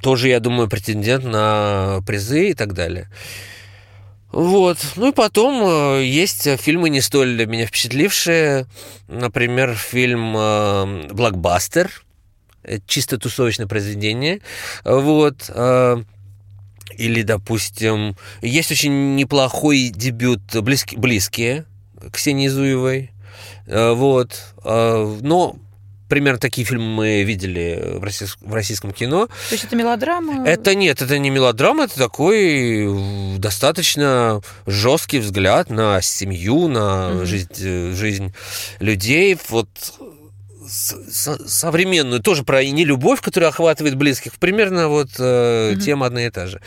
Тоже, 0.02 0.28
я 0.28 0.40
думаю, 0.40 0.68
претендент 0.68 1.24
на 1.24 2.00
призы 2.04 2.50
и 2.50 2.54
так 2.54 2.72
далее. 2.74 3.08
Вот. 4.32 4.78
Ну 4.96 5.10
и 5.10 5.12
потом 5.12 5.62
э, 5.64 6.04
есть 6.04 6.48
фильмы 6.60 6.90
не 6.90 7.00
столь 7.00 7.36
для 7.36 7.46
меня 7.46 7.66
впечатлившие. 7.66 8.66
Например, 9.06 9.74
фильм 9.74 10.34
э, 10.36 11.08
«Блокбастер». 11.12 12.04
Чисто 12.86 13.18
тусовочное 13.18 13.66
произведение. 13.66 14.40
Вот. 14.84 15.44
э, 15.48 16.02
Или, 16.96 17.22
допустим, 17.22 18.16
есть 18.40 18.72
очень 18.72 19.14
неплохой 19.14 19.90
дебют 19.94 20.40
«Близки- 20.56 20.98
«Близкие» 20.98 21.64
Ксении 22.10 22.48
Зуевой. 22.48 23.12
Вот. 23.66 24.54
Но 24.64 25.56
примерно 26.12 26.38
такие 26.38 26.66
фильмы 26.66 26.84
мы 26.94 27.22
видели 27.22 27.94
в 27.94 28.04
российс- 28.04 28.36
в 28.42 28.52
российском 28.52 28.92
кино. 28.92 29.28
То 29.28 29.52
есть 29.52 29.64
это 29.64 29.74
мелодрама? 29.76 30.46
Это 30.46 30.74
нет, 30.74 31.00
это 31.00 31.18
не 31.18 31.30
мелодрама, 31.30 31.84
это 31.84 31.96
такой 31.96 32.84
э, 32.84 33.38
достаточно 33.38 34.42
жесткий 34.66 35.20
взгляд 35.20 35.70
на 35.70 36.02
семью, 36.02 36.68
на 36.68 37.08
Мгм. 37.14 37.24
жизнь, 37.26 37.48
э, 37.60 37.94
жизнь 37.94 38.34
людей. 38.78 39.38
Вот 39.48 39.68
современную, 40.68 42.20
тоже 42.22 42.42
про 42.44 42.62
нелюбовь, 42.62 43.22
которая 43.22 43.48
охватывает 43.48 43.96
близких. 43.96 44.34
Примерно 44.34 44.88
вот 44.88 45.08
э, 45.18 45.70
Мгм. 45.72 45.80
тема 45.80 46.06
одна 46.08 46.26
и 46.26 46.30
та 46.30 46.46
же. 46.46 46.60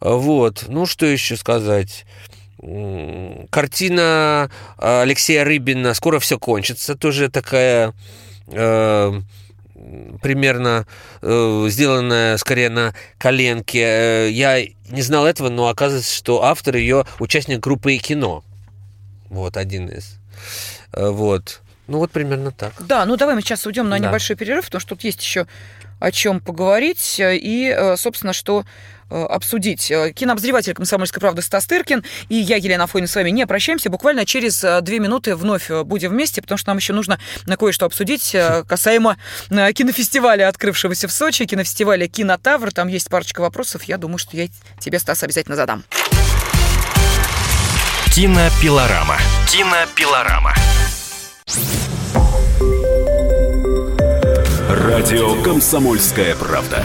Вот. 0.00 0.64
Ну, 0.68 0.84
что 0.84 1.06
еще 1.06 1.38
сказать? 1.38 2.04
Картина 3.50 4.50
Алексея 4.78 5.44
Рыбина 5.44 5.94
«Скоро 5.94 6.18
все 6.18 6.38
кончится». 6.38 6.94
Тоже 6.94 7.28
такая 7.30 7.94
примерно 10.22 10.86
э, 11.22 11.66
сделанная 11.68 12.36
скорее 12.36 12.70
на 12.70 12.94
коленке. 13.18 13.80
Э, 13.80 14.30
Я 14.30 14.62
не 14.90 15.02
знал 15.02 15.26
этого, 15.26 15.48
но 15.48 15.68
оказывается, 15.68 16.14
что 16.14 16.42
автор 16.44 16.76
ее 16.76 17.04
участник 17.18 17.60
группы 17.60 17.94
и 17.94 17.98
кино. 17.98 18.44
Вот 19.30 19.56
один 19.56 19.88
из. 19.88 20.18
Э, 20.92 21.08
Вот. 21.08 21.60
Ну 21.86 21.98
вот 21.98 22.10
примерно 22.12 22.50
так. 22.50 22.72
Да, 22.80 23.04
ну 23.04 23.16
давай 23.16 23.34
мы 23.34 23.42
сейчас 23.42 23.66
уйдем 23.66 23.88
на 23.88 23.98
Да. 23.98 24.06
небольшой 24.08 24.36
перерыв, 24.36 24.66
потому 24.66 24.80
что 24.80 24.90
тут 24.90 25.04
есть 25.04 25.20
еще 25.22 25.46
о 26.00 26.10
чем 26.10 26.40
поговорить. 26.40 27.16
И, 27.20 27.74
э, 27.76 27.96
собственно, 27.96 28.32
что 28.32 28.60
э, 28.60 28.64
обсудить. 29.10 29.90
Э, 29.90 30.12
кинообозреватель 30.12 30.74
«Комсомольской 30.74 31.20
правды» 31.20 31.42
Стас 31.42 31.66
Тыркин 31.66 32.04
и 32.28 32.36
я, 32.36 32.56
Елена 32.56 32.86
Фойна, 32.86 33.06
с 33.06 33.14
вами 33.14 33.30
не 33.30 33.46
прощаемся. 33.46 33.90
Буквально 33.90 34.26
через 34.26 34.64
две 34.82 34.98
минуты 34.98 35.36
вновь 35.36 35.70
будем 35.70 36.10
вместе, 36.10 36.42
потому 36.42 36.58
что 36.58 36.70
нам 36.70 36.78
еще 36.78 36.92
нужно 36.92 37.18
на 37.46 37.56
кое-что 37.56 37.86
обсудить 37.86 38.36
касаемо 38.66 39.16
кинофестиваля, 39.48 40.48
открывшегося 40.48 41.08
в 41.08 41.12
Сочи, 41.12 41.44
кинофестиваля 41.46 42.08
«Кинотавр». 42.08 42.72
Там 42.72 42.88
есть 42.88 43.08
парочка 43.08 43.40
вопросов. 43.40 43.84
Я 43.84 43.98
думаю, 43.98 44.18
что 44.18 44.36
я 44.36 44.48
тебе, 44.78 44.98
Стас, 44.98 45.22
обязательно 45.22 45.56
задам. 45.56 45.84
Кинопилорама. 48.14 49.18
Кинопилорама. 49.50 50.54
Радио 54.68 55.42
«Комсомольская 55.42 56.36
правда». 56.36 56.84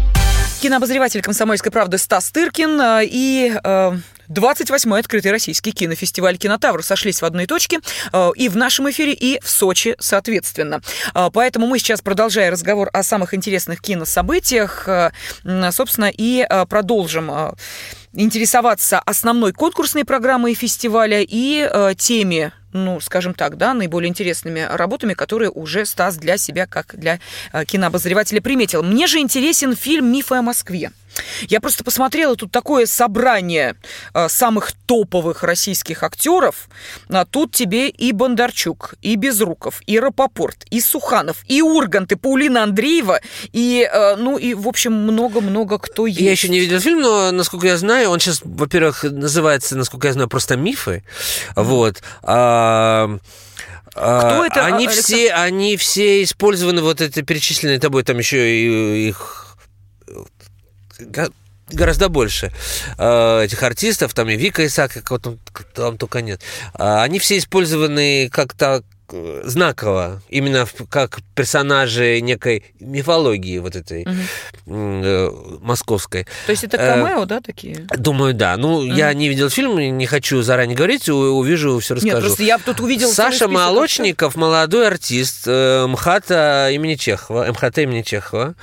Кинообозреватель 0.61 1.23
«Комсомольской 1.23 1.71
правды» 1.71 1.97
Стас 1.97 2.29
Тыркин 2.29 2.79
э, 2.79 3.05
и 3.05 3.51
28-й 4.29 4.95
э, 4.95 4.99
открытый 4.99 5.31
российский 5.31 5.71
кинофестиваль 5.71 6.37
«Кинотавр» 6.37 6.83
сошлись 6.83 7.19
в 7.19 7.25
одной 7.25 7.47
точке 7.47 7.79
э, 8.13 8.29
и 8.35 8.47
в 8.47 8.55
нашем 8.55 8.87
эфире, 8.91 9.13
и 9.13 9.39
в 9.41 9.49
Сочи, 9.49 9.95
соответственно. 9.97 10.81
Поэтому 11.33 11.65
мы 11.65 11.79
сейчас, 11.79 12.03
продолжая 12.03 12.51
разговор 12.51 12.91
о 12.93 13.01
самых 13.01 13.33
интересных 13.33 13.81
кинособытиях, 13.81 14.87
собственно, 15.71 16.11
и 16.15 16.47
продолжим 16.69 17.31
интересоваться 18.13 18.99
основной 18.99 19.53
конкурсной 19.53 20.05
программой 20.05 20.53
фестиваля 20.53 21.25
и 21.27 21.95
теме 21.97 22.53
ну, 22.73 22.99
скажем 22.99 23.33
так, 23.33 23.57
да, 23.57 23.73
наиболее 23.73 24.09
интересными 24.09 24.67
работами, 24.69 25.13
которые 25.13 25.49
уже 25.51 25.85
Стас 25.85 26.17
для 26.17 26.37
себя, 26.37 26.67
как 26.67 26.95
для 26.97 27.19
э, 27.53 27.65
кинообозревателя, 27.65 28.41
приметил. 28.41 28.83
Мне 28.83 29.07
же 29.07 29.19
интересен 29.19 29.75
фильм 29.75 30.11
«Мифы 30.11 30.35
о 30.35 30.41
Москве». 30.41 30.91
Я 31.47 31.61
просто 31.61 31.83
посмотрела 31.83 32.35
тут 32.35 32.51
такое 32.51 32.85
собрание 32.85 33.75
э, 34.13 34.29
самых 34.29 34.71
топовых 34.71 35.43
российских 35.43 36.03
актеров. 36.03 36.69
А 37.09 37.25
тут 37.25 37.53
тебе 37.53 37.89
и 37.89 38.11
Бондарчук, 38.11 38.95
и 39.01 39.15
Безруков, 39.15 39.81
и 39.85 39.99
Рапопорт, 39.99 40.65
и 40.69 40.81
Суханов, 40.81 41.43
и 41.47 41.61
Ургант, 41.61 42.11
и 42.11 42.15
Паулина 42.15 42.63
Андреева, 42.63 43.21
и, 43.51 43.87
э, 43.91 44.15
ну, 44.15 44.37
и, 44.37 44.53
в 44.53 44.67
общем, 44.67 44.93
много-много 44.93 45.77
кто 45.79 46.07
есть. 46.07 46.21
Я 46.21 46.31
еще 46.31 46.49
не 46.49 46.59
видел 46.59 46.79
фильм, 46.79 47.01
но, 47.01 47.31
насколько 47.31 47.67
я 47.67 47.77
знаю, 47.77 48.09
он 48.09 48.19
сейчас, 48.19 48.41
во-первых, 48.43 49.03
называется, 49.03 49.75
насколько 49.75 50.07
я 50.07 50.13
знаю, 50.13 50.29
просто 50.29 50.55
«Мифы». 50.55 51.03
Вот. 51.55 52.01
А... 52.23 53.17
Кто 53.93 54.45
это? 54.45 54.65
Они 54.65 54.87
Александр? 54.87 55.01
все, 55.03 55.33
они 55.33 55.75
все 55.75 56.23
использованы, 56.23 56.81
вот 56.81 57.01
это 57.01 57.21
перечисленные 57.23 57.79
тобой, 57.79 58.03
там 58.03 58.17
еще 58.19 58.49
и 58.49 59.09
их 59.09 59.50
гораздо 61.71 62.09
больше 62.09 62.51
э, 62.97 63.43
этих 63.43 63.63
артистов, 63.63 64.13
там 64.13 64.29
и 64.29 64.35
Вика 64.35 64.65
Исаак, 64.65 65.03
кого 65.03 65.19
там, 65.19 65.39
там 65.73 65.97
только 65.97 66.21
нет. 66.21 66.41
Э, 66.77 67.01
они 67.01 67.19
все 67.19 67.37
использованы 67.37 68.29
как-то 68.29 68.83
знаково, 69.43 70.21
именно 70.29 70.67
как 70.89 71.19
персонажи 71.35 72.19
некой 72.21 72.63
мифологии 72.79 73.59
вот 73.59 73.75
этой 73.75 74.03
угу. 74.03 74.15
э, 74.67 75.31
московской. 75.61 76.25
То 76.45 76.51
есть 76.51 76.63
это 76.63 76.77
камео, 76.77 77.23
э, 77.23 77.25
да, 77.25 77.41
такие? 77.41 77.87
Думаю, 77.97 78.33
да. 78.33 78.57
Ну, 78.57 78.77
угу. 78.77 78.85
я 78.85 79.13
не 79.13 79.29
видел 79.29 79.49
фильм, 79.49 79.77
не 79.77 80.05
хочу 80.05 80.41
заранее 80.41 80.75
говорить, 80.75 81.09
увижу, 81.09 81.79
все 81.79 81.95
расскажу. 81.95 82.15
Нет, 82.15 82.23
просто 82.23 82.43
я 82.43 82.57
тут 82.57 82.79
увидел... 82.79 83.09
Саша 83.09 83.47
Молочников, 83.47 84.35
молодой 84.35 84.87
артист 84.87 85.43
э, 85.47 85.85
МХАТа 85.87 86.69
имени 86.71 86.95
Чехова, 86.95 87.45
МХТ 87.51 87.79
имени 87.79 88.01
Чехова 88.01 88.55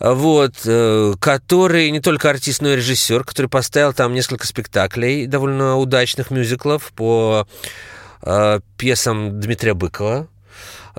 вот, 0.00 0.54
э, 0.64 1.12
который 1.20 1.90
не 1.90 2.00
только 2.00 2.30
артист, 2.30 2.62
но 2.62 2.70
и 2.70 2.76
режиссер, 2.76 3.22
который 3.24 3.48
поставил 3.48 3.92
там 3.92 4.14
несколько 4.14 4.46
спектаклей 4.46 5.26
довольно 5.26 5.76
удачных 5.76 6.30
мюзиклов 6.30 6.90
по 6.94 7.46
э, 7.62 7.66
пьесам 8.76 9.40
Дмитрия 9.40 9.74
Быкова. 9.74 10.28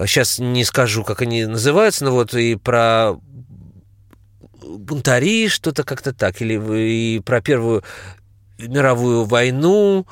Сейчас 0.06 0.40
не 0.40 0.64
скажу, 0.64 1.04
как 1.04 1.22
они 1.22 1.46
называются, 1.46 2.06
но 2.06 2.12
вот 2.12 2.34
и 2.34 2.56
про 2.56 3.16
бунтари, 4.64 5.48
что-то 5.48 5.84
как-то 5.84 6.14
так, 6.14 6.42
или 6.42 6.56
и 6.56 7.20
про 7.20 7.42
Первую 7.42 7.84
мировую 8.58 9.26
войну, 9.26 10.06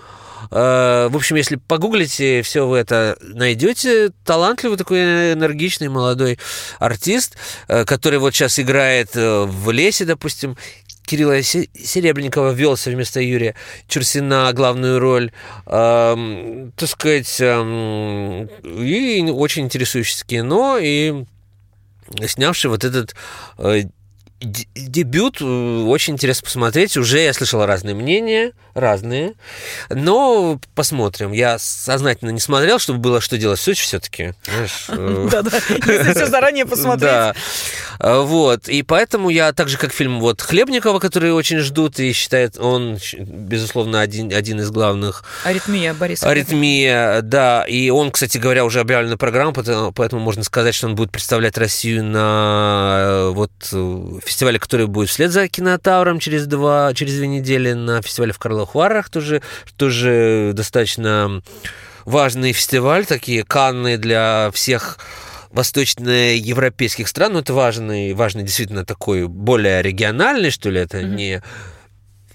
Э, 0.52 1.08
в 1.10 1.16
общем, 1.16 1.36
если 1.36 1.56
погуглите, 1.56 2.42
все 2.42 2.68
вы 2.68 2.78
это 2.78 3.18
найдете. 3.22 4.12
Талантливый 4.26 4.78
такой 4.78 5.34
энергичный 5.34 5.90
молодой 5.90 6.40
артист, 6.80 7.38
э, 7.68 7.86
который 7.86 8.20
вот 8.20 8.34
сейчас 8.34 8.60
играет 8.60 9.16
э, 9.16 9.46
в 9.46 9.72
лесе, 9.72 10.06
допустим, 10.06 10.58
Кирилла 11.10 11.42
Серебренникова 11.42 12.52
ввел 12.52 12.78
вместо 12.86 13.20
Юрия 13.20 13.56
Чурсина 13.88 14.54
главную 14.54 15.00
роль, 15.00 15.32
эм, 15.66 16.72
так 16.78 16.88
сказать, 16.88 17.36
эм, 17.42 18.48
и 18.64 19.28
очень 19.32 19.64
интересующийся 19.64 20.24
кино, 20.28 20.78
и 20.80 21.26
снявший 22.28 22.70
вот 22.70 22.84
этот 22.84 23.16
э, 23.58 23.86
дебют 24.40 25.42
э, 25.42 25.46
очень 25.46 26.14
интересно 26.14 26.46
посмотреть. 26.46 26.96
Уже 26.98 27.20
я 27.20 27.34
слышал 27.34 27.66
разные 27.66 27.94
мнения, 27.94 28.54
разные. 28.74 29.34
Но 29.90 30.60
посмотрим. 30.76 31.32
Я 31.32 31.60
сознательно 31.60 32.30
не 32.30 32.40
смотрел, 32.40 32.80
чтобы 32.80 33.00
было 33.00 33.22
что 33.22 33.38
делать 33.38 33.60
в 33.60 33.64
Сочи 33.64 33.84
все-таки. 33.84 34.34
Э. 34.88 35.28
Да-да, 35.32 35.58
если 35.70 36.14
все 36.14 36.28
заранее 36.28 36.66
посмотреть. 36.68 37.10
Да. 37.10 37.36
Э, 38.00 38.22
вот. 38.22 38.70
И 38.70 38.82
поэтому 38.84 39.30
я 39.30 39.52
так 39.52 39.68
же, 39.68 39.78
как 39.78 39.92
фильм 39.92 40.20
вот 40.20 40.42
Хлебникова, 40.42 41.00
который 41.00 41.34
очень 41.34 41.60
ждут 41.60 42.00
и 42.00 42.14
считает, 42.14 42.58
он, 42.58 42.98
безусловно, 43.20 44.00
один, 44.00 44.34
один 44.34 44.62
из 44.62 44.72
главных. 44.72 45.24
Аритмия 45.44 45.94
Борис. 45.94 46.24
Аритмия, 46.24 47.22
да. 47.22 47.66
И 47.68 47.90
он, 47.90 48.12
кстати 48.12 48.38
говоря, 48.38 48.64
уже 48.64 48.80
объявлена 48.80 49.18
программа, 49.18 49.52
поэтому 49.54 50.22
можно 50.22 50.44
сказать, 50.44 50.76
что 50.76 50.88
он 50.88 50.96
будет 50.96 51.12
представлять 51.12 51.58
Россию 51.58 52.06
на 52.06 53.30
вот 53.32 53.52
фестивале, 54.30 54.60
который 54.60 54.88
будет 54.88 55.10
вслед 55.10 55.32
за 55.32 55.48
кинотавром 55.48 56.20
через 56.20 56.46
два, 56.48 56.94
через 56.94 57.16
две 57.16 57.28
недели 57.28 57.74
на 57.74 58.02
фестивале 58.02 58.34
в 58.34 58.40
Карловых 58.40 58.76
Варах, 58.76 59.10
тоже, 59.10 59.42
тоже 59.78 60.52
достаточно 60.54 61.42
важный 62.06 62.54
фестиваль, 62.54 63.06
такие 63.06 63.44
канны 63.44 63.98
для 63.98 64.52
всех 64.54 64.98
восточноевропейских 65.52 67.08
стран, 67.08 67.34
но 67.34 67.40
это 67.40 67.54
важный, 67.54 68.14
важный 68.14 68.44
действительно 68.44 68.86
такой 68.86 69.28
более 69.28 69.82
региональный, 69.82 70.52
что 70.52 70.70
ли, 70.70 70.80
это 70.80 71.00
mm-hmm. 71.00 71.16
не 71.16 71.44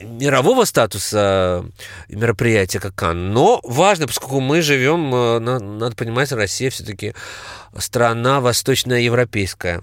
мирового 0.01 0.65
статуса 0.65 1.65
мероприятия, 2.09 2.81
как 2.81 2.95
Кан, 2.95 3.33
но 3.33 3.61
важно, 3.63 4.07
поскольку 4.07 4.41
мы 4.41 4.63
живем, 4.63 5.15
э, 5.15 5.39
надо 5.39 5.95
понимать, 5.95 6.33
Россия 6.33 6.71
все-таки 6.71 7.15
страна 7.79 8.41
восточноевропейская 8.41 9.83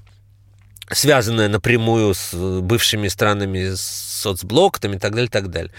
связанная 0.92 1.48
напрямую 1.48 2.14
с 2.14 2.34
бывшими 2.34 3.08
странами 3.08 3.74
соцблок 3.76 4.80
там, 4.80 4.94
и 4.94 5.00
так 5.00 5.12
далее, 5.12 5.28
и 5.28 5.32
так 5.32 5.50
далее. 5.50 5.72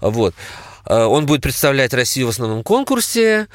Вот. 0.00 0.34
Э, 0.86 1.04
он 1.04 1.26
будет 1.26 1.42
представлять 1.42 1.94
Россию 1.94 2.26
в 2.26 2.30
основном 2.30 2.62
конкурсе, 2.62 3.48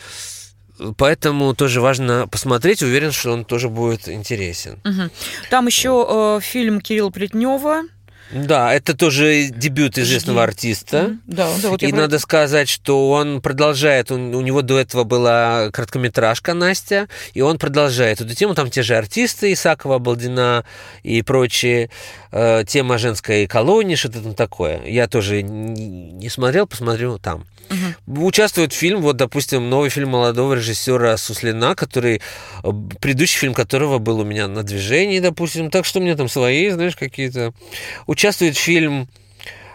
Поэтому 0.98 1.56
тоже 1.56 1.82
важно 1.82 2.28
посмотреть. 2.28 2.84
Уверен, 2.84 3.12
что 3.12 3.32
он 3.32 3.46
тоже 3.46 3.68
будет 3.68 4.08
интересен. 4.08 4.80
Угу. 4.86 5.10
Там 5.50 5.66
еще 5.66 6.06
э, 6.08 6.40
фильм 6.44 6.82
Кирилла 6.82 7.10
Плетнева 7.10 7.82
да, 8.32 8.74
это 8.74 8.96
тоже 8.96 9.50
дебют 9.50 9.98
известного 9.98 10.44
артиста. 10.44 10.98
Mm-hmm. 10.98 11.20
Да, 11.28 11.50
да, 11.62 11.70
вот 11.70 11.84
и 11.84 11.88
про... 11.88 11.98
надо 11.98 12.20
сказать, 12.20 12.70
что 12.70 13.12
он 13.12 13.42
продолжает, 13.42 14.12
он, 14.12 14.36
у 14.36 14.42
него 14.42 14.62
до 14.62 14.80
этого 14.80 15.04
была 15.04 15.70
короткометражка 15.72 16.54
Настя, 16.54 17.08
и 17.34 17.42
он 17.42 17.58
продолжает 17.58 18.22
эту 18.22 18.34
тему. 18.36 18.56
Там 18.56 18.70
те 18.70 18.84
же 18.84 18.96
артисты, 18.96 19.54
Исакова, 19.54 20.00
Балдина 20.00 20.66
и 21.04 21.22
прочие. 21.22 21.90
Э, 22.32 22.64
тема 22.68 22.98
женской 22.98 23.48
колонии, 23.48 23.96
что-то 23.96 24.22
там 24.22 24.36
такое. 24.36 24.84
Я 24.86 25.08
тоже 25.08 25.42
не 25.42 26.30
смотрел, 26.30 26.68
посмотрю 26.68 27.18
там. 27.18 27.46
Угу. 27.70 28.26
Участвует 28.26 28.74
фильм, 28.74 29.02
вот, 29.02 29.18
допустим, 29.18 29.70
новый 29.70 29.90
фильм 29.90 30.10
молодого 30.10 30.54
режиссера 30.54 31.18
Суслина, 31.18 31.76
который, 31.76 32.22
э, 32.64 32.72
предыдущий 33.02 33.40
фильм 33.40 33.54
которого 33.54 33.98
был 34.00 34.20
у 34.20 34.24
меня 34.24 34.48
на 34.48 34.64
движении, 34.64 35.20
допустим, 35.20 35.70
так 35.70 35.86
что 35.86 36.00
у 36.00 36.04
меня 36.04 36.16
там 36.16 36.30
свои, 36.30 36.70
знаешь, 36.70 36.96
какие-то. 36.96 37.54
Участвует 38.06 38.58
фильм 38.58 39.10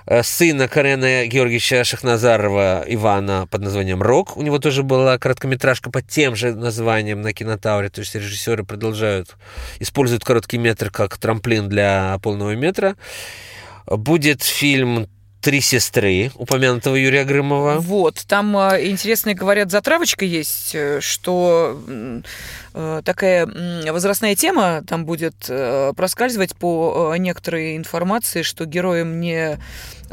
э, 0.07 0.23
сына 0.23 0.69
Карена 0.69 1.27
Георгиевича 1.27 1.85
Шахназарова 1.85 2.85
Ивана 2.89 3.47
под 3.51 3.63
названием 3.63 4.03
«Рок». 4.03 4.37
У 4.37 4.43
него 4.43 4.59
тоже 4.59 4.83
была 4.83 5.19
короткометражка 5.19 5.91
под 5.91 6.09
тем 6.09 6.35
же 6.35 6.55
названием 6.55 7.21
на 7.21 7.33
кинотавре. 7.33 7.91
То 7.91 8.01
есть 8.01 8.15
режиссеры 8.15 8.65
продолжают, 8.65 9.37
используют 9.81 10.25
короткий 10.25 10.59
метр 10.59 10.91
как 10.91 11.19
трамплин 11.19 11.69
для 11.69 12.19
полного 12.23 12.55
метра. 12.55 12.97
Будет 13.87 14.43
фильм 14.43 15.09
«Три 15.43 15.61
сестры» 15.61 16.31
упомянутого 16.37 16.95
Юрия 16.95 17.25
Грымова. 17.25 17.79
Вот, 17.81 18.25
там 18.29 18.57
э, 18.57 18.89
интересная, 18.89 19.35
говорят, 19.35 19.73
затравочка 19.73 20.25
есть, 20.25 20.73
э, 20.73 21.01
что 21.01 21.83
э, 22.75 23.03
такая 23.05 23.49
возрастная 23.91 24.37
тема 24.37 24.85
там 24.87 25.05
будет 25.05 25.51
проскальзывать 25.97 26.55
по 26.55 27.13
некоторой 27.19 27.77
информации, 27.77 28.43
что 28.43 28.67
героем 28.67 29.19
не 29.19 29.59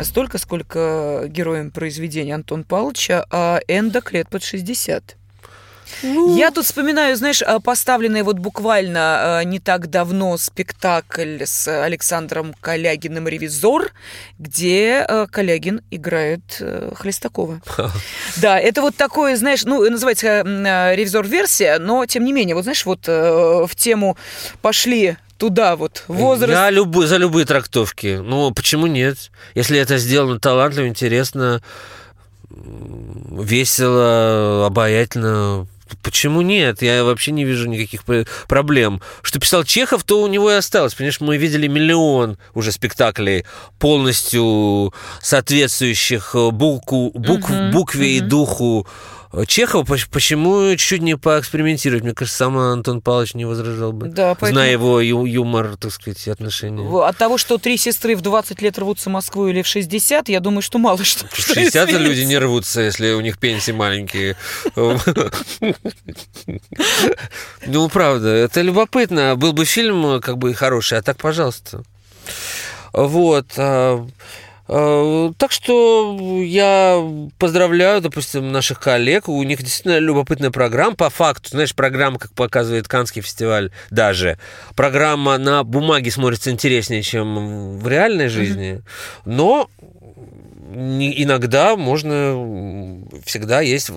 столько, 0.01 0.39
сколько 0.39 1.25
героем 1.27 1.69
произведения 1.69 2.33
Антон 2.33 2.63
Павловича, 2.63 3.23
а 3.29 3.59
эндок 3.67 4.11
лет 4.13 4.29
под 4.29 4.43
60. 4.43 5.18
Ну... 6.03 6.37
Я 6.37 6.51
тут 6.51 6.65
вспоминаю, 6.65 7.15
знаешь, 7.15 7.41
а, 7.41 7.59
поставленный 7.59 8.23
вот 8.23 8.39
буквально 8.39 9.39
а, 9.39 9.43
не 9.43 9.59
так 9.59 9.89
давно 9.89 10.37
спектакль 10.37 11.43
с 11.43 11.67
Александром 11.67 12.53
Калягиным 12.61 13.27
«Ревизор», 13.27 13.91
где 14.37 15.05
а, 15.07 15.27
Калягин 15.27 15.81
играет 15.91 16.57
э, 16.59 16.91
Хлестакова. 16.95 17.61
Да, 18.37 18.59
это 18.59 18.81
вот 18.81 18.95
такое, 18.95 19.35
знаешь, 19.35 19.65
ну, 19.65 19.87
называется 19.89 20.43
«Ревизор-версия», 20.43 21.79
но 21.79 22.05
тем 22.05 22.23
не 22.23 22.33
менее, 22.33 22.55
вот 22.55 22.63
знаешь, 22.63 22.85
вот 22.85 23.07
э, 23.07 23.65
в 23.67 23.75
тему 23.75 24.17
пошли 24.61 25.17
туда 25.39 25.75
вот 25.75 26.03
возраст. 26.07 26.53
Я 26.53 26.69
любой, 26.69 27.07
за 27.07 27.17
любые 27.17 27.45
трактовки. 27.45 28.19
Ну, 28.21 28.51
почему 28.51 28.87
нет? 28.87 29.31
Если 29.55 29.79
это 29.79 29.97
сделано 29.97 30.39
талантливо, 30.39 30.87
интересно, 30.87 31.61
весело, 32.49 34.65
обаятельно, 34.67 35.65
Почему 36.09 36.41
нет? 36.41 36.81
Я 36.81 37.03
вообще 37.03 37.31
не 37.31 37.45
вижу 37.45 37.69
никаких 37.69 38.01
проблем. 38.47 38.99
Что 39.21 39.39
писал 39.39 39.63
Чехов, 39.63 40.03
то 40.03 40.23
у 40.23 40.27
него 40.27 40.49
и 40.49 40.55
осталось. 40.55 40.95
Понимаешь, 40.95 41.21
мы 41.21 41.37
видели 41.37 41.67
миллион 41.67 42.39
уже 42.55 42.71
спектаклей, 42.71 43.45
полностью 43.77 44.91
соответствующих 45.21 46.35
букву, 46.51 47.11
букв, 47.13 47.51
uh-huh, 47.51 47.71
букве 47.71 48.07
uh-huh. 48.07 48.17
и 48.17 48.19
духу 48.21 48.87
Чехова, 49.45 49.85
почему 50.11 50.71
чуть-чуть 50.71 51.01
не 51.03 51.15
поэкспериментировать? 51.15 52.03
Мне 52.03 52.13
кажется, 52.13 52.37
сам 52.39 52.57
Антон 52.57 52.99
Павлович 53.01 53.35
не 53.35 53.45
возражал 53.45 53.91
бы. 53.91 54.07
Да, 54.07 54.33
поэтому... 54.33 54.51
Зная 54.61 54.71
его 54.71 54.99
ю- 55.01 55.25
юмор, 55.25 55.77
так 55.77 55.91
сказать, 55.91 56.27
отношения. 56.27 56.87
От 57.03 57.15
того, 57.17 57.37
что 57.37 57.59
три 57.59 57.77
сестры 57.77 58.15
в 58.15 58.21
20 58.21 58.59
лет 58.63 58.79
рвутся 58.79 59.09
в 59.09 59.13
Москву 59.13 59.47
или 59.47 59.61
в 59.61 59.67
60, 59.67 60.29
я 60.29 60.39
думаю, 60.39 60.63
что 60.63 60.79
мало 60.79 61.03
что. 61.03 61.27
В 61.27 61.35
60 61.35 61.91
люди 61.91 62.21
не 62.21 62.39
рвутся, 62.39 62.81
если 62.81 63.11
у 63.11 63.21
них 63.21 63.37
пенсии 63.37 63.71
маленькие. 63.71 64.35
Ну, 67.67 67.89
правда, 67.89 68.29
это 68.29 68.61
любопытно. 68.61 69.35
Был 69.35 69.53
бы 69.53 69.65
фильм 69.65 70.19
как 70.21 70.37
бы 70.37 70.53
хороший, 70.53 70.97
а 70.97 71.01
так, 71.01 71.17
пожалуйста. 71.17 71.83
Вот. 72.93 73.47
Э, 74.71 75.31
так 75.37 75.51
что 75.51 76.41
я 76.43 77.03
поздравляю, 77.39 78.01
допустим, 78.01 78.51
наших 78.51 78.79
коллег. 78.79 79.27
У 79.27 79.41
них 79.41 79.59
действительно 79.59 79.97
любопытная 79.97 80.51
программа. 80.51 80.95
По 80.95 81.09
факту, 81.09 81.49
знаешь, 81.49 81.73
программа, 81.73 82.19
как 82.19 82.33
показывает 82.33 82.87
Канский 82.87 83.23
фестиваль 83.23 83.71
даже, 83.89 84.37
программа 84.75 85.37
на 85.39 85.63
бумаге 85.63 86.11
смотрится 86.11 86.51
интереснее, 86.51 87.01
чем 87.01 87.79
в 87.79 87.87
реальной 87.87 88.27
жизни. 88.27 88.81
Но 89.25 89.69
иногда 90.71 91.75
можно, 91.75 93.03
всегда 93.25 93.61
есть 93.61 93.89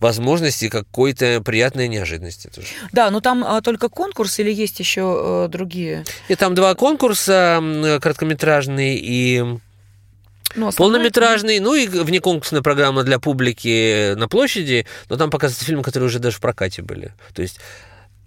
возможности 0.00 0.68
какой-то 0.68 1.40
приятной 1.40 1.86
неожиданности 1.86 2.50
тоже. 2.52 2.66
Да, 2.90 3.10
но 3.10 3.20
там 3.20 3.44
а, 3.46 3.60
только 3.60 3.88
конкурс 3.88 4.40
или 4.40 4.52
есть 4.52 4.80
еще 4.80 5.02
а, 5.04 5.48
другие? 5.48 6.04
И 6.26 6.34
там 6.34 6.56
два 6.56 6.74
конкурса, 6.74 7.62
короткометражный 8.02 8.96
и 8.96 9.44
ну, 10.56 10.72
Полнометражный, 10.72 11.60
ну 11.60 11.74
и 11.74 11.86
внеконкурсная 11.86 12.62
программа 12.62 13.02
для 13.02 13.18
публики 13.18 14.14
на 14.14 14.28
площади, 14.28 14.86
но 15.08 15.16
там 15.16 15.30
показываются 15.30 15.64
фильмы, 15.64 15.82
которые 15.82 16.08
уже 16.08 16.18
даже 16.18 16.36
в 16.36 16.40
прокате 16.40 16.82
были. 16.82 17.12
То 17.34 17.42
есть 17.42 17.60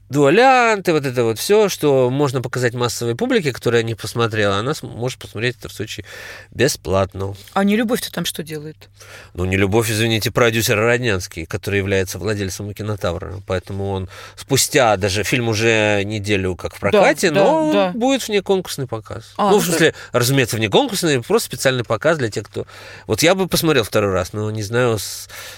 дуалянты, 0.09 0.91
вот 0.91 1.05
это 1.05 1.23
вот 1.23 1.39
все, 1.39 1.69
что 1.69 2.09
можно 2.09 2.41
показать 2.41 2.73
массовой 2.73 3.15
публике, 3.15 3.53
которая 3.53 3.83
не 3.83 3.95
посмотрела, 3.95 4.57
она 4.57 4.73
может 4.81 5.19
посмотреть 5.19 5.57
это 5.59 5.69
в 5.69 5.73
случае 5.73 6.05
бесплатно. 6.51 7.35
А 7.53 7.63
не 7.63 7.75
любовь-то 7.75 8.11
там 8.11 8.25
что 8.25 8.43
делает? 8.43 8.89
Ну, 9.33 9.45
не 9.45 9.55
любовь, 9.55 9.89
извините, 9.91 10.31
продюсер 10.31 10.77
Роднянский, 10.77 11.45
который 11.45 11.77
является 11.77 12.17
владельцем 12.17 12.73
кинотавра. 12.73 13.41
Поэтому 13.45 13.91
он 13.91 14.09
спустя 14.35 14.97
даже 14.97 15.23
фильм 15.23 15.49
уже 15.49 16.03
неделю 16.03 16.55
как 16.55 16.75
в 16.75 16.79
прокате, 16.79 17.29
да, 17.31 17.43
но 17.43 17.71
да, 17.71 17.91
да. 17.91 17.97
будет 17.97 18.27
вне 18.27 18.41
конкурсный 18.41 18.87
показ. 18.87 19.33
А, 19.37 19.51
ну, 19.51 19.59
в 19.59 19.65
смысле, 19.65 19.91
да. 20.11 20.19
разумеется, 20.19 20.55
вне 20.55 20.69
конкурсный, 20.69 21.21
просто 21.21 21.47
специальный 21.47 21.83
показ 21.83 22.17
для 22.17 22.29
тех, 22.29 22.45
кто... 22.45 22.65
Вот 23.05 23.21
я 23.21 23.35
бы 23.35 23.47
посмотрел 23.47 23.83
второй 23.83 24.11
раз, 24.11 24.33
но 24.33 24.49
не 24.49 24.63
знаю, 24.63 24.97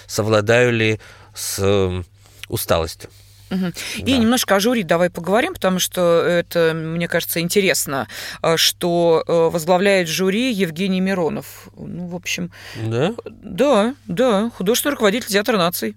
совладаю 0.06 0.72
ли 0.72 1.00
с 1.34 2.04
усталостью. 2.48 3.10
Угу. 3.52 3.60
Да. 3.60 3.72
И 4.10 4.18
немножко 4.18 4.56
о 4.56 4.60
жюри 4.60 4.82
давай 4.82 5.10
поговорим, 5.10 5.54
потому 5.54 5.78
что 5.78 6.22
это, 6.22 6.72
мне 6.74 7.06
кажется, 7.06 7.40
интересно, 7.40 8.08
э, 8.42 8.56
что 8.56 9.22
э, 9.26 9.32
возглавляет 9.52 10.08
жюри 10.08 10.52
Евгений 10.52 11.00
Миронов. 11.00 11.68
Ну, 11.76 12.06
в 12.06 12.16
общем... 12.16 12.50
Да? 12.82 13.14
Да, 13.26 13.94
да, 14.06 14.50
художественный 14.56 14.92
руководитель 14.92 15.28
театра 15.28 15.58
наций. 15.58 15.96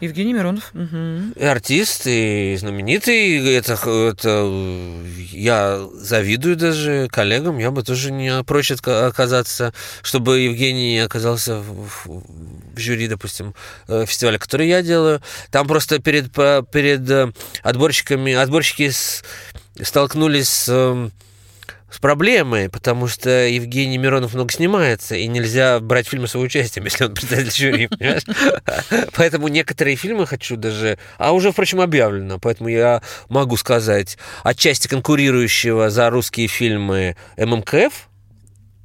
Евгений 0.00 0.32
Миронов. 0.32 0.72
Угу. 0.74 1.46
Артист, 1.46 2.02
и 2.06 2.56
знаменитый. 2.58 3.54
Это, 3.54 3.74
это 3.74 4.52
я 5.30 5.86
завидую 5.94 6.56
даже 6.56 7.08
коллегам. 7.08 7.58
Я 7.58 7.70
бы 7.70 7.84
тоже 7.84 8.10
не 8.10 8.42
прочь 8.42 8.72
оказаться, 8.72 9.72
чтобы 10.02 10.40
Евгений 10.40 10.98
оказался 10.98 11.56
в, 11.56 12.06
в 12.06 12.78
жюри, 12.78 13.06
допустим, 13.06 13.54
э, 13.86 14.04
фестиваля, 14.06 14.38
который 14.38 14.66
я 14.68 14.82
делаю. 14.82 15.22
Там 15.52 15.68
просто 15.68 16.00
перед, 16.00 16.32
перед 16.32 17.08
э, 17.08 17.32
отборщиками, 17.62 18.32
отборщики 18.32 18.90
с, 18.90 19.22
столкнулись 19.80 20.48
с 20.48 20.68
эм, 20.68 21.12
с 21.92 21.98
проблемой, 21.98 22.68
потому 22.70 23.06
что 23.06 23.30
Евгений 23.46 23.98
Миронов 23.98 24.34
много 24.34 24.52
снимается, 24.52 25.14
и 25.14 25.26
нельзя 25.26 25.78
брать 25.80 26.08
фильмы 26.08 26.26
с 26.26 26.34
его 26.34 26.44
участием, 26.44 26.84
если 26.86 27.04
он 27.04 27.14
председатель 27.14 27.52
жюри, 27.52 27.86
понимаешь? 27.86 28.22
Поэтому 29.16 29.48
некоторые 29.48 29.96
фильмы 29.96 30.26
хочу 30.26 30.56
даже... 30.56 30.98
А 31.18 31.32
уже, 31.32 31.52
впрочем, 31.52 31.80
объявлено, 31.80 32.38
поэтому 32.38 32.68
я 32.68 33.02
могу 33.28 33.56
сказать, 33.56 34.16
отчасти 34.42 34.88
конкурирующего 34.88 35.90
за 35.90 36.10
русские 36.10 36.48
фильмы 36.48 37.16
ММКФ, 37.36 38.08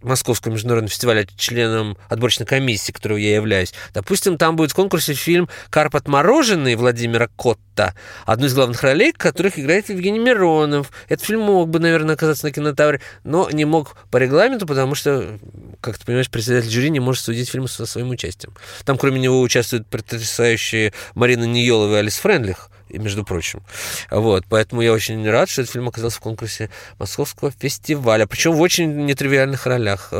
Московского 0.01 0.53
международного 0.53 0.89
фестиваля 0.89 1.27
членом 1.35 1.97
отборочной 2.09 2.45
комиссии, 2.45 2.91
которой 2.91 3.23
я 3.23 3.35
являюсь. 3.35 3.73
Допустим, 3.93 4.37
там 4.37 4.55
будет 4.55 4.71
в 4.71 4.75
конкурсе 4.75 5.13
фильм 5.13 5.49
«Карп 5.69 5.95
отмороженный» 5.95 6.75
Владимира 6.75 7.27
Котта, 7.35 7.95
одну 8.25 8.47
из 8.47 8.53
главных 8.53 8.81
ролей, 8.83 9.11
которых 9.11 9.57
играет 9.59 9.89
Евгений 9.89 10.19
Миронов. 10.19 10.91
Этот 11.09 11.25
фильм 11.25 11.41
мог 11.41 11.69
бы, 11.69 11.79
наверное, 11.79 12.15
оказаться 12.15 12.45
на 12.45 12.51
кинотавре, 12.51 13.01
но 13.23 13.49
не 13.49 13.65
мог 13.65 13.95
по 14.11 14.17
регламенту, 14.17 14.65
потому 14.65 14.95
что, 14.95 15.39
как 15.81 15.97
ты 15.97 16.05
понимаешь, 16.05 16.29
председатель 16.29 16.69
жюри 16.69 16.89
не 16.89 16.99
может 16.99 17.23
судить 17.23 17.49
фильмы 17.49 17.67
со 17.67 17.85
своим 17.85 18.09
участием. 18.09 18.53
Там, 18.85 18.97
кроме 18.97 19.19
него, 19.19 19.41
участвуют 19.41 19.87
потрясающие 19.87 20.93
Марина 21.15 21.45
Ниелова 21.45 21.95
и 21.95 21.99
Алис 21.99 22.17
Френдлих 22.17 22.69
между 22.89 23.23
прочим. 23.23 23.61
Вот, 24.09 24.45
поэтому 24.49 24.81
я 24.81 24.93
очень 24.93 25.27
рад, 25.29 25.49
что 25.49 25.61
этот 25.61 25.73
фильм 25.73 25.87
оказался 25.87 26.17
в 26.17 26.21
конкурсе 26.21 26.69
Московского 26.99 27.51
фестиваля. 27.51 28.27
Причем 28.27 28.53
в 28.53 28.61
очень 28.61 29.05
нетривиальных 29.05 29.65
ролях. 29.65 30.11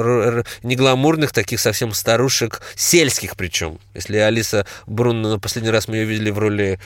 Не 0.63 0.75
гламурных, 0.75 1.31
таких 1.31 1.59
совсем 1.59 1.93
старушек, 1.93 2.61
сельских 2.75 3.35
причем. 3.35 3.79
Если 3.93 4.17
Алиса 4.17 4.65
Брунна, 4.85 5.29
на 5.29 5.39
последний 5.39 5.71
раз 5.71 5.87
мы 5.87 5.97
ее 5.97 6.05
видели 6.05 6.29
в 6.29 6.39
роли 6.39 6.79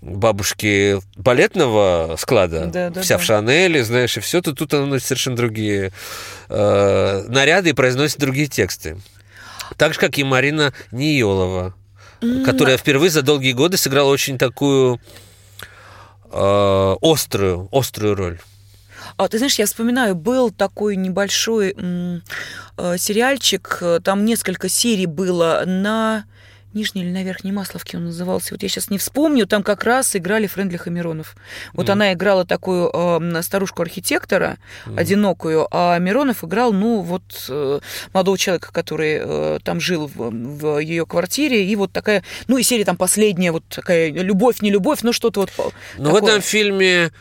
бабушки 0.00 1.00
балетного 1.16 2.16
склада, 2.18 2.66
да, 2.66 2.90
да, 2.90 3.02
вся 3.02 3.16
да. 3.16 3.22
в 3.22 3.24
Шанеле, 3.24 3.84
знаешь, 3.84 4.16
и 4.16 4.20
все, 4.20 4.40
то 4.40 4.54
тут 4.54 4.72
она 4.74 4.86
носит 4.86 5.06
совершенно 5.06 5.36
другие 5.36 5.92
э, 6.48 7.24
наряды 7.28 7.70
и 7.70 7.72
произносит 7.72 8.18
другие 8.18 8.46
тексты. 8.46 8.96
Так 9.76 9.94
же, 9.94 10.00
как 10.00 10.18
и 10.18 10.24
Марина 10.24 10.72
Ниелова 10.92 11.74
которая 12.44 12.76
впервые 12.76 13.10
за 13.10 13.22
долгие 13.22 13.52
годы 13.52 13.76
сыграла 13.76 14.10
очень 14.10 14.38
такую 14.38 15.00
э, 16.30 16.96
острую, 17.02 17.68
острую 17.72 18.14
роль. 18.14 18.40
А, 19.16 19.28
ты 19.28 19.38
знаешь, 19.38 19.58
я 19.58 19.66
вспоминаю, 19.66 20.14
был 20.14 20.50
такой 20.50 20.96
небольшой 20.96 21.74
м, 21.76 22.22
э, 22.76 22.98
сериальчик, 22.98 23.82
там 24.04 24.24
несколько 24.24 24.68
серий 24.68 25.06
было 25.06 25.62
на 25.66 26.24
Нижний 26.74 27.02
или 27.02 27.10
на 27.10 27.22
Верхней 27.24 27.50
Масловке 27.52 27.96
он 27.96 28.04
назывался. 28.04 28.52
Вот 28.54 28.62
я 28.62 28.68
сейчас 28.68 28.90
не 28.90 28.98
вспомню, 28.98 29.46
там 29.46 29.62
как 29.62 29.84
раз 29.84 30.14
играли 30.14 30.46
Френдлих 30.46 30.86
и 30.86 30.90
Миронов. 30.90 31.34
Вот 31.72 31.84
Мгм. 31.86 31.92
она 31.92 32.12
играла 32.12 32.44
такую 32.44 32.90
э, 32.92 33.42
старушку-архитектора, 33.42 34.58
одинокую, 34.96 35.66
а 35.70 35.98
Миронов 35.98 36.44
играл, 36.44 36.72
ну, 36.72 37.00
вот 37.00 37.22
э, 37.48 37.80
молодого 38.12 38.36
человека, 38.36 38.70
который 38.72 39.18
э, 39.20 39.58
там 39.64 39.80
жил 39.80 40.06
в, 40.14 40.30
в 40.30 40.78
ее 40.78 41.06
квартире, 41.06 41.64
и 41.64 41.74
вот 41.76 41.90
такая, 41.92 42.22
ну, 42.48 42.58
и 42.58 42.62
серия 42.62 42.84
там 42.84 42.96
последняя, 42.96 43.50
вот 43.52 43.64
такая 43.68 44.10
любовь, 44.10 44.60
не 44.60 44.70
любовь, 44.70 44.98
ну, 45.02 45.12
что-то 45.12 45.40
вот 45.40 45.52
по- 45.52 45.72
Ну, 45.96 46.10
в 46.10 46.14
такое. 46.14 46.30
этом 46.32 46.42
фильме 46.42 47.12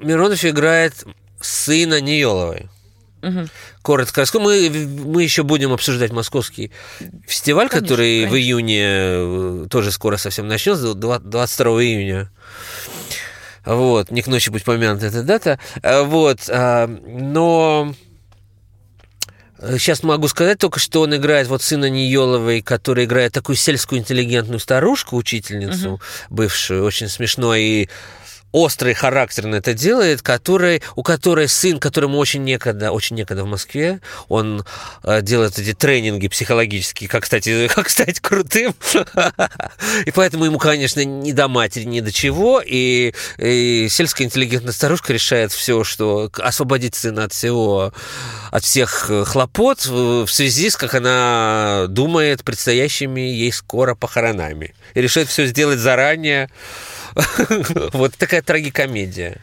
Миронов 0.00 0.44
играет 0.44 1.04
сына 1.40 2.00
Ниеловой. 2.00 2.68
Мгм. 3.22 3.48
Коротко. 3.82 4.20
расскажу. 4.22 4.44
Мы, 4.44 4.68
мы 4.70 5.22
еще 5.22 5.44
будем 5.44 5.72
обсуждать 5.72 6.12
московский 6.12 6.72
фестиваль, 7.26 7.68
Конечно, 7.68 7.88
который 7.88 8.20
в 8.26 8.30
конечно. 8.30 8.36
июне 8.36 8.82
э, 8.84 9.66
тоже 9.70 9.92
скоро 9.92 10.16
совсем 10.16 10.48
начнется, 10.48 10.94
22 10.94 11.82
июня. 11.84 12.30
Вот, 13.64 14.10
не 14.10 14.22
к 14.22 14.26
ночи 14.26 14.50
будет 14.50 14.64
помянута 14.64 15.06
эта 15.06 15.22
дата. 15.22 15.58
А, 15.82 16.02
Вот, 16.02 16.40
а, 16.48 16.88
но 16.88 17.94
сейчас 19.78 20.02
могу 20.02 20.26
сказать 20.26 20.58
только, 20.58 20.80
что 20.80 21.02
он 21.02 21.14
играет 21.14 21.46
вот 21.46 21.62
сына 21.62 21.88
Ниеловой, 21.88 22.62
который 22.62 23.04
играет 23.04 23.32
такую 23.32 23.54
сельскую 23.56 24.00
интеллигентную 24.00 24.58
старушку, 24.58 25.16
учительницу 25.16 26.00
бывшую, 26.30 26.84
очень 26.84 27.08
смешно 27.08 27.54
и 27.54 27.88
острый, 28.52 28.94
характерно 28.94 29.56
это 29.56 29.74
делает, 29.74 30.22
который, 30.22 30.82
у 30.94 31.02
которой 31.02 31.48
сын, 31.48 31.78
которому 31.78 32.18
очень 32.18 32.44
некогда, 32.44 32.92
очень 32.92 33.16
некогда 33.16 33.44
в 33.44 33.46
Москве, 33.46 34.00
он 34.28 34.64
э, 35.02 35.22
делает 35.22 35.58
эти 35.58 35.74
тренинги 35.74 36.28
психологические, 36.28 37.08
как 37.08 37.26
стать, 37.26 37.48
как 37.74 37.88
стать 37.88 38.20
крутым, 38.20 38.74
и 40.06 40.10
поэтому 40.10 40.44
ему, 40.44 40.58
конечно, 40.58 41.04
ни 41.04 41.32
до 41.32 41.48
матери, 41.48 41.84
ни 41.84 42.00
до 42.00 42.12
чего, 42.12 42.62
и, 42.64 43.14
и 43.38 43.86
сельская 43.88 44.24
интеллигентная 44.24 44.72
старушка 44.72 45.12
решает 45.12 45.52
все, 45.52 45.82
что 45.84 46.30
освободить 46.38 46.94
сына 46.94 47.24
от 47.24 47.32
всего, 47.32 47.92
от 48.50 48.64
всех 48.64 49.06
э, 49.08 49.24
хлопот 49.24 49.86
в 49.86 50.28
связи 50.28 50.70
с, 50.70 50.76
как 50.76 50.94
она 50.94 51.86
думает, 51.88 52.44
предстоящими 52.44 53.20
ей 53.20 53.52
скоро 53.52 53.94
похоронами. 53.94 54.74
И 54.94 55.00
решает 55.00 55.28
все 55.28 55.46
сделать 55.46 55.78
заранее, 55.78 56.50
вот 57.92 58.14
такая 58.16 58.42
трагикомедия. 58.42 59.38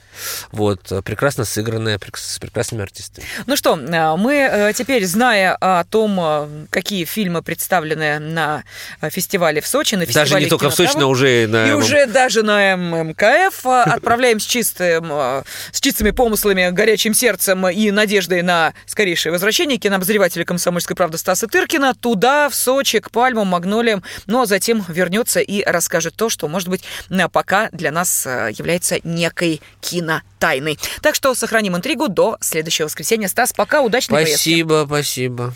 Вот, 0.52 0.92
прекрасно 1.04 1.46
сыгранная, 1.46 2.00
с 2.14 2.40
прекрасными 2.40 2.84
артистами. 2.84 3.26
Ну 3.46 3.56
что, 3.56 3.78
э, 3.78 4.16
мы 4.18 4.34
э, 4.36 4.74
теперь, 4.74 5.06
зная 5.06 5.56
о 5.56 5.84
том, 5.86 6.20
э, 6.20 6.66
какие 6.70 7.06
фильмы 7.06 7.42
представлены 7.42 8.20
на 8.20 8.64
фестивале 9.10 9.62
в 9.62 9.68
Сочи, 9.68 9.96
на 9.96 10.06
фестивале 10.06 10.30
Даже 10.30 10.44
не 10.44 10.50
только 10.50 10.70
в 10.70 10.76
Сочи, 10.76 10.98
но 10.98 11.10
уже 11.10 11.44
и 11.44 11.48
на... 11.48 11.70
И 11.70 11.72
уже 11.72 12.06
даже 12.06 12.44
на 12.44 12.76
МКФ 12.76 13.66
э, 13.66 13.82
отправляем 13.86 14.40
с, 14.40 14.46
чистым, 14.46 15.10
с 15.10 15.80
чистыми 15.80 16.12
помыслами, 16.12 16.70
горячим 16.70 17.14
сердцем 17.14 17.68
и 17.68 17.92
надеждой 17.92 18.42
на 18.42 18.74
скорейшее 18.86 19.32
возвращение 19.32 19.78
кинообозревателя 19.78 20.44
«Комсомольской 20.44 20.96
правды» 20.96 21.18
Стаса 21.18 21.48
Тыркина 21.48 21.96
туда, 21.96 22.50
в 22.50 22.56
Сочи, 22.56 23.00
к 23.00 23.12
пальмам, 23.12 23.48
магнолиям, 23.48 24.04
ну 24.26 24.42
а 24.42 24.46
затем 24.46 24.84
вернется 24.88 25.40
и 25.40 25.64
расскажет 25.64 26.16
то, 26.16 26.30
что, 26.30 26.48
может 26.48 26.68
быть, 26.68 26.84
э, 27.10 27.59
для 27.72 27.92
нас 27.92 28.26
э, 28.26 28.52
является 28.58 29.00
некой 29.04 29.62
кинотайной. 29.82 30.80
Так 31.02 31.16
что 31.16 31.36
сохраним 31.36 31.76
интригу 31.76 32.08
до 32.08 32.38
следующего 32.40 32.86
воскресенья. 32.86 33.28
Стас, 33.28 33.52
пока, 33.52 33.82
удачной 33.82 34.24
поездки. 34.24 34.36
Спасибо, 34.36 34.84
спасибо. 34.88 35.54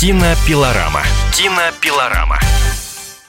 Кинопилорама. 0.00 1.02
Кинопилорама. 1.34 2.38